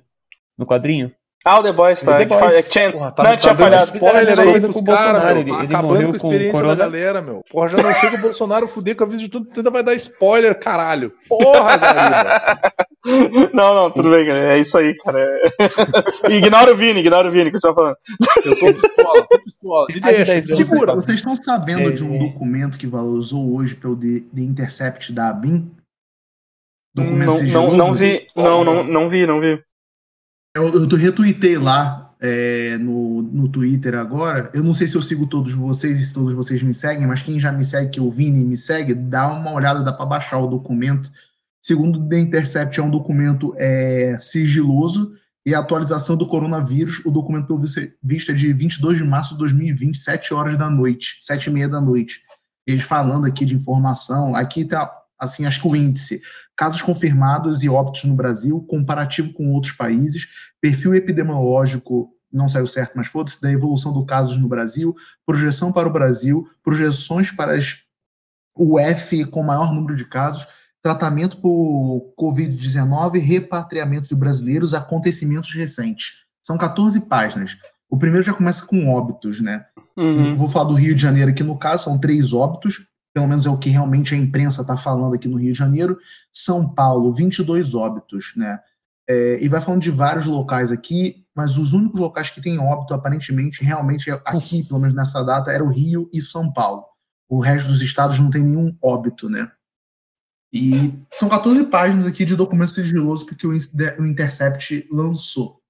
[0.58, 1.12] no quadrinho?
[1.46, 2.16] Ah, o The Boys, tá.
[2.16, 2.54] The Boys.
[2.54, 3.84] é que tinha, Porra, tá, não, tá tinha falhado.
[3.84, 5.40] spoiler aí pros com caras, Bolsonaro, meu.
[5.42, 6.76] ele- Tá ele acabando morreu com a com experiência corona.
[6.76, 7.42] da galera, meu.
[7.50, 9.94] Porra, já não chega o Bolsonaro fuder com a vídeo de tudo, ainda vai dar
[9.94, 11.12] spoiler, caralho.
[11.28, 12.60] Porra, Gariba.
[13.52, 14.54] Não, não, tudo bem, cara.
[14.54, 15.20] É isso aí, cara.
[15.20, 17.96] É- ignora o Vini, ignora o Vini, que eu tava falando.
[18.42, 19.86] Eu tô pistola, tô pistola.
[19.90, 20.66] Me deixa, 10 me anos.
[20.66, 20.94] segura.
[20.94, 21.92] Vocês estão sabendo É.
[21.92, 25.70] de um documento que vazou hoje pelo The, The Intercept da ABIN?
[26.94, 29.60] Documento Não, não, não vi, não, não, não vi, não vi.
[30.56, 34.50] Eu, eu retuitei lá é, no, no Twitter agora.
[34.54, 37.22] Eu não sei se eu sigo todos vocês e se todos vocês me seguem, mas
[37.22, 40.38] quem já me segue, que o Vini me segue, dá uma olhada, dá para baixar
[40.38, 41.10] o documento.
[41.60, 45.12] Segundo o The Intercept, é um documento é, sigiloso
[45.44, 47.04] e a atualização do coronavírus.
[47.04, 47.60] O documento, pelo
[48.02, 51.68] visto, é de 22 de março de 2020, 7 horas da noite, 7 e meia
[51.68, 52.22] da noite.
[52.64, 54.36] Eles falando aqui de informação.
[54.36, 56.22] Aqui tá, assim, acho que o índice
[56.56, 60.28] casos confirmados e óbitos no Brasil, comparativo com outros países,
[60.60, 64.94] perfil epidemiológico, não saiu certo, mas foda-se, da evolução do casos no Brasil,
[65.24, 67.78] projeção para o Brasil, projeções para as
[68.56, 70.46] UF com maior número de casos,
[70.82, 76.24] tratamento por Covid-19, repatriamento de brasileiros, acontecimentos recentes.
[76.42, 77.56] São 14 páginas.
[77.88, 79.64] O primeiro já começa com óbitos, né?
[79.96, 80.36] Uhum.
[80.36, 83.50] Vou falar do Rio de Janeiro aqui no caso, são três óbitos, pelo menos é
[83.50, 85.96] o que realmente a imprensa está falando aqui no Rio de Janeiro.
[86.32, 88.58] São Paulo, 22 óbitos, né?
[89.08, 92.92] É, e vai falando de vários locais aqui, mas os únicos locais que têm óbito,
[92.92, 96.84] aparentemente, realmente, aqui, pelo menos nessa data, era o Rio e São Paulo.
[97.28, 99.50] O resto dos estados não tem nenhum óbito, né?
[100.52, 103.58] E são 14 páginas aqui de documento sigiloso porque o In-
[103.98, 105.60] o Intercept lançou.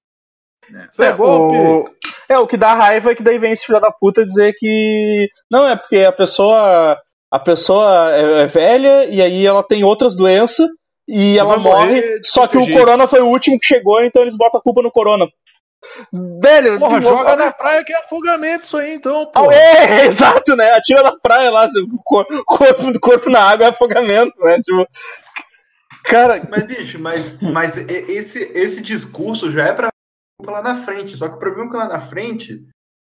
[0.91, 1.57] Isso é golpe.
[1.57, 1.85] O...
[2.29, 5.29] É, o que dá raiva é que daí vem esse filho da puta dizer que.
[5.51, 6.99] Não, é porque a pessoa.
[7.35, 10.69] A pessoa é é velha e aí ela tem outras doenças
[11.09, 12.21] e ela morre.
[12.23, 12.79] Só que o jeito.
[12.79, 15.27] corona foi o último que chegou, então eles botam a culpa no corona.
[16.41, 19.51] Velho, Porra, joga na praia que é afogamento isso aí, então, pô.
[19.51, 20.71] Ah, É, exato, né?
[20.73, 21.69] Atira na praia lá,
[22.05, 24.61] cor- corpo, corpo na água é afogamento, né?
[24.63, 24.87] Tipo,
[26.05, 29.89] cara, Mas, bicho, mas, mas esse, esse discurso já é pra
[30.47, 31.17] lá na frente.
[31.17, 32.61] Só que o problema é que lá na frente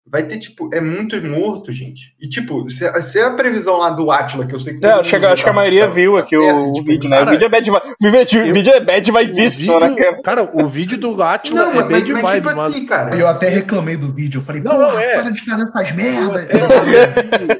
[0.06, 2.14] vai ter, tipo, é muito morto, gente.
[2.20, 4.86] E, tipo, se, se a previsão lá do Atila, que eu sei que.
[4.86, 6.72] é, acho que, mundo acho que a tá- maioria tá- viu tá aqui certo, o,
[6.74, 7.16] tipo, vídeo, né?
[7.16, 10.12] cara, o vídeo é bad, vi- o vídeo, eu- é bad vibeíssimo, né?
[10.22, 13.16] cara, o vídeo do Atila Não, é de mas, vibe, tipo mas assim, cara.
[13.16, 15.20] Eu até reclamei do vídeo, eu falei, Não, porra, não, é.
[15.22, 16.46] para de fazer essas merdas.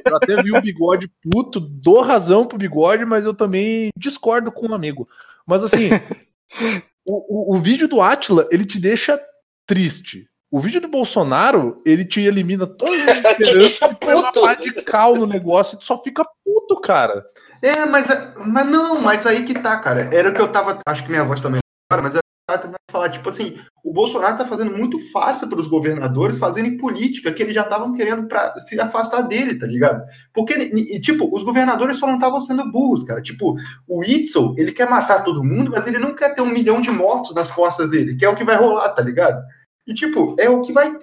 [0.05, 4.67] eu até vi o bigode puto, dou razão pro bigode, mas eu também discordo com
[4.67, 5.07] um amigo.
[5.47, 5.89] Mas assim,
[7.05, 9.19] o, o, o vídeo do Atila, ele te deixa
[9.67, 10.27] triste.
[10.55, 14.71] O vídeo do Bolsonaro, ele te elimina todas as esperanças e põe uma pá de
[14.83, 17.25] cal no negócio e tu só fica puto, cara.
[17.61, 18.07] É, mas,
[18.37, 20.09] mas não, mas aí que tá, cara.
[20.13, 20.79] Era o que eu tava.
[20.87, 21.59] Acho que minha voz também.
[21.91, 25.59] Cara, mas eu tava tentando falar, tipo assim, o Bolsonaro tá fazendo muito fácil para
[25.59, 30.05] os governadores fazerem política que eles já estavam querendo para se afastar dele, tá ligado?
[30.33, 33.21] Porque, e, tipo, os governadores só não estavam sendo burros, cara.
[33.21, 36.79] Tipo, o Itzel, ele quer matar todo mundo, mas ele não quer ter um milhão
[36.79, 39.43] de mortos nas costas dele, que é o que vai rolar, tá ligado?
[39.87, 40.97] E, tipo, é o que vai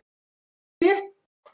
[0.81, 1.03] ter.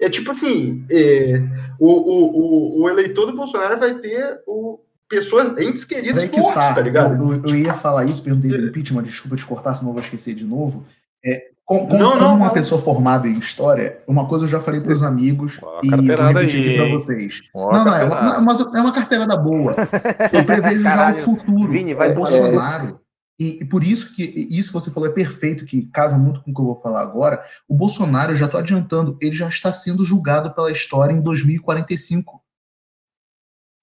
[0.00, 1.42] É tipo assim, é,
[1.78, 4.78] o, o, o, o eleitor do Bolsonaro vai ter o,
[5.08, 6.74] pessoas, entes queridas que fortes, tá.
[6.74, 7.14] tá ligado?
[7.14, 10.02] Eu, eu- eu ia falar isso, perguntei do impeachment, desculpa te cortar, senão eu vou
[10.02, 10.86] esquecer de novo.
[11.24, 12.52] É, com- com- Não, como não, uma não.
[12.54, 16.60] pessoa formada em história, uma coisa eu já falei para os amigos e vou repetir
[16.64, 17.40] aqui para vocês.
[17.54, 19.74] Não, não, é uma, mas é uma carteirada boa.
[20.32, 21.72] Eu prevejo já o futuro.
[21.72, 22.38] Vini, vai o fazer.
[22.40, 23.00] Bolsonaro.
[23.38, 26.50] E, e por isso que isso que você falou é perfeito, que casa muito com
[26.50, 27.40] o que eu vou falar agora.
[27.68, 32.42] O Bolsonaro, eu já estou adiantando, ele já está sendo julgado pela história em 2045.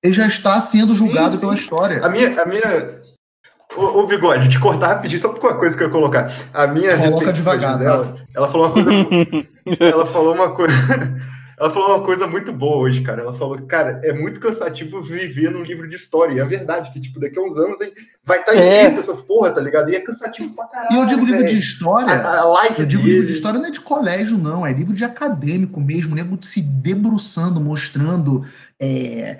[0.04, 1.40] Ele já está sendo julgado sim.
[1.40, 2.06] pela história.
[2.06, 2.42] A minha.
[2.42, 3.06] A minha...
[3.76, 6.32] Ô, ô, Bigode, te cortar rapidinho, só por uma coisa que eu ia colocar.
[6.54, 8.92] A minha Coloca devagar, dela, ela falou uma coisa.
[9.80, 10.74] ela falou uma coisa.
[11.58, 13.22] Ela falou uma coisa muito boa hoje, cara.
[13.22, 16.34] Ela falou, cara, é muito cansativo viver num livro de história.
[16.34, 18.82] E é verdade, que, tipo, daqui a uns anos hein, vai estar É.
[18.84, 19.90] escrito essas porra, tá ligado?
[19.90, 20.94] E é cansativo pra caralho.
[20.94, 21.58] E eu digo livro de velho.
[21.58, 22.14] história.
[22.14, 24.74] A, a live Eu digo dele- livro de história não é de colégio, não, é
[24.74, 28.44] livro de acadêmico mesmo, nego se debruçando, mostrando.
[28.80, 29.40] é,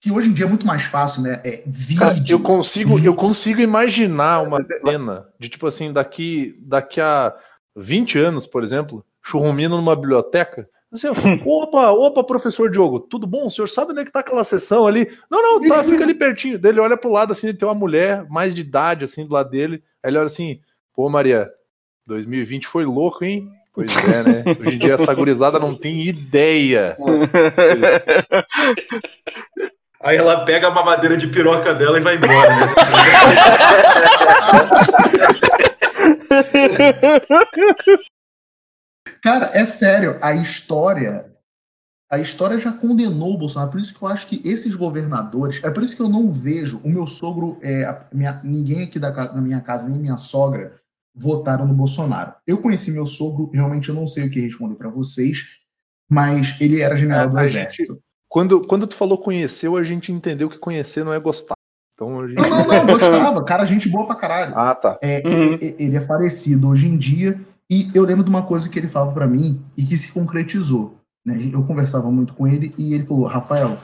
[0.00, 1.40] que hoje em dia é muito mais fácil, né?
[1.44, 1.98] É, vídeo.
[2.00, 7.34] Cara, eu consigo, eu consigo imaginar uma cena de tipo assim, daqui, daqui a
[7.76, 10.68] 20 anos, por exemplo, churrumino numa biblioteca.
[10.96, 13.46] Assim, opa, opa, professor Diogo, tudo bom?
[13.46, 15.10] O senhor sabe onde é que tá aquela sessão ali?
[15.30, 16.58] Não, não, tá, fica ali pertinho.
[16.58, 19.50] Daí ele olha pro lado assim, tem uma mulher mais de idade assim do lado
[19.50, 19.82] dele.
[20.02, 20.60] Aí ele olha assim,
[20.94, 21.50] pô, Maria,
[22.06, 23.48] 2020 foi louco, hein?
[23.74, 24.44] Pois é, né?
[24.58, 26.96] Hoje em dia essa gurizada não tem ideia.
[30.00, 32.56] Aí ela pega a mamadeira de piroca dela e vai embora.
[32.56, 32.74] Né?
[39.26, 41.26] Cara, é sério, a história.
[42.10, 43.70] A história já condenou o Bolsonaro.
[43.72, 45.60] Por isso que eu acho que esses governadores.
[45.64, 46.80] É por isso que eu não vejo.
[46.84, 47.58] O meu sogro.
[47.62, 50.74] É, a minha- ninguém aqui da, minha casa, nem minha sogra,
[51.12, 52.34] votaram no Bolsonaro.
[52.46, 55.44] Eu conheci meu sogro, realmente eu não sei o que responder pra vocês,
[56.08, 58.00] mas ele era general do A gente- Exército.
[58.28, 61.54] Quando, quando tu falou conheceu, a gente entendeu que conhecer não é gostar.
[61.94, 62.36] Então a gente...
[62.36, 63.44] Não, não, não, gostava.
[63.44, 64.52] Cara, gente boa pra caralho.
[64.56, 64.98] Ah, tá.
[65.02, 65.54] É, Uhum.
[65.60, 67.40] e- e- Ele é falecido hoje em dia.
[67.70, 71.00] E eu lembro de uma coisa que ele falava pra mim e que se concretizou.
[71.24, 71.50] né?
[71.52, 73.78] Eu conversava muito com ele e ele falou: Rafael,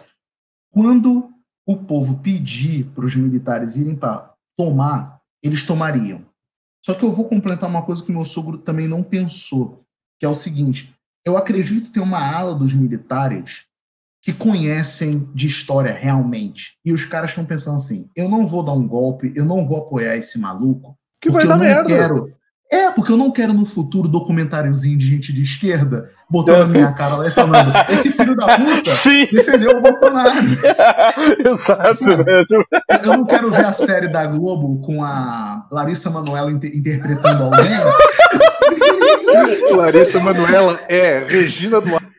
[0.70, 1.30] quando
[1.66, 6.24] o povo pedir para os militares irem para tomar, eles tomariam.
[6.84, 9.84] Só que eu vou completar uma coisa que meu sogro também não pensou,
[10.18, 10.94] que é o seguinte:
[11.24, 13.64] eu acredito ter uma ala dos militares
[14.24, 16.76] que conhecem de história realmente.
[16.84, 19.78] E os caras estão pensando assim: eu não vou dar um golpe, eu não vou
[19.78, 21.88] apoiar esse maluco, Que vai dar eu não merda.
[21.88, 22.34] quero.
[22.72, 26.90] É, porque eu não quero no futuro documentáriozinho de gente de esquerda botando a minha
[26.96, 30.38] cara lá e falando: esse filho da puta Sim, defendeu o Bolsonaro.
[31.52, 32.04] exato,
[33.04, 37.70] Eu não quero ver a série da Globo com a Larissa Manoela inter- interpretando alguém.
[39.76, 42.11] Larissa Manuela é Regina Duarte.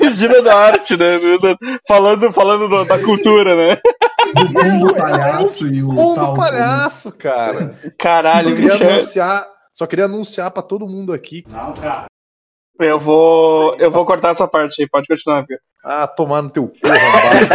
[0.00, 1.18] Regina da arte, né?
[1.86, 3.78] Falando, falando do- da cultura, né?
[4.36, 6.34] O Pombo Palhaço e o Pombo tal.
[6.34, 7.74] palhaço, cara.
[7.98, 11.44] Caralho, Só queria é- anunciar, só queria anunciar pra todo mundo aqui.
[12.80, 15.58] eu vou, eu vou cortar essa parte aí, pode continuar, Pio.
[15.84, 17.48] Ah, tomar no teu cu, rapaz.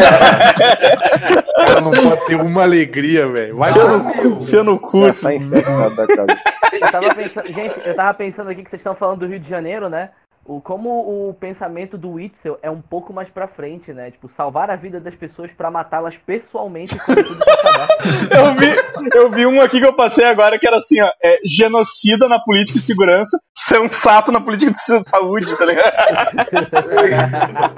[1.55, 3.55] cara não pode ter uma alegria, velho.
[3.57, 5.01] Vai tomar no cu, fia no cu.
[5.03, 6.37] Já esse- sai infectado da casa.
[6.73, 9.49] Eu tava pensando, gente, eu tava pensando aqui que vocês estão falando do Rio de
[9.49, 10.09] Janeiro, né?
[10.47, 10.89] O, como
[11.29, 14.11] o pensamento do Witzel é um pouco mais pra frente, né?
[14.11, 17.87] Tipo, salvar a vida das pessoas pra matá-las pessoalmente quando tudo isso acabar.
[18.37, 18.75] Eu vi,
[19.13, 22.39] eu vi um aqui que eu passei agora que era assim, ó, é genocida na
[22.39, 25.91] política e segurança, sensato na política de saúde, tá ligado?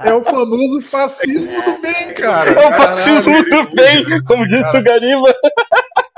[0.04, 2.50] É o famoso fascismo do bem, cara.
[2.50, 5.34] É o fascismo do bem, como disse o Gariba.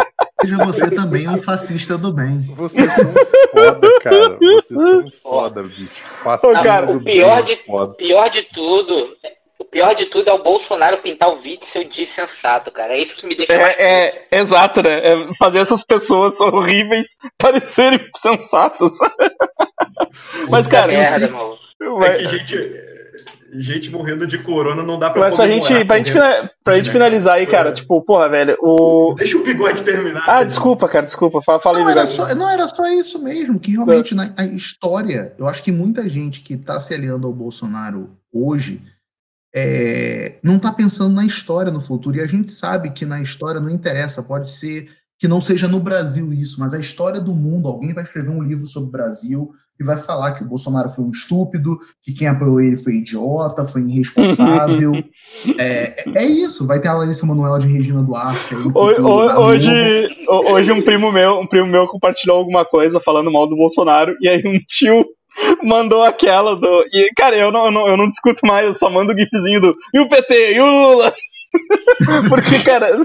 [0.43, 2.43] Seja você também um fascista do bem.
[2.55, 3.13] Vocês são
[3.53, 4.37] foda, cara.
[4.39, 6.03] Vocês são foda, bicho.
[6.23, 7.95] Fascismo Ô, cara, do o pior bem, de- foda.
[7.95, 9.17] pior de tudo,
[9.59, 12.93] o pior de tudo é o Bolsonaro pintar o Witzel de sensato, cara.
[12.95, 14.99] É isso que me deixa É, é, exato, né?
[15.13, 18.91] É fazer essas pessoas horríveis parecerem sensatas.
[20.49, 21.59] Mas, cara, merda, eu maluco.
[21.79, 22.57] sei- É que gente,
[23.61, 26.91] gente morrendo de corona não dá pra Mas pra gente, pra, gente, fina- pra gente
[26.91, 27.73] finalizar aí, cara, É.
[27.73, 29.15] tipo, porra, velho, o.
[29.17, 30.25] Deixa o bigode terminar.
[30.27, 31.43] Ah, desculpa, cara, desculpa.
[31.43, 32.17] Fala, fala aí, Não era, Bigode.
[32.17, 36.09] só, não era só isso mesmo, que realmente na a história, eu acho que muita
[36.09, 38.81] gente que está se aliando ao Bolsonaro hoje
[39.55, 42.17] é, não está pensando na história no futuro.
[42.17, 44.89] E a gente sabe que na história não interessa, pode ser
[45.23, 48.43] que não seja no Brasil isso, mas a história do mundo, alguém vai escrever um
[48.43, 52.27] livro sobre o Brasil e vai falar que o Bolsonaro foi um estúpido, que quem
[52.27, 54.91] apoiou ele foi idiota, foi irresponsável.
[55.57, 59.07] é, é- isso, vai ter a Larissa Manoela de Regina Duarte aí futuro.
[59.39, 63.55] Hoje, ho- hoje um primo meu, um primo meu compartilhou alguma coisa falando mal do
[63.55, 65.05] Bolsonaro e aí um tio
[65.63, 68.91] mandou aquela do e cara, eu não, eu não, eu não discuto mais, eu só
[68.91, 71.15] mando o gifzinho do e o PT, e o Lula.
[72.29, 72.97] Porque, cara,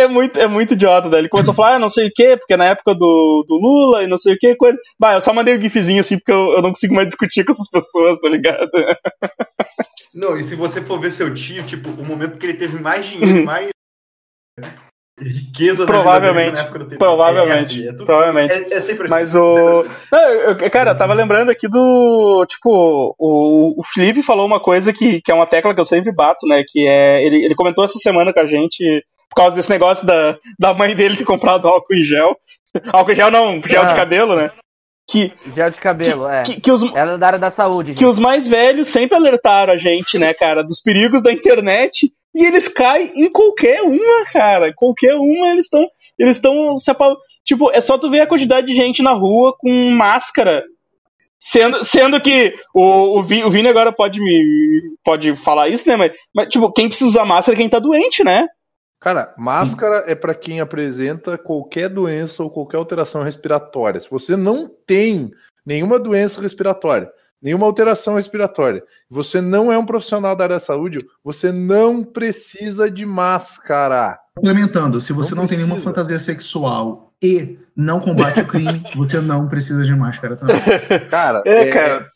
[0.00, 2.12] é, é muito é muito idiota, daí ele começou a falar, ah, não sei o
[2.14, 4.78] quê, porque na época do, do Lula e não sei o que, coisa.
[4.98, 7.52] Bah, eu só mandei o gifzinho assim porque eu, eu não consigo mais discutir com
[7.52, 8.70] essas pessoas, tá ligado?
[10.14, 13.06] Não, e se você for ver seu tio, tipo, o momento que ele teve mais
[13.06, 13.68] dinheiro, mais
[15.20, 16.96] riqueza na dele Provavelmente, na época do PT.
[16.98, 18.52] provavelmente, É, assim, é tudo- provavelmente.
[18.52, 19.14] É, é sempre assim.
[19.14, 19.80] Mas sempre o.
[19.80, 19.90] assim.
[20.10, 22.44] Não, eu- cara, eu tava lembrando aqui do.
[22.48, 26.10] Tipo, o, o Felipe falou uma coisa que, que é uma tecla que eu sempre
[26.12, 26.64] bato, né?
[26.66, 27.22] Que é.
[27.24, 28.82] Ele, ele comentou essa semana com a gente
[29.30, 32.36] por causa desse negócio da, da mãe dele ter comprado álcool em gel.
[32.92, 33.96] Álcool em gel não, gel de Ah.
[33.96, 34.50] cabelo, né?
[35.08, 36.44] Que, Gel de cabelo, é.
[36.44, 37.94] que, que os, Ela é da área da saúde.
[37.94, 42.12] que os mais velhos sempre alertaram a gente, né, cara, dos perigos da internet.
[42.32, 44.72] E eles caem em qualquer uma, cara.
[44.76, 45.84] Qualquer uma eles estão.
[46.16, 49.52] Eles estão se apa- Tipo, é só tu ver a quantidade de gente na rua
[49.58, 50.62] com máscara.
[51.40, 55.96] Sendo, sendo que o, o, Vi- o Vini agora pode me pode falar isso, né?
[55.96, 58.46] Mas, mas, tipo, quem precisa usar máscara é quem tá doente, né?
[59.00, 63.98] Cara, máscara é pra quem apresenta qualquer doença ou qualquer alteração respiratória.
[63.98, 65.32] Se você não tem
[65.64, 67.10] nenhuma doença respiratória,
[67.40, 72.90] nenhuma alteração respiratória, você não é um profissional da área da saúde, você não precisa
[72.90, 74.20] de máscara.
[74.36, 79.18] Complementando, se você Não não, tem nenhuma fantasia sexual e não combate o crime, você
[79.18, 80.60] não precisa de máscara também.
[81.08, 82.10] Cara, É, cara.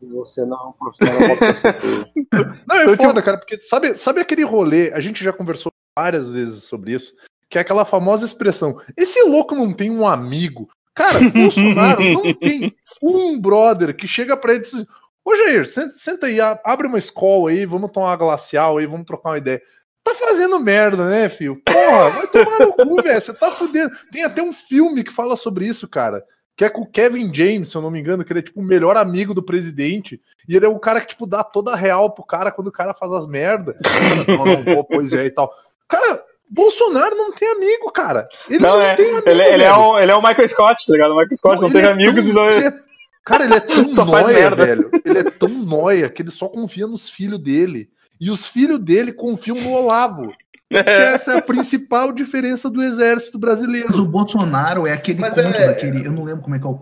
[0.00, 2.28] Você não é um profissional da saúde.
[2.66, 4.92] Não, é Eu, foda, cara, porque sabe, sabe aquele rolê?
[4.92, 7.14] A gente já conversou várias vezes sobre isso.
[7.48, 10.68] que é aquela famosa expressão: esse louco não tem um amigo.
[10.94, 14.86] Cara, Bolsonaro não tem um brother que chega pra ele e diz assim,
[15.24, 19.06] Ô Jair, senta, senta aí, abre uma escola aí, vamos tomar uma glacial aí, vamos
[19.06, 19.60] trocar uma ideia.
[20.04, 21.62] Tá fazendo merda, né, filho?
[21.64, 23.20] Porra, vai tomar no cu, velho.
[23.20, 23.90] Você tá fudendo.
[24.12, 26.22] Tem até um filme que fala sobre isso, cara.
[26.54, 28.60] Que é com o Kevin James, se eu não me engano, que ele é tipo
[28.60, 30.20] o melhor amigo do presidente.
[30.46, 32.72] E ele é o cara que, tipo, dá toda a real pro cara quando o
[32.72, 33.76] cara faz as merdas.
[34.28, 35.50] Não, não, pô, pois é e tal.
[35.88, 38.28] Cara, Bolsonaro não tem amigo, cara.
[38.48, 38.94] Ele Não, não, é.
[38.94, 39.28] tem amigo.
[39.28, 41.12] Ele, ele é o, ele é o Michael Scott, tá ligado?
[41.12, 42.44] O Michael Scott não, ele teve é amigos tão- e não.
[42.68, 42.80] é-
[43.24, 44.54] Cara, ele é tão Só merda.
[44.66, 44.90] velho.
[45.04, 47.88] Ele é tão nóia que ele só confia nos filhos dele.
[48.20, 50.32] E os filhos dele confiam no Olavo.
[50.70, 53.86] Que essa é a principal diferença do exército brasileiro.
[53.88, 56.04] Mas o Bolsonaro é aquele Mas conto é- daquele.
[56.04, 56.72] Eu não lembro como é que é o,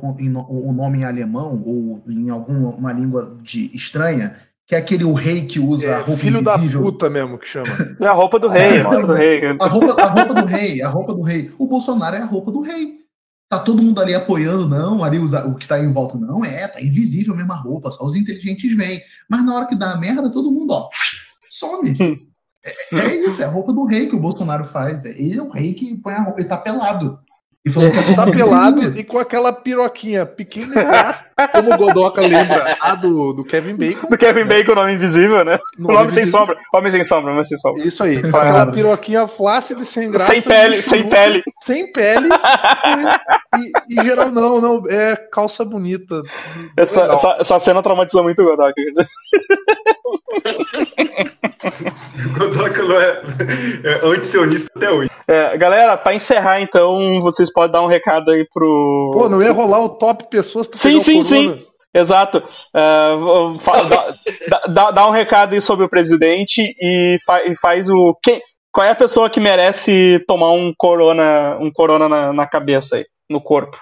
[0.49, 4.35] o nome em alemão ou em alguma língua de, estranha,
[4.73, 6.81] que é aquele o rei que usa É, a roupa filho da invisível.
[6.81, 7.69] puta mesmo que chama.
[8.01, 9.44] É a roupa do rei, a roupa do rei.
[9.61, 11.51] A roupa, a roupa do rei, a roupa do rei.
[11.59, 12.94] O Bolsonaro é a roupa do rei.
[13.51, 16.66] Tá todo mundo ali apoiando, não, ali os- o que tá em volta, não, é,
[16.69, 19.03] tá invisível a mesma roupa, só os inteligentes vêm.
[19.28, 20.89] Mas na hora que dá a merda, todo mundo, ó,
[21.51, 21.94] some.
[22.65, 25.05] É, é isso, é a roupa do rei que o Bolsonaro faz.
[25.05, 27.19] Ele é o rei que põe a roupa, ele tá pelado.
[27.64, 32.20] E falando que Tá pelado e com aquela piroquinha pequena e fácil, como o Godoka
[32.20, 34.09] lembra, a do, do Kevin Bacon.
[34.09, 35.59] Do Kevin Bacon, o nome invisível, né?
[35.78, 36.56] No o nome sem sombra.
[36.74, 37.86] Homem sem sombra, homem sem sombra.
[37.86, 38.72] Isso aí, Sem aquela sombra.
[38.72, 40.32] piroquinha flácida e sem graça.
[40.32, 41.43] sem pele, sem pele.
[41.62, 42.28] Sem pele.
[43.56, 46.20] e, e geral, não, não, é calça bonita.
[46.76, 48.72] Essa, essa, essa cena traumatizou muito o Godok.
[48.93, 49.09] Godoka
[52.82, 53.22] não é,
[53.84, 55.10] é antisionista até hoje.
[55.26, 59.10] É, galera, pra encerrar então, vocês podem dar um recado aí pro.
[59.14, 61.66] Pô, não ia rolar o top pessoas pra Sim, sim, sim.
[61.94, 62.43] Exato.
[62.74, 64.16] É, fa- dá,
[64.68, 68.16] dá- dá- um recado aí sobre o presidente e, fa- e faz o.
[68.22, 68.40] Quem,
[68.72, 73.05] qual é a pessoa que merece tomar um corona, um corona na, na cabeça aí,
[73.28, 73.78] no corpo?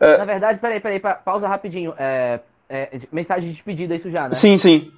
[0.00, 1.92] Na verdade, peraí, peraí, pa- pausa rapidinho.
[1.98, 4.34] É, é, mensagem de despedida, isso já, né?
[4.36, 4.90] Sim, sim.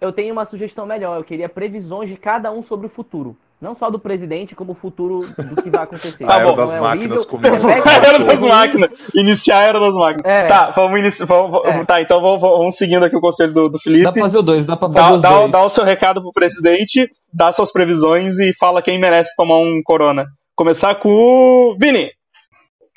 [0.00, 1.16] Eu tenho uma sugestão melhor.
[1.18, 3.36] Eu queria previsões de cada um sobre o futuro.
[3.60, 6.24] Não só do presidente, como o futuro do que vai acontecer.
[6.24, 6.56] Tá A era bom.
[6.56, 7.56] das é máquinas comendo.
[7.66, 8.48] Rebeca, A era é das ruim.
[8.48, 8.90] máquinas.
[9.14, 10.24] Iniciar a era das máquinas.
[10.32, 10.46] É.
[10.46, 11.26] Tá, vamos iniciar.
[11.26, 11.84] Vamos, vamos- É.
[11.84, 14.04] Tá, então vamos, vamos seguindo aqui o conselho do, do Felipe.
[14.04, 15.52] Dá pra fazer o dois, dá pra fazer Dá, os dá, dois.
[15.52, 19.80] dá o seu recado pro presidente, dá suas previsões e fala quem merece tomar um
[19.84, 20.26] corona.
[20.56, 22.10] Começar com o Vini.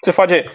[0.03, 0.51] Você pode ir.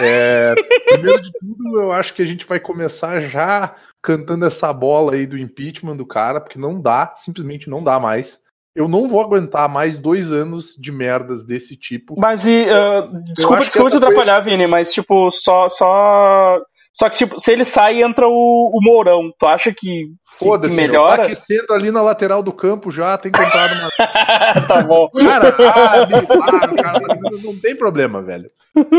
[0.00, 0.54] É,
[0.86, 5.26] primeiro de tudo, eu acho que a gente vai começar já cantando essa bola aí
[5.26, 8.40] do impeachment do cara, porque não dá, simplesmente não dá mais.
[8.74, 12.14] Eu não vou aguentar mais dois anos de merdas desse tipo.
[12.16, 12.64] Mas e.
[12.70, 15.68] ah, desculpa, desculpa te essa foi- atrapalhar, Vini, mas tipo, só.
[15.68, 16.60] Só,
[16.98, 19.32] só que tipo, se ele sai, entra o, o Mourão.
[19.38, 21.18] Tu acha que, Foda-se, melhora?
[21.18, 23.88] tá aquecendo ali na lateral do campo já, tem comprado uma.
[24.66, 25.08] tá bom.
[25.10, 28.50] Cara, ah, para, cara, não tem problema, velho.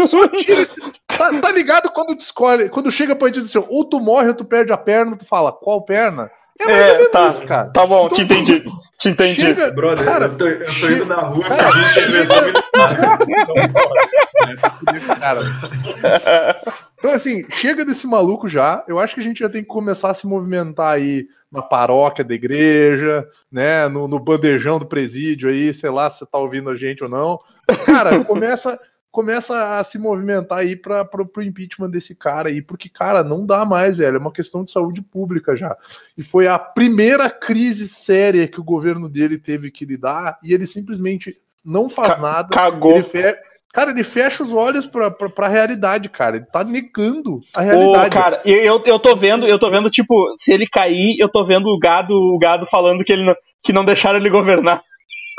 [0.07, 0.75] Só tira esse.
[1.07, 3.99] Tá, tá ligado quando tu escolhe, quando chega pra gente e diz assim, ou tu
[3.99, 6.31] morre ou tu perde a perna, tu fala, qual perna?
[6.57, 7.27] É É, tá.
[7.27, 7.69] isso, cara.
[7.69, 8.63] Tá bom, Então, te entendi.
[8.99, 9.39] Te entendi.
[9.39, 13.19] Chega, Brother, Cara, eu, tô, eu tô indo na rua Cara, pra gente intervenção militar.
[13.21, 14.49] Então.
[14.49, 16.59] É, tá fudido, cara.
[16.97, 18.83] Então, assim, chega desse maluco já.
[18.89, 22.25] Eu acho que a gente já tem que começar a se movimentar aí na paróquia
[22.25, 23.87] da igreja, né?
[23.87, 27.09] No, no bandejão do presídio aí, sei lá se você tá ouvindo a gente ou
[27.09, 27.39] não.
[27.85, 28.77] Cara, começa,
[29.11, 33.65] começa a se movimentar aí para pro impeachment desse cara aí, porque, cara, não dá
[33.65, 34.17] mais, velho.
[34.17, 35.75] É uma questão de saúde pública já.
[36.17, 40.67] E foi a primeira crise séria que o governo dele teve que lidar e ele
[40.67, 42.49] simplesmente não faz Ca- nada.
[42.49, 42.91] Cagou.
[42.93, 43.35] Ele fe...
[43.71, 46.37] Cara, ele fecha os olhos pra, pra, pra realidade, cara.
[46.37, 48.09] Ele tá negando a Ô, realidade.
[48.15, 51.43] cara, eu, eu, eu tô vendo, eu tô vendo, tipo, se ele cair, eu tô
[51.43, 54.81] vendo o gado, o gado falando que ele não, que não deixaram ele governar.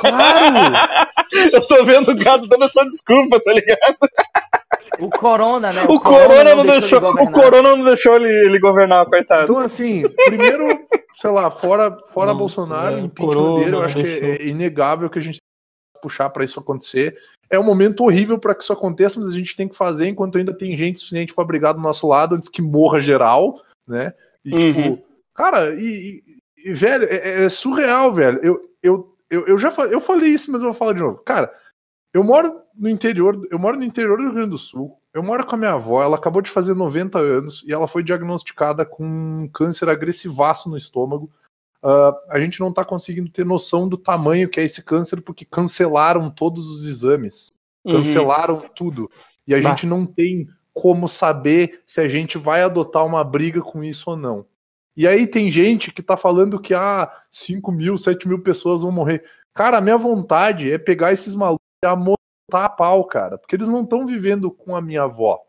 [0.01, 0.55] Claro!
[1.53, 3.97] Eu tô vendo o gado dando essa desculpa, tá ligado?
[4.99, 5.85] O Corona, né?
[5.89, 7.33] O, Corona não ele deixou, o governar.
[7.33, 9.45] Corona não deixou ele, ele governar, coitado.
[9.45, 10.67] Então, assim, primeiro,
[11.17, 14.29] sei lá, fora, fora Nossa, Bolsonaro, é, o impeachment corona, dele, eu acho que deixou.
[14.29, 15.39] é, é inegável que a gente
[16.03, 17.17] puxar pra isso acontecer.
[17.49, 20.37] É um momento horrível pra que isso aconteça, mas a gente tem que fazer enquanto
[20.39, 24.13] ainda tem gente suficiente pra brigar do nosso lado antes que morra geral, né?
[24.45, 24.59] E, Uhum.
[24.73, 25.03] tipo,
[25.35, 28.39] cara, e, e- e, velho, é, é surreal, velho.
[28.43, 31.19] Eu, eu, eu, eu já falei, eu falei isso, mas eu vou falar de novo.
[31.19, 31.53] Cara,
[32.13, 34.99] eu moro no interior, eu moro no interior do Rio Grande do Sul.
[35.13, 38.03] Eu moro com a minha avó, ela acabou de fazer 90 anos e ela foi
[38.03, 41.31] diagnosticada com um câncer agressivaço no estômago.
[41.83, 45.45] Ah, a gente não tá conseguindo ter noção do tamanho que é esse câncer porque
[45.45, 47.53] cancelaram todos os exames,
[47.85, 47.95] Uhum.
[47.97, 49.11] cancelaram tudo.
[49.47, 49.71] E a Bah.
[49.71, 54.17] gente não tem como saber se a gente vai adotar uma briga com isso ou
[54.17, 54.47] não.
[55.01, 58.93] E aí tem gente que tá falando que ah, 5 mil, 7 mil pessoas vão
[58.93, 59.25] morrer.
[59.55, 62.19] Cara, a minha vontade é pegar esses malucos e amontar
[62.53, 63.39] a pau, cara.
[63.39, 65.41] Porque eles não estão vivendo com a minha avó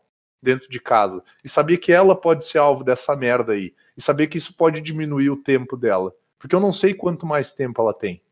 [0.42, 1.22] dentro de casa.
[1.44, 3.74] E saber que ela pode ser alvo dessa merda aí.
[3.94, 6.14] E saber que isso pode diminuir o tempo dela.
[6.38, 8.22] Porque eu não sei quanto mais tempo ela tem.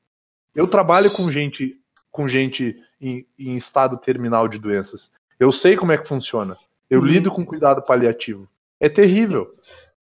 [0.54, 1.78] Eu trabalho com gente
[2.10, 5.12] com gente em, em estado terminal de doenças.
[5.38, 6.56] Eu sei como é que funciona.
[6.88, 7.06] Eu Uhum.
[7.06, 8.48] lido com cuidado paliativo.
[8.80, 9.54] É terrível.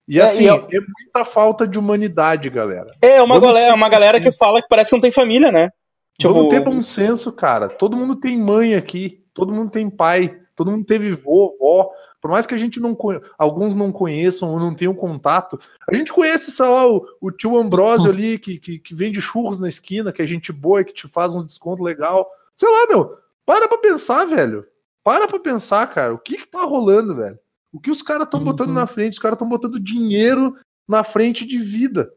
[0.09, 2.91] E É, assim, e eu- é muita falta de humanidade, galera.
[3.03, 5.53] É, uma Vamos galera, ter uma galera que fala que parece que não tem família,
[5.53, 5.71] né?
[6.19, 7.69] Tipo, Vamos ter bom senso, cara.
[7.69, 11.91] Todo mundo tem mãe aqui, todo mundo tem pai, todo mundo teve vô, vó.
[12.21, 13.21] Por mais que a gente não conhe...
[13.39, 15.57] alguns não conheçam ou não tenham contato,
[15.89, 19.61] a gente conhece, sei lá, o, o tio Ambrósio ali que, que, que vende churros
[19.61, 22.29] na esquina, que é gente boa, que te faz uns descontos legal.
[22.57, 23.17] Sei lá, meu,
[23.47, 24.67] para pra pensar, velho.
[25.05, 26.13] Para pra pensar, cara.
[26.13, 27.39] O que que tá rolando, velho?
[27.73, 29.15] O que os caras estão botando na frente?
[29.15, 30.57] Os caras estão botando dinheiro
[30.89, 32.11] na frente de vida.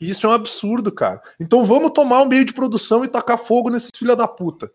[0.00, 1.20] Isso é um absurdo, cara.
[1.38, 4.70] Então vamos tomar um meio de produção e tacar fogo nesses filha da puta.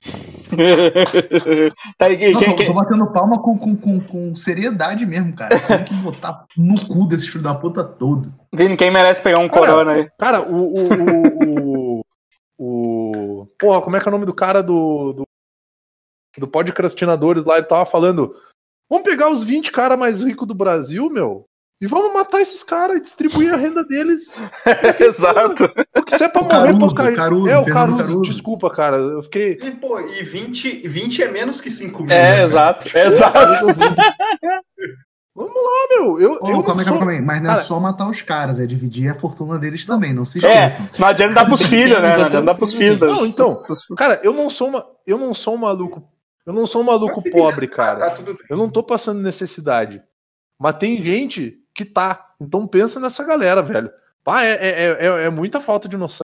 [1.98, 5.34] tá, quem, Não, quem- eu quem- tô batendo palma com, com, com, com seriedade mesmo,
[5.34, 5.58] cara.
[5.60, 8.32] Tem que botar no cu desse filho da puta todo.
[8.52, 10.10] Vini, quem merece pegar um Cara, corona aí?
[10.18, 10.74] Cara, o.
[10.74, 10.88] O.
[10.88, 12.02] o,
[12.58, 15.12] o, o- porra, como é que é o nome do cara do.
[15.12, 15.22] Do,
[16.38, 17.56] do podcastinadores lá?
[17.58, 18.34] Ele tava falando.
[18.90, 21.44] Vamos pegar os 20 caras mais ricos do Brasil, meu.
[21.80, 24.34] E vamos matar esses caras e distribuir a renda deles.
[24.98, 25.70] Exato.
[25.94, 27.16] Porque se é pra O morrer Caruso, pra cair.
[27.16, 28.32] Caruso, é, o Caruso, Caruso.
[28.32, 28.96] Desculpa, cara.
[28.96, 29.58] Eu fiquei.
[29.62, 32.12] E, pô, e 20, 20 é menos que 5 mil.
[32.12, 33.66] É, né, exato, exato.
[35.36, 36.18] Vamos lá, meu.
[36.20, 36.98] Eu, Ô, eu não calma sou...
[36.98, 37.22] calma aí.
[37.22, 40.24] Mas não é Cara, só matar os caras, é dividir a fortuna deles também, não
[40.24, 40.88] se É, esqueçam.
[40.98, 42.16] não adianta dar pros filhos, né?
[42.16, 42.98] Não adianta dar pros filhos.
[42.98, 43.54] Não, então,
[43.96, 46.02] Cara, eu não sou uma, eu não sou um maluco,
[46.48, 47.98] eu não sou um maluco pobre, cara.
[47.98, 48.46] Tá tudo bem.
[48.48, 50.02] Eu não tô passando necessidade.
[50.58, 52.34] Mas tem gente que tá.
[52.40, 53.92] Então pensa nessa galera, velho.
[54.24, 56.22] Pá, é, é, é, é muita falta de noção.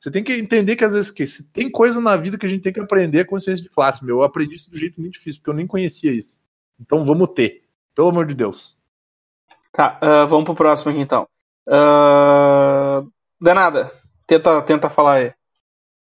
[0.00, 2.48] Você tem que entender que às vezes que se tem coisa na vida que a
[2.48, 4.18] gente tem que aprender é consciência de classe, meu.
[4.18, 6.40] Eu aprendi isso de um jeito muito difícil, porque eu nem conhecia isso.
[6.78, 7.64] Então vamos ter.
[7.96, 8.78] Pelo amor de Deus.
[9.72, 11.26] Tá, ah, vamos pro próximo aqui então.
[11.68, 13.02] Ah,
[13.40, 13.90] Danada,
[14.24, 15.32] tenta, tenta falar aí.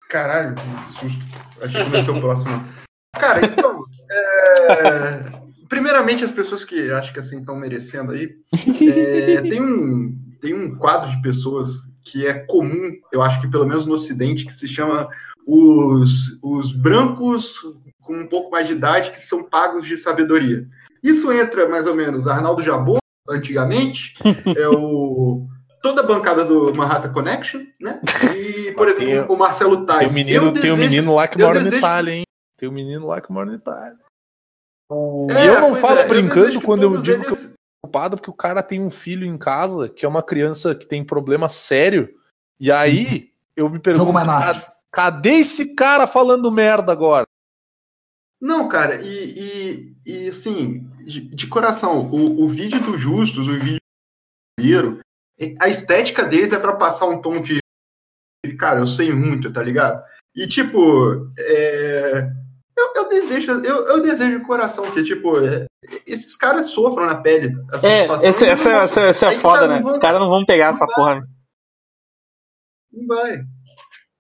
[0.09, 1.25] Caralho, que susto.
[1.59, 2.83] Achei que não ia ser o próximo.
[3.14, 3.85] Cara, então.
[4.11, 8.30] é, Primeiramente, as pessoas que acho que assim estão merecendo aí.
[8.53, 11.72] é, tem, um, tem um quadro de pessoas
[12.06, 15.07] que é comum, eu acho que pelo menos no Ocidente, que se chama
[15.48, 17.56] os, os brancos
[18.02, 20.65] com um pouco mais de idade que são pagos de sabedoria.
[21.02, 22.99] Isso entra mais ou menos Arnaldo Jabor,
[23.30, 24.14] antigamente,
[24.56, 25.48] é o
[25.81, 27.99] toda a bancada do Manhattan Connection, né?
[28.35, 30.11] E, por Tem- exemplo, o Marcelo Tem Tais.
[30.11, 32.23] um menino, Eu tem um menino lá que mora na desejo- Itália, hein?
[32.64, 33.99] Tem um menino lá que mora na Itália.
[35.31, 37.48] É, e eu não falo é, eu brincando que quando eu digo que eu eles-
[37.48, 40.85] tô preocupado porque o cara tem um filho em casa que é uma criança que
[40.85, 42.18] tem problema sério.
[42.57, 44.72] E aí eu me pergunto, Jogo mais "Ca- nato.
[44.90, 47.26] cadê esse cara falando merda agora?
[48.40, 53.60] Não, cara, e, e, e assim, de, de coração, o, o vídeo do Justus, o
[53.60, 55.02] vídeo do brasileiro,
[55.60, 57.60] a estética deles é pra passar um tom de.
[58.57, 60.02] Cara, eu sei muito, tá ligado?
[60.35, 62.42] E tipo, é, eu, eu
[63.22, 65.65] desejo, eu, eu desejo de coração que, tipo, é,
[66.06, 67.53] esses caras sofram na pele.
[67.73, 69.76] Essa É, situação, esse, não essa, vão- essa, essa é aí que foda, tá, né?
[69.76, 71.15] não vão- Os caras não vão pegar essa porra.
[71.22, 71.27] né?
[72.91, 73.41] Não vai.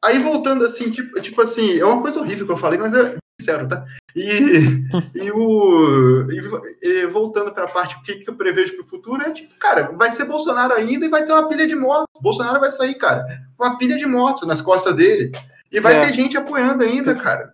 [0.03, 3.15] Aí voltando assim, tipo, tipo assim, é uma coisa horrível que eu falei, mas é
[3.39, 3.85] sincero, tá?
[4.15, 4.21] E,
[5.15, 6.27] e o.
[6.29, 9.91] E, e voltando pra parte, o que, que eu prevejo pro futuro é tipo, cara,
[9.93, 12.05] vai ser Bolsonaro ainda e vai ter uma pilha de mortos.
[12.21, 13.23] Bolsonaro vai sair, cara,
[13.57, 15.31] com uma pilha de mortos nas costas dele.
[15.71, 15.99] E vai É.
[16.01, 17.52] ter gente apoiando ainda, cara.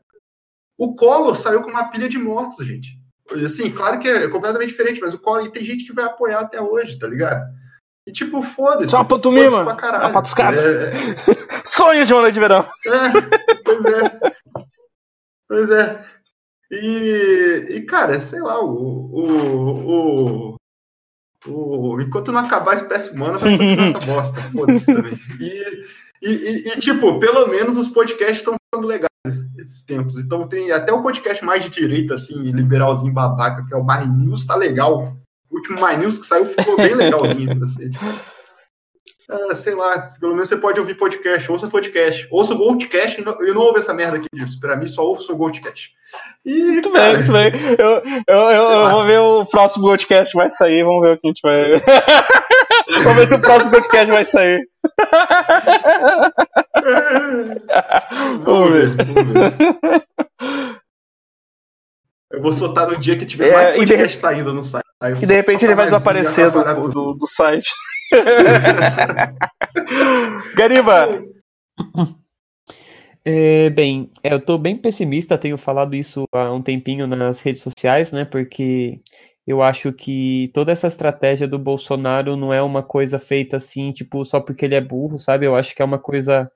[0.80, 2.98] O Collor saiu com uma pilha de mortos, gente.
[3.46, 6.40] Assim, claro que é completamente diferente, mas o Collor e tem gente que vai apoiar
[6.40, 7.44] até hoje, tá ligado?
[8.08, 8.90] E tipo, foda-se.
[8.90, 9.64] Só uma pantomima.
[9.66, 10.06] pra caralho.
[10.06, 10.58] Uma patuscada.
[10.60, 10.92] É,
[11.66, 12.62] Sonho de uma noite de verão.
[12.88, 14.20] é, pois é.
[15.48, 16.06] Pois é.
[16.72, 18.70] E, e cara, sei lá, o,
[19.12, 20.56] o, o,
[21.48, 24.42] o- enquanto não acabar a espécie humana, vai continuar essa bosta.
[24.52, 25.20] Foda-se também.
[25.40, 25.84] E,
[26.22, 30.18] e, e- e, tipo, pelo menos os podcasts estão ficando legais esses tempos.
[30.18, 34.08] Então tem até o podcast mais de direita, assim, liberalzinho babaca, que é o My
[34.08, 35.14] News, tá legal.
[35.50, 37.64] O último My News que saiu ficou bem legalzinho.
[37.64, 37.92] Assim.
[39.32, 43.24] Ah, sei lá, pelo menos você pode ouvir podcast, ouça podcast, ouça o Goldcast e
[43.24, 44.60] não, ouve essa merda aqui disso.
[44.60, 45.92] Pra mim, só ouça o Goldcast.
[46.44, 47.52] E, Muito bem, muito bem.
[47.78, 50.84] Eu, eu, eu, eu vou ver o próximo podcast que vai sair.
[50.84, 51.80] Vamos ver o que a gente vai.
[53.04, 54.68] vamos ver se o próximo podcast vai sair.
[58.44, 59.54] Vamos ver, vamos ver.
[62.32, 64.86] Eu vou soltar no dia que tiver É, mais e de podcast saindo no site.
[65.22, 67.70] E de repente ele vai desaparecer do, do, do site.
[70.56, 71.24] Gariba,
[73.26, 77.62] É, bem, é, eu tô bem pessimista, tenho falado isso há um tempinho nas redes
[77.62, 78.26] sociais, né?
[78.26, 79.00] Porque
[79.50, 84.24] eu acho que toda essa estratégia do Bolsonaro não é uma coisa feita assim, tipo,
[84.24, 85.48] só porque ele é burro, sabe?
[85.48, 86.52] Eu acho que é uma coisa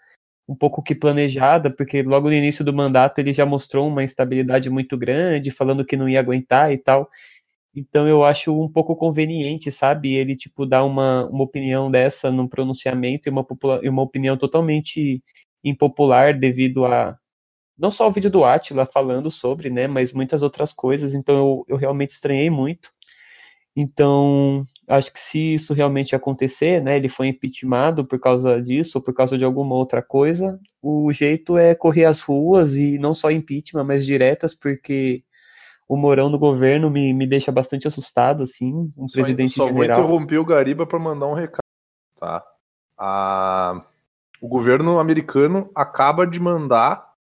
[0.48, 4.70] um pouco que planejada, porque logo no início do mandato ele já mostrou uma instabilidade
[4.70, 7.10] muito grande, falando que não ia aguentar e tal.
[7.76, 10.14] Então eu acho um pouco conveniente, sabe?
[10.14, 13.48] Ele, tipo, dar uma, uma opinião dessa num pronunciamento e uma,
[13.82, 15.24] e uma opinião totalmente
[15.64, 17.18] impopular devido a
[17.78, 21.66] não só o vídeo do Atila falando sobre, né, mas muitas outras coisas, então eu,
[21.70, 22.92] eu realmente estranhei muito.
[23.76, 29.02] Então, acho que se isso realmente acontecer, né, ele foi impeachmentado por causa disso, ou
[29.04, 33.32] por causa de alguma outra coisa, o jeito é correr às ruas e não só
[33.32, 35.24] impeachment, mas diretas, porque
[35.88, 39.74] o Mourão no governo me, me deixa bastante assustado, assim, um Só, presidente só vou
[39.74, 40.00] general.
[40.04, 41.64] interromper o Gariba para mandar um recado,
[42.20, 42.44] tá?
[42.98, 43.86] A-
[44.40, 47.13] o governo americano acaba de mandar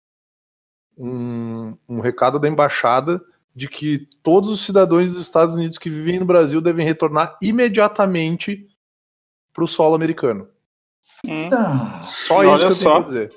[0.97, 3.20] um, um recado da embaixada
[3.55, 8.66] de que todos os cidadãos dos Estados Unidos que vivem no Brasil devem retornar imediatamente
[9.52, 10.48] para o solo americano.
[11.51, 12.02] Tá.
[12.05, 12.90] Só Olha isso que eu só.
[12.93, 13.32] tenho pra dizer.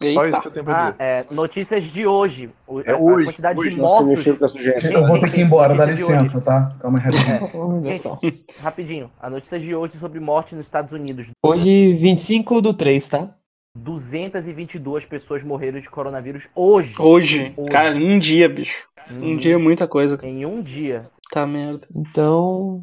[0.00, 0.28] Só Eita.
[0.28, 1.02] isso que eu tenho pra Ah, dizer.
[1.02, 2.50] é, notícias de hoje.
[2.68, 3.70] O- É a, hoje, quantidade hoje.
[3.70, 4.24] de mortos.
[4.26, 6.68] Eu vou ter que ir embora, dá licença, tá?
[6.80, 7.50] Calma aí, rapidinho.
[7.54, 8.18] Olha Gente, só.
[8.60, 9.10] rapidinho.
[9.20, 11.26] A notícia de hoje sobre morte nos Estados Unidos.
[11.42, 13.34] Hoje, 25 do 3, tá?
[13.76, 16.94] 222 pessoas morreram de coronavírus hoje.
[16.98, 17.70] hoje, Hoje.
[17.70, 18.88] cara, em um dia, bicho.
[19.10, 19.36] Um Uhum.
[19.38, 20.18] dia é muita coisa.
[20.22, 21.10] Em um dia.
[21.30, 21.86] Tá merda.
[21.94, 22.80] Então,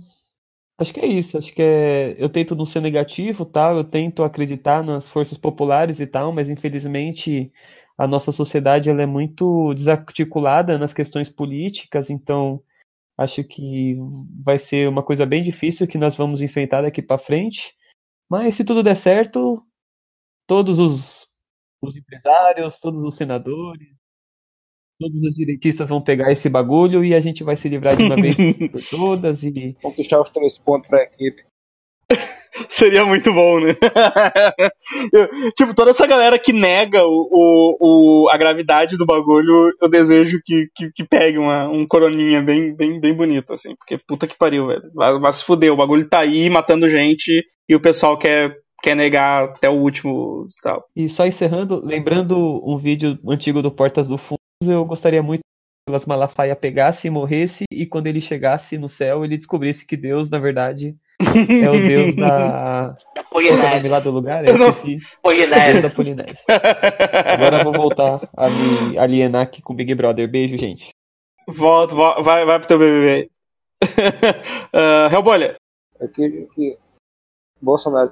[0.79, 1.37] acho que é isso.
[1.37, 2.15] Acho que é.
[2.17, 3.75] Eu tento não ser negativo, tal.
[3.77, 7.51] Eu tento acreditar nas forças populares e tal, mas infelizmente
[7.97, 12.09] a nossa sociedade ela é muito desarticulada nas questões políticas.
[12.09, 12.61] Então,
[13.17, 13.95] acho que
[14.43, 17.73] vai ser uma coisa bem difícil que nós vamos enfrentar daqui para frente.
[18.29, 19.63] Mas se tudo der certo,
[20.47, 21.27] todos os,
[21.81, 23.89] os empresários, todos os senadores,
[24.99, 28.15] todos os direitistas vão pegar esse bagulho e a gente vai se livrar de uma
[28.15, 28.37] vez
[28.71, 31.43] por todas e Conquistar os três pontos pra equipe.
[32.69, 33.75] Seria muito bom, né?
[35.13, 37.29] Eu- tipo, toda essa galera que nega o,
[37.79, 42.41] o, o- a gravidade do bagulho, eu desejo que, que, que pegue uma, um coroninha
[42.41, 43.75] bem, bem, bem bonito, assim.
[43.75, 44.83] Porque puta que pariu, velho.
[44.93, 48.55] Vai, vai se fuder, o bagulho tá aí matando gente e o pessoal quer,
[48.85, 50.85] quer negar até o último e tal.
[50.95, 54.37] E só encerrando, lembrando um vídeo antigo do Portas do Fundos,
[54.67, 59.25] eu gostaria muito que Silas Malafaia pegasse e morresse, e quando ele chegasse no céu,
[59.25, 62.95] ele descobrisse que Deus, na verdade, é o Deus da.
[63.15, 63.91] Da Qual é o nome Polinésia.
[63.91, 64.45] lá do lugar?
[64.45, 64.97] Eu Eu não- esqueci.
[64.97, 65.81] Deus Polinésia.
[65.81, 66.45] da Polinésia.
[67.25, 70.27] Agora eu vou voltar a me alienar aqui com o Big Brother.
[70.29, 70.89] Beijo, gente.
[71.47, 73.29] Volta, vo- vai, vai pro teu BBB.
[73.83, 75.55] uh, Hellbolha.
[75.99, 76.77] Eu queria que
[77.61, 78.07] Bolsonaro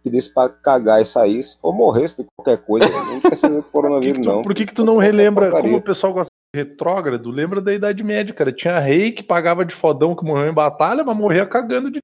[0.00, 2.88] dissesse, pedisse pra cagar e saísse, ou morresse de qualquer coisa.
[2.88, 4.42] Não precisa que, coronavírus, que tu, não.
[4.42, 7.30] por que que tu não relembra como o pessoal gosta de retrógrado?
[7.30, 8.52] Lembra da Idade Média, cara.
[8.52, 12.00] Tinha rei que pagava de fodão que morreu em batalha, mas morria cagando de.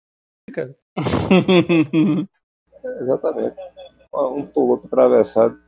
[0.52, 0.74] cara.
[3.00, 3.56] Exatamente.
[4.14, 5.58] Um piloto atravessado.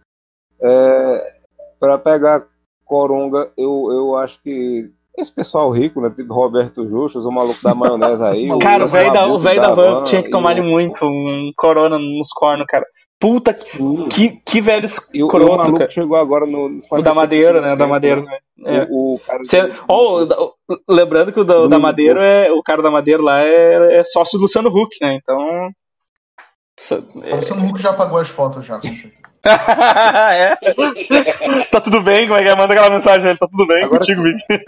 [0.61, 1.39] É,
[1.79, 2.47] para pegar
[2.85, 4.91] coronga, eu, eu acho que
[5.23, 6.11] esse pessoal rico, né?
[6.15, 8.49] Tipo Roberto Justus, o maluco da maionese aí.
[8.61, 11.51] Cara, o velho da, o velho da van tinha que e tomar-lhe o- muito um
[11.57, 12.85] corona nos cornos, cara.
[13.21, 14.09] Puta que, Sim.
[14.09, 15.91] que, que velho E o, e o escroto, maluco cara.
[15.91, 16.81] chegou agora no.
[16.89, 17.73] O da Madeira, né?
[17.73, 18.39] O da Madeira, né?
[18.65, 18.87] É.
[18.89, 20.53] O, o cara Cê- ó, o da- o-
[20.89, 22.53] lembrando que o da, o da Madeira é.
[22.53, 25.19] O cara da Madeira lá é, é sócio do Luciano Huck, né?
[25.21, 25.71] Então.
[26.79, 28.79] Cê- O Luciano Huck já apagou as fotos já.
[30.35, 30.57] é.
[31.71, 32.27] Tá tudo bem?
[32.29, 32.55] Como é que é?
[32.55, 34.43] Manda aquela mensagem aí, tá tudo bem Agora- contigo, Vic?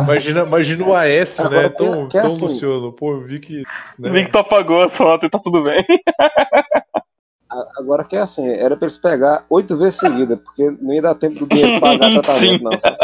[0.00, 1.68] Imagina, imagina o Aécio, Agora, né?
[1.70, 2.92] Tão, que é tão assim- Luciano.
[2.92, 3.62] Pô, eu vi que.
[3.98, 4.10] né?
[4.10, 5.84] Vic tu apagou a foto e tá tudo bem.
[7.78, 11.14] Agora que é assim, era pra eles pegar oito vezes seguida, porque não ia dar
[11.16, 12.20] tempo do dinheiro pagar Sim.
[12.20, 12.80] tratamento, não.
[12.80, 12.96] sabe?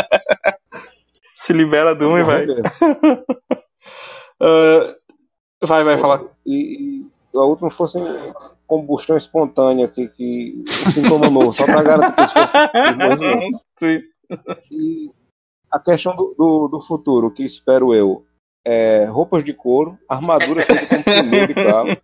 [1.32, 2.46] Se libera de um e vai.
[4.40, 4.94] Ah,
[5.64, 6.22] vai, vai falar.
[6.46, 7.02] E,
[7.34, 7.98] e a última fosse
[8.74, 12.32] combustão espontânea, que, que um sintoma novo, só pra garantir
[13.78, 14.02] que.
[14.70, 15.10] E
[15.70, 18.24] a questão do, do, do futuro, que espero eu,
[18.64, 21.96] é roupas de couro, armaduras feitas com pneu de carro,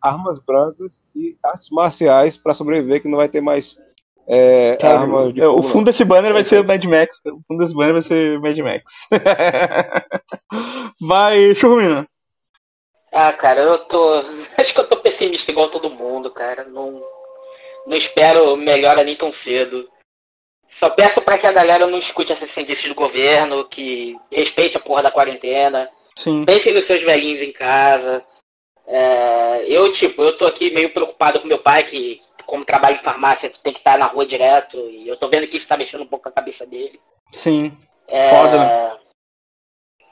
[0.00, 3.78] armas brancas e artes marciais pra sobreviver, que não vai ter mais
[4.28, 5.84] é, Cara, armas de é, o fogo, fundo não.
[5.84, 7.22] desse banner vai ser Mad Max.
[7.24, 9.08] O fundo desse banner vai ser Mad Max.
[11.00, 12.06] vai, Churrumina.
[13.12, 14.14] Ah, cara, eu tô.
[14.58, 14.87] Acho que eu
[15.58, 16.64] igual todo mundo, cara.
[16.64, 17.02] Não,
[17.86, 19.88] não espero melhora nem tão cedo.
[20.78, 24.80] Só peço pra que a galera não escute essas sentenças do governo, que respeite a
[24.80, 26.44] porra da quarentena, Sim.
[26.44, 28.24] pensem nos seus velhinhos em casa.
[28.86, 33.02] É, eu, tipo, eu tô aqui meio preocupado com meu pai, que como trabalha em
[33.02, 36.04] farmácia, tem que estar na rua direto, e eu tô vendo que isso tá mexendo
[36.04, 36.98] um pouco com a cabeça dele.
[37.32, 37.76] Sim.
[38.06, 38.96] É, Foda, né?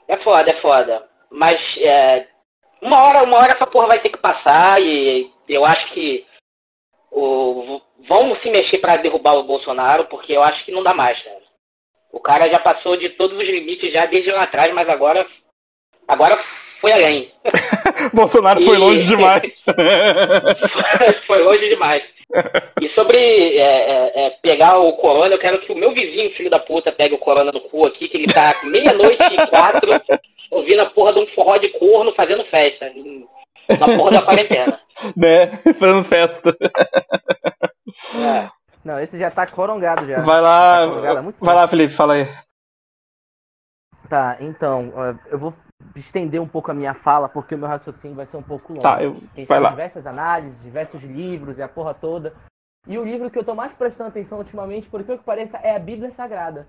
[0.09, 1.09] É foda, é foda.
[1.31, 2.27] Mas é,
[2.81, 6.25] uma hora, uma hora essa porra vai ter que passar e eu acho que
[7.11, 11.21] o, vão se mexer pra derrubar o Bolsonaro, porque eu acho que não dá mais,
[11.23, 11.47] cara.
[12.11, 15.25] O cara já passou de todos os limites já desde lá atrás, mas agora
[16.07, 16.41] agora
[16.79, 17.31] foi além.
[18.13, 19.65] Bolsonaro foi E- longe demais.
[21.27, 22.03] foi longe demais.
[22.81, 26.49] E sobre é, é, é, pegar o corona, eu quero que o meu vizinho, filho
[26.49, 29.89] da puta, pegue o corona no cu aqui, que ele tá meia-noite e quatro,
[30.51, 32.91] ouvindo a porra de um forró de corno fazendo festa.
[33.69, 34.79] Na porra da quarentena.
[35.15, 35.57] né?
[35.73, 36.57] Fazendo festa.
[38.15, 38.49] É.
[38.83, 40.21] Não, esse já tá corongado já.
[40.21, 40.79] Vai lá.
[40.79, 42.27] Tá corongado Vai lá, Felipe, fala aí.
[44.09, 44.93] Tá, então,
[45.29, 45.53] eu vou
[45.95, 48.83] estender um pouco a minha fala, porque o meu raciocínio vai ser um pouco longo.
[48.83, 49.21] Tá, eu.
[49.35, 49.69] Tem Vai lá.
[49.69, 52.33] diversas análises, diversos livros e a porra toda.
[52.87, 55.75] E o livro que eu tô mais prestando atenção ultimamente, por que que pareça, é
[55.75, 56.65] a Bíblia Sagrada.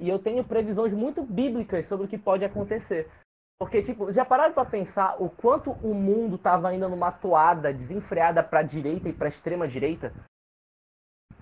[0.00, 3.10] E eu tenho previsões muito bíblicas sobre o que pode acontecer.
[3.58, 8.42] Porque, tipo, já pararam pra pensar o quanto o mundo tava indo numa toada desenfreada
[8.42, 10.12] pra direita e pra extrema direita?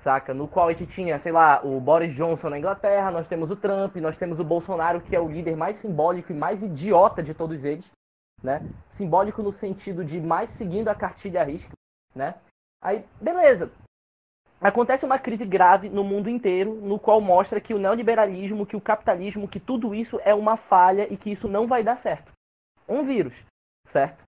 [0.02, 0.34] Saca?
[0.34, 3.56] No qual a gente tinha, sei lá, o Boris Johnson na Inglaterra, nós temos o
[3.56, 7.32] Trump, nós temos o Bolsonaro, que é o líder mais simbólico e mais idiota de
[7.32, 7.90] todos eles,
[8.43, 8.60] né?
[8.90, 11.72] Simbólico no sentido de mais seguindo a cartilha à risca,
[12.14, 12.34] né?
[12.82, 13.70] Aí, beleza.
[14.62, 18.80] Acontece uma crise grave no mundo inteiro, no qual mostra que o neoliberalismo, que o
[18.80, 22.30] capitalismo, que tudo isso é uma falha e que isso não vai dar certo.
[22.89, 23.34] Um vírus,
[23.93, 24.22] certo?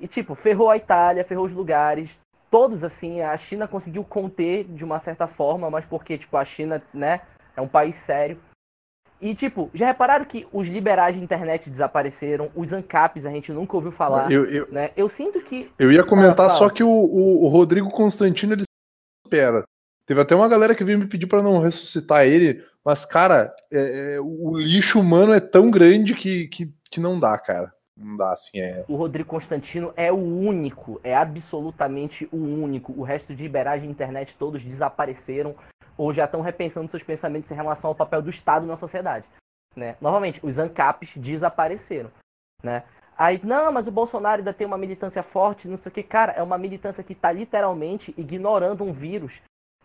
[0.00, 2.10] E tipo, ferrou a Itália, ferrou os lugares,
[2.50, 6.82] todos assim, a China conseguiu conter de uma certa forma, mas porque tipo a China,
[6.92, 7.20] né,
[7.56, 8.38] é um país sério.
[9.20, 13.76] E tipo, já repararam que os liberais de internet desapareceram, os ANCAPs a gente nunca
[13.76, 14.90] ouviu falar, Eu, eu, né?
[14.96, 18.67] Eu sinto que eu ia comentar Ah, só que o, o, o Rodrigo Constantino ele
[19.28, 19.64] espera.
[20.06, 24.14] Teve até uma galera que veio me pedir pra não ressuscitar ele, mas, cara, é-
[24.14, 27.72] é, o lixo humano é tão grande que, que, que não dá, cara.
[27.94, 28.84] Não dá, assim, é.
[28.88, 32.92] o Rodrigo Constantino é o único, é absolutamente o único.
[32.96, 35.54] O resto de liberais de internet todos desapareceram
[35.96, 39.26] ou já estão repensando seus pensamentos em relação ao papel do Estado na sociedade.
[39.76, 39.96] Né?
[40.00, 42.10] Novamente, os ANCAPs desapareceram.
[42.62, 42.84] Né?
[43.18, 46.04] Aí, não, mas o Bolsonaro ainda tem uma militância forte, não sei o que.
[46.04, 49.32] Cara, é uma militância que está literalmente ignorando um vírus.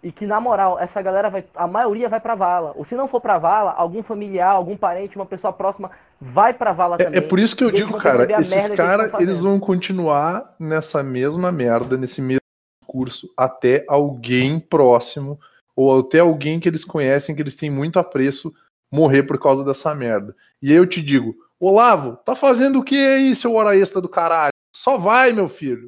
[0.03, 1.45] E que, na moral, essa galera vai.
[1.55, 2.73] A maioria vai pra vala.
[2.75, 5.89] Ou se não for pra vala, algum familiar, algum parente, uma pessoa próxima
[6.21, 7.19] vai pra vala É, também.
[7.19, 11.97] é por isso que eu digo, cara, esses caras, eles vão continuar nessa mesma merda,
[11.97, 12.41] nesse mesmo
[12.81, 15.39] discurso, até alguém próximo,
[15.75, 18.53] ou até alguém que eles conhecem, que eles têm muito apreço,
[18.91, 20.35] morrer por causa dessa merda.
[20.61, 21.33] E aí eu te digo,
[21.65, 24.51] Olavo, tá fazendo o que aí, seu hora extra do caralho?
[24.75, 25.87] Só vai, meu filho.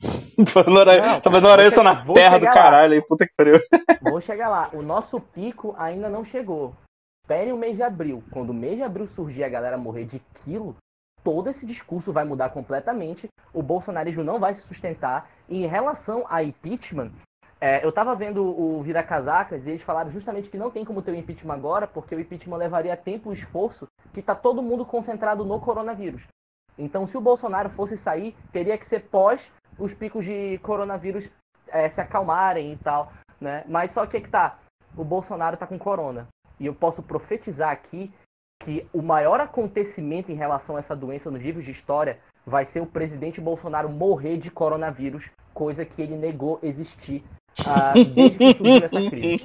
[0.48, 2.62] Fazendo hora- Não, tá fazendo hora extra na vou terra do chegar lá.
[2.62, 3.58] caralho aí, puta que pariu.
[4.02, 4.68] Vou chegar lá.
[4.74, 6.74] O nosso pico ainda não chegou.
[7.24, 8.22] Esperem o mês de abril.
[8.30, 10.76] Quando o mês de abril surgir a galera morrer de quilo,
[11.24, 13.26] todo esse discurso vai mudar completamente.
[13.54, 15.30] O bolsonarismo não vai se sustentar.
[15.48, 17.10] E em relação a impeachment,
[17.60, 21.00] é, eu tava vendo o Vira Casacas e eles falaram justamente que não tem como
[21.00, 24.84] ter o impeachment agora, porque o impeachment levaria tempo e esforço, que tá todo mundo
[24.84, 26.22] concentrado no coronavírus.
[26.78, 31.30] Então, se o Bolsonaro fosse sair, teria que ser pós os picos de coronavírus
[31.68, 33.10] é, se acalmarem e tal,
[33.40, 33.64] né?
[33.66, 34.58] Mas só que é que tá,
[34.96, 36.28] o Bolsonaro tá com corona.
[36.60, 38.12] E eu posso profetizar aqui
[38.62, 42.80] que o maior acontecimento em relação a essa doença nos livros de história vai ser
[42.80, 47.24] o presidente Bolsonaro morrer de coronavírus, coisa que ele negou existir
[47.64, 49.44] ah, desde que surgiu essa crise.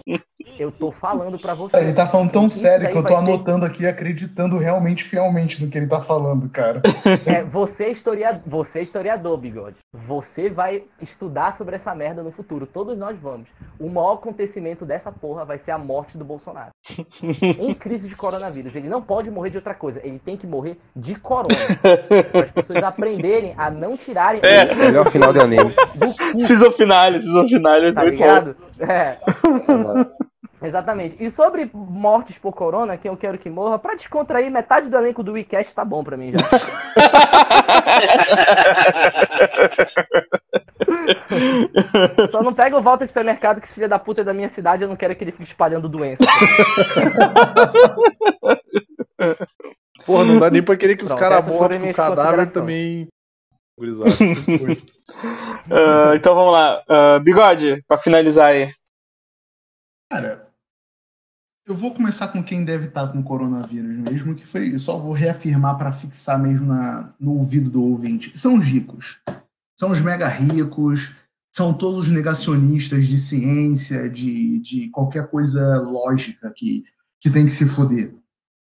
[0.60, 1.78] Eu tô falando pra você.
[1.78, 5.78] Ele tá falando tão sério que eu tô anotando aqui, acreditando realmente, fielmente no que
[5.78, 6.82] ele tá falando, cara.
[7.26, 9.76] É, você, é historiador, você é historiador, bigode.
[10.08, 12.66] Você vai estudar sobre essa merda no futuro.
[12.66, 13.48] Todos nós vamos.
[13.80, 16.72] O maior acontecimento dessa porra vai ser a morte do Bolsonaro.
[17.22, 18.76] em crise de coronavírus.
[18.76, 20.00] Ele não pode morrer de outra coisa.
[20.04, 21.56] Ele tem que morrer de corona.
[22.32, 24.74] Para as pessoas aprenderem a não tirarem É.
[24.74, 25.74] o Melhor final de anime.
[25.96, 28.56] do cu, Season finale, season finale, vai tá ligado?
[28.80, 29.18] É.
[30.62, 31.18] Exatamente.
[31.20, 35.24] E sobre mortes por corona, quem eu quero que morra, pra descontrair, metade do elenco
[35.24, 36.38] do WeCast tá bom pra mim já.
[42.30, 44.84] Só não pega o Walter Supermercado, que esse filho da puta é da minha cidade,
[44.84, 46.24] eu não quero que ele fique espalhando doença.
[50.06, 53.08] Porra, não dá nem pra querer que os caras morram com o cadáver também.
[53.78, 54.12] Gurizada,
[55.70, 56.84] Ah, então vamos lá.
[56.88, 58.74] Ah, Bigode, pra finalizar aí.
[60.12, 60.48] Cara,
[61.66, 64.78] Eu vou começar com quem deve estar com coronavírus mesmo, que foi.
[64.80, 68.38] Só vou reafirmar para fixar mesmo na, no ouvido do ouvinte.
[68.38, 69.20] São os ricos.
[69.80, 71.12] São os mega ricos.
[71.56, 76.84] São todos os negacionistas de ciência, de, de qualquer coisa lógica que,
[77.20, 78.16] que tem que se foder.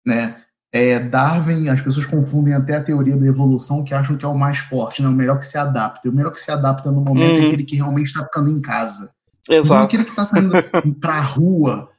[0.05, 0.43] Né?
[0.75, 4.35] É, Darwin, as pessoas confundem até a teoria da evolução, que acham que é o
[4.35, 6.09] mais forte, não, o melhor que se adapta.
[6.09, 7.47] O melhor que se adapta no momento é Uhum.
[7.47, 9.13] aquele que realmente está ficando em casa.
[9.47, 9.83] Não Exato.
[9.83, 10.51] aquele que está saindo
[10.99, 11.89] para a rua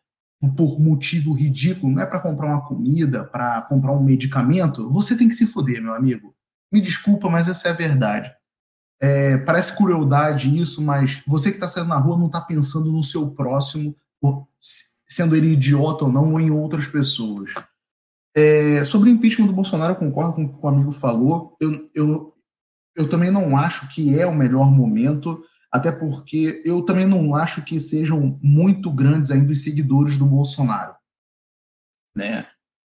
[0.57, 5.29] por motivo ridículo, não é para comprar uma comida, para comprar um medicamento, você tem
[5.29, 6.35] que se foder, meu amigo.
[6.73, 8.31] Me desculpa, mas essa é a verdade.
[9.01, 13.03] É, parece crueldade isso, mas você que está saindo na rua não está pensando no
[13.05, 13.97] seu próximo,
[15.07, 17.53] sendo ele idiota ou não, ou em outras pessoas.
[18.37, 21.57] É, sobre o impeachment do Bolsonaro, eu concordo com o que o amigo falou.
[21.61, 22.35] Eu, eu,
[22.97, 27.63] eu também não acho que é o melhor momento, até porque eu também não acho
[27.63, 30.95] que sejam muito grandes ainda os seguidores do Bolsonaro.
[32.17, 32.47] Né?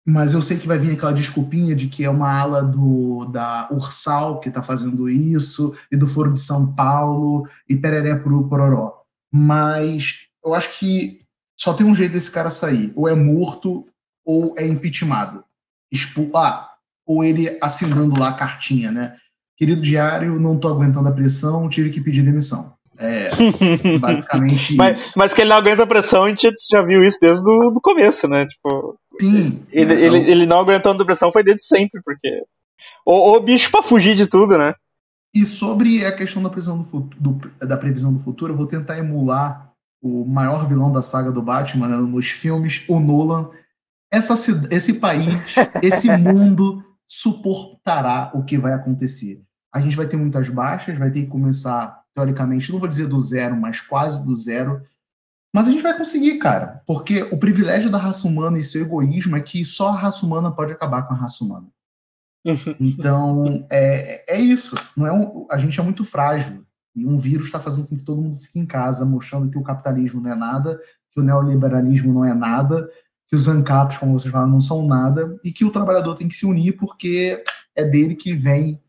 [0.06, 3.69] Mas eu sei que vai vir aquela desculpinha de que é uma ala do, da
[3.70, 9.02] Ursal que está fazendo isso, e do Foro de São Paulo, e pereré pro pororó.
[9.31, 11.20] Mas eu acho que
[11.59, 12.93] só tem um jeito desse cara sair.
[12.97, 13.85] Ou é morto,
[14.29, 15.43] ou é impeachmentado.
[15.91, 16.69] Expu ah,
[17.07, 19.15] ou ele assinando lá a cartinha, né?
[19.57, 22.75] Querido diário, não tô aguentando a pressão, tive que pedir demissão.
[22.99, 23.31] É
[23.99, 25.13] basicamente Mas, isso.
[25.19, 27.81] mas que ele não aguenta a pressão, a gente já viu isso desde o do
[27.81, 28.45] começo, né?
[28.47, 29.65] Tipo, Sim.
[29.73, 32.43] ele, né, ele, então- ele não aguentando a pressão foi desde sempre, porque.
[33.07, 34.75] O, o bicho pra fugir de tudo, né?
[35.35, 38.67] E sobre a questão da, previsão do futu- do- da previsão do futuro, eu vou
[38.67, 39.73] tentar emular
[40.03, 43.49] o maior vilão da saga do Batman né, nos filmes, o Nolan.
[44.11, 44.35] Essa,
[44.71, 49.43] esse país, esse mundo suportará o que vai acontecer.
[49.73, 53.21] A gente vai ter muitas baixas, vai ter que começar, teoricamente, não vou dizer do
[53.21, 54.83] zero, mas quase do zero.
[55.55, 56.83] Mas a gente vai conseguir, cara.
[56.87, 60.51] Porque o privilégio da raça humana e seu egoísmo é que só a raça humana
[60.51, 61.67] pode acabar com a raça humana.
[62.81, 64.75] Então, é, é isso.
[64.97, 66.65] Não é um, a gente é muito frágil.
[66.95, 69.63] E um vírus está fazendo com que todo mundo fique em casa, mostrando que o
[69.63, 70.81] capitalismo não é nada,
[71.13, 72.89] que o neoliberalismo não é nada,
[73.29, 76.35] que os ANCAPs, como vocês falaram, não são nada, e que o trabalhador tem que
[76.35, 77.43] se unir porque
[77.77, 78.81] é dele que vem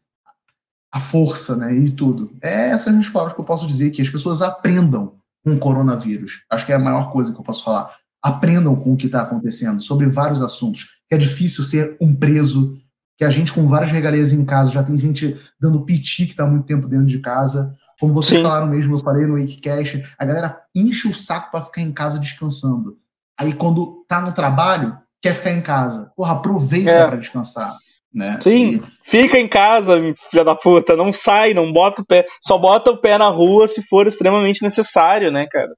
[0.92, 2.36] a força né, e tudo.
[2.42, 6.44] É essas as palavras que eu posso dizer, que as pessoas aprendam com o coronavírus.
[6.50, 7.90] Acho que é a maior coisa que eu posso falar.
[8.22, 11.02] Aprendam com o que está acontecendo sobre vários assuntos.
[11.08, 12.78] Que é difícil ser um preso,
[13.18, 16.44] que a gente com várias regalias em casa, já tem gente dando piti que está
[16.44, 17.76] há muito tempo dentro de casa.
[18.00, 18.44] Como vocês Sim.
[18.44, 22.20] falaram mesmo, eu falei no Wikicast, a galera enche o saco para ficar em casa
[22.20, 22.98] descansando.
[23.40, 26.12] Aí quando tá no trabalho, quer ficar em casa.
[26.16, 27.06] Porra, aproveita É.
[27.06, 27.72] para descansar.
[28.14, 28.40] Né?
[28.42, 28.82] Sim.
[29.04, 29.96] Fica em casa,
[30.32, 30.96] filha da puta.
[30.96, 32.26] Não sai, não bota o pé.
[32.42, 35.70] Só bota o pé na rua se for extremamente necessário, né, cara?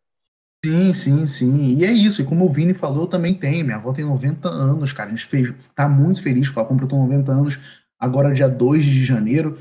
[0.66, 1.76] Sim, sim, sim.
[1.78, 2.22] E é isso.
[2.22, 3.66] E como o Vini falou, eu também tenho.
[3.66, 5.10] Minha avó tem 90 anos, cara.
[5.10, 7.60] A gente fez, tá muito feliz porque ela completou 90 anos
[8.00, 9.58] agora, dia 2 de janeiro.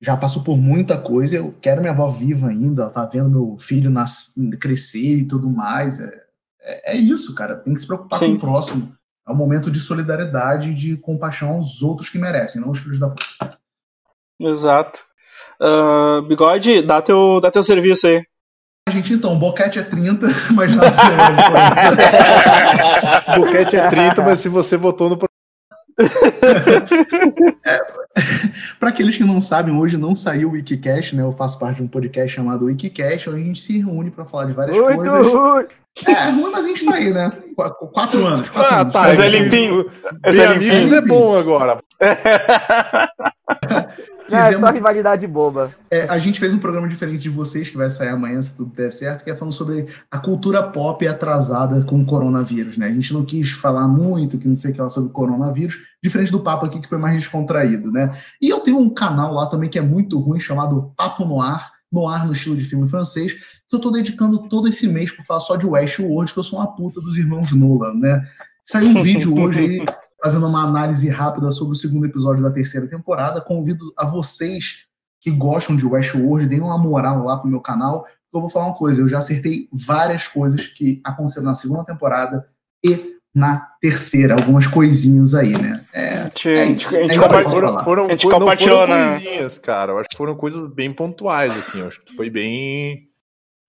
[0.00, 1.36] Já passou por muita coisa.
[1.36, 2.82] Eu quero minha avó viva ainda.
[2.82, 6.00] Ela tá vendo meu filho nas, crescer e tudo mais.
[6.00, 6.12] É,
[6.62, 7.56] é, é isso, cara.
[7.56, 8.30] Tem que se preocupar Sim.
[8.30, 8.92] com o próximo.
[9.26, 12.98] É um momento de solidariedade e de compaixão aos outros que merecem, não os filhos
[12.98, 13.58] da puta.
[14.40, 15.04] Exato.
[15.60, 18.24] Ah, bigode, dá teu, dá teu serviço aí.
[18.90, 20.90] Gente, então, boquete é 30, mas nada.
[23.38, 25.16] Boquete é 30, mas se você votou no.
[28.78, 31.22] Para aqueles que não sabem, hoje não saiu o Wikicast, né?
[31.22, 34.46] Eu faço parte de um podcast chamado Wikicast, onde a gente se reúne para falar
[34.46, 35.26] de várias Muito coisas.
[35.26, 35.64] ruim.
[36.06, 37.30] É, é ruim, mas a gente tá aí, né?
[37.54, 38.48] Qu- Quatro anos.
[38.48, 38.92] Quatro Ah, anos.
[38.92, 39.00] tá.
[39.02, 39.84] Mas é limpinho.
[40.22, 40.94] Bem é amigos limpinho.
[40.96, 41.78] é bom agora.
[44.30, 45.74] Não, é só Fizemos- rivalidade boba.
[45.90, 48.72] É, a gente fez um programa diferente de vocês, que vai sair amanhã, se tudo
[48.72, 52.86] der certo, que é falando sobre a cultura pop atrasada com o coronavírus, né?
[52.86, 55.78] A gente não quis falar muito, que não sei o que lá, sobre o coronavírus,
[56.02, 58.10] diferente do papo aqui, que foi mais descontraído, né?
[58.40, 61.70] E eu tenho um canal lá também que é muito ruim, chamado Papo no Ar,
[61.92, 63.34] no ar no estilo de filme francês,
[63.68, 66.58] que eu tô dedicando todo esse mês para falar só de Westworld, que eu sou
[66.58, 68.22] uma puta dos irmãos Nolan, né?
[68.64, 69.84] Saiu um vídeo hoje aí,
[70.22, 73.40] fazendo uma análise rápida sobre o segundo episódio da terceira temporada.
[73.40, 74.86] Convido a vocês
[75.20, 78.06] que gostam de Westworld, deem uma moral lá pro meu canal.
[78.32, 82.46] Eu vou falar uma coisa, eu já acertei várias coisas que aconteceram na segunda temporada
[82.84, 85.84] e na terceira, algumas coisinhas aí, né?
[85.92, 87.38] É, A gente, É a isso, gente, a gente é isso compa-
[87.78, 87.84] aí.
[87.84, 89.92] Foram, A gente compartilhou foram na- coisinhas, cara.
[89.92, 91.80] Eu acho que foram coisas bem pontuais, assim.
[91.80, 93.08] Eu acho que tu foi bem,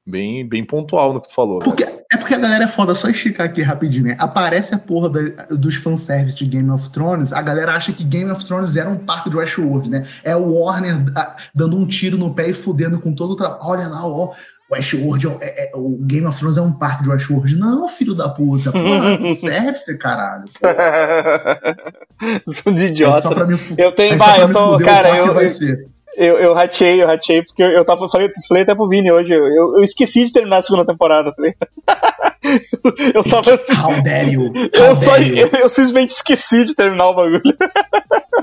[0.06, 1.60] bem, bem pontual no que tu falou.
[1.60, 1.72] velho.
[1.76, 4.16] Porque, porque a galera é foda, só esticar aqui rapidinho, né?
[4.18, 8.32] Aparece a porra da- dos fanservice de Game of Thrones, a galera acha que Game
[8.32, 10.06] of Thrones era um parque de Westworld, né?
[10.24, 13.60] É o Warner ah, dando um tiro no pé e fudendo com todo o trabalho.
[13.64, 14.32] Olha lá, ó,
[14.72, 17.56] Westworld é, é- é- o Game of Thrones é um parque de Westworld.
[17.56, 18.72] Não, filho da puta.
[18.72, 20.45] Porra, serve você, caralho.
[22.76, 23.22] de É idiota.
[23.22, 25.93] só pra me Eu tenho, vai, pra eu tô, cara, eu, eu.
[26.18, 29.34] Eu, eu ratei, eu ratei, porque eu, eu tava, falei, falei até pro Vini hoje,
[29.34, 31.68] eu, eu, eu esqueci de terminar a segunda temporada, tá ligado?
[33.14, 34.52] Eu tava assim, How dare you?
[34.73, 35.38] eu, How só, dare you?
[35.53, 37.41] eu, eu simplesmente esqueci de terminar o bagulho.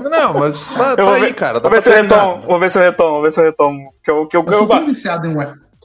[0.09, 1.59] Não, mas tá, Eu tá vou aí, ver, cara.
[1.59, 3.43] Dá vou ver se eu retomo, vou ver se eu retomo, vou ver se eu
[3.43, 3.93] retomo.
[4.03, 5.35] Que eu, que eu, Eu sou eu- tão viciado em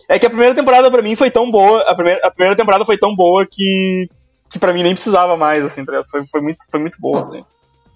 [0.08, 2.84] é que a primeira temporada pra mim foi tão boa, a primeira, a primeira temporada
[2.84, 4.08] foi tão boa que,
[4.48, 6.06] que pra mim nem precisava mais, assim, tá ligado?
[6.10, 7.22] foi, foi, muito, foi muito boa.
[7.22, 7.44] assim.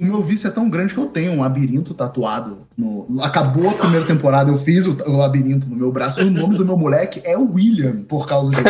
[0.01, 2.66] O meu vício é tão grande que eu tenho um labirinto tatuado.
[2.77, 3.06] No...
[3.22, 6.56] Acabou a primeira temporada, eu fiz o, o labirinto no meu braço e o nome
[6.56, 8.56] do meu moleque é William, por causa do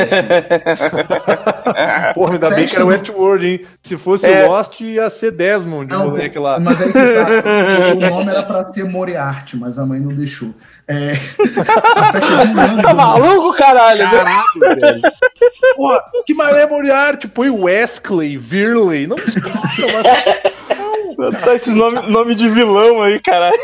[2.14, 3.60] Porra, ainda bem que era Festa Westworld, hein?
[3.80, 4.48] Se fosse É.
[4.48, 6.58] Lost, ia ser Desmond, o Não, moleque lá.
[6.58, 7.00] Mas aí que tá.
[7.94, 10.52] O nome era pra ser Moriarty, mas a mãe não deixou.
[10.88, 11.12] É...
[11.12, 12.46] A festa
[12.76, 12.82] de.
[12.82, 14.10] Tá maluco, caralho?
[14.10, 15.02] Caralho, velho.
[15.76, 17.28] Porra, que maré Moriarty?
[17.28, 19.06] Põe Wesley, Virley.
[19.06, 20.49] Não sei, mas...
[21.44, 23.58] Tá esses nomes nome de vilão aí, caralho.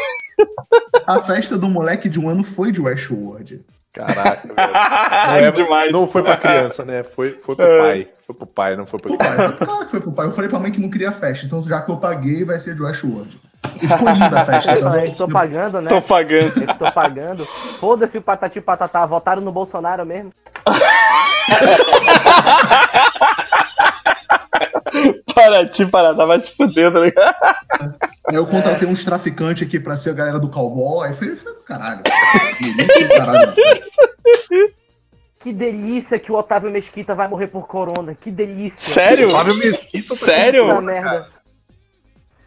[1.06, 3.64] A festa do moleque de um ano foi de Westworld.
[3.92, 4.70] Caraca, velho.
[4.74, 5.92] Ai, É, demais.
[5.92, 7.02] Não foi pra criança, né?
[7.02, 7.78] Foi, foi pro É.
[7.78, 8.08] pai.
[8.26, 9.36] Foi pro pai, não foi pro pai.
[9.56, 10.26] Claro que foi pro pai.
[10.26, 12.74] Eu falei pra mãe que não queria festa, então já que eu paguei, vai ser
[12.74, 13.38] de Westworld.
[13.80, 14.76] E ficou linda a festa.
[14.80, 15.88] tá estou pagando, né?
[15.88, 16.52] Tô pagando.
[16.78, 17.44] Tô pagando.
[17.80, 19.06] Foda-se o patati patatá.
[19.06, 20.32] Votaram no Bolsonaro mesmo.
[25.34, 27.36] Paraty, Paraná, vai se fuder, tá ligado?
[28.28, 31.12] Aí eu contratei uns traficantes aqui pra ser a galera do cowboy.
[31.12, 32.02] Foi, foi do caralho.
[32.60, 33.54] Delícia do caralho.
[35.40, 38.14] Que delícia que o Otávio Mesquita vai morrer por corona.
[38.14, 38.80] Que delícia.
[38.80, 39.30] Sério?
[39.30, 40.68] Fábio Mesquita tá Sério?
[40.68, 41.28] Puta merda.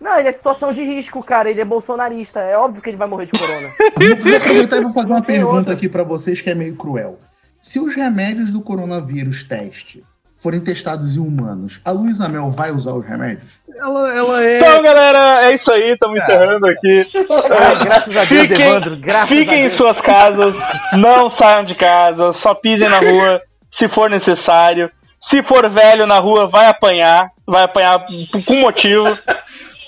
[0.02, 1.50] Não, ele é situação de risco, cara.
[1.50, 2.40] Ele é bolsonarista.
[2.40, 3.70] É óbvio que ele vai morrer de corona.
[3.96, 7.20] Vou aproveitar e vou fazer uma pergunta aqui pra vocês que é meio cruel.
[7.62, 10.04] Se os remédios do coronavírus teste
[10.40, 13.60] forem testados em humanos, a Luísa Mel vai usar os remédios?
[13.78, 14.58] Ela, ela é.
[14.60, 17.06] Então, galera, é isso aí, estamos encerrando aqui.
[17.30, 18.98] Ah, graças a Deus, Fiquem, Evandro.
[18.98, 19.74] Graças a fiquem em Deus.
[19.74, 24.90] suas casas, não saiam de casa, só pisem na rua se for necessário.
[25.22, 28.06] Se for velho na rua, vai apanhar, vai apanhar
[28.48, 29.06] com motivo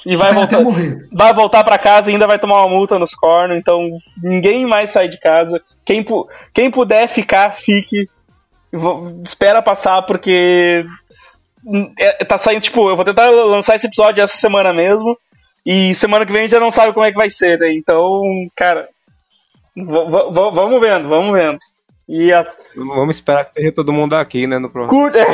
[0.05, 1.07] e vai Vai voltar, morrer.
[1.11, 3.57] vai voltar para casa e ainda vai tomar uma multa nos cornos.
[3.57, 3.89] Então
[4.21, 5.61] ninguém mais sai de casa.
[5.85, 8.09] Quem, pu- quem puder ficar, fique.
[9.25, 10.85] Espera passar porque
[11.99, 15.17] é- tá saindo tipo, eu vou tentar lançar esse episódio essa semana mesmo.
[15.65, 17.71] E semana que vem a gente já não sabe como é que vai ser, né?
[17.73, 18.21] Então,
[18.55, 18.87] cara,
[19.75, 21.57] vamos vendo, vamos vendo.
[22.09, 22.43] E a
[22.75, 24.57] Vamos esperar que esteja todo mundo aqui, né?
[24.59, 24.99] No próximo.
[24.99, 25.19] curta,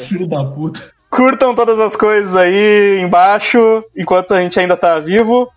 [0.00, 0.80] Filho da puta.
[1.10, 5.50] curtam todas as coisas aí embaixo, enquanto a gente ainda tá vivo.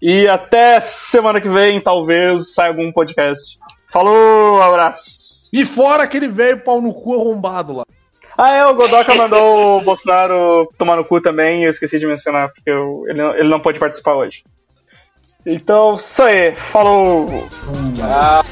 [0.00, 3.58] E até semana que vem, talvez, saia algum podcast.
[3.90, 5.50] Falou, abraço.
[5.52, 7.84] E fora aquele velho pau no cu arrombado lá.
[8.38, 12.06] Ah, é, o Godoka mandou o Bolsonaro tomar no cu também, e eu esqueci de
[12.06, 14.42] mencionar, porque eu- ele, não- ele não pode participar hoje.
[15.44, 16.54] Então, isso aí.
[16.54, 17.26] Falou!
[18.02, 18.42] Ah.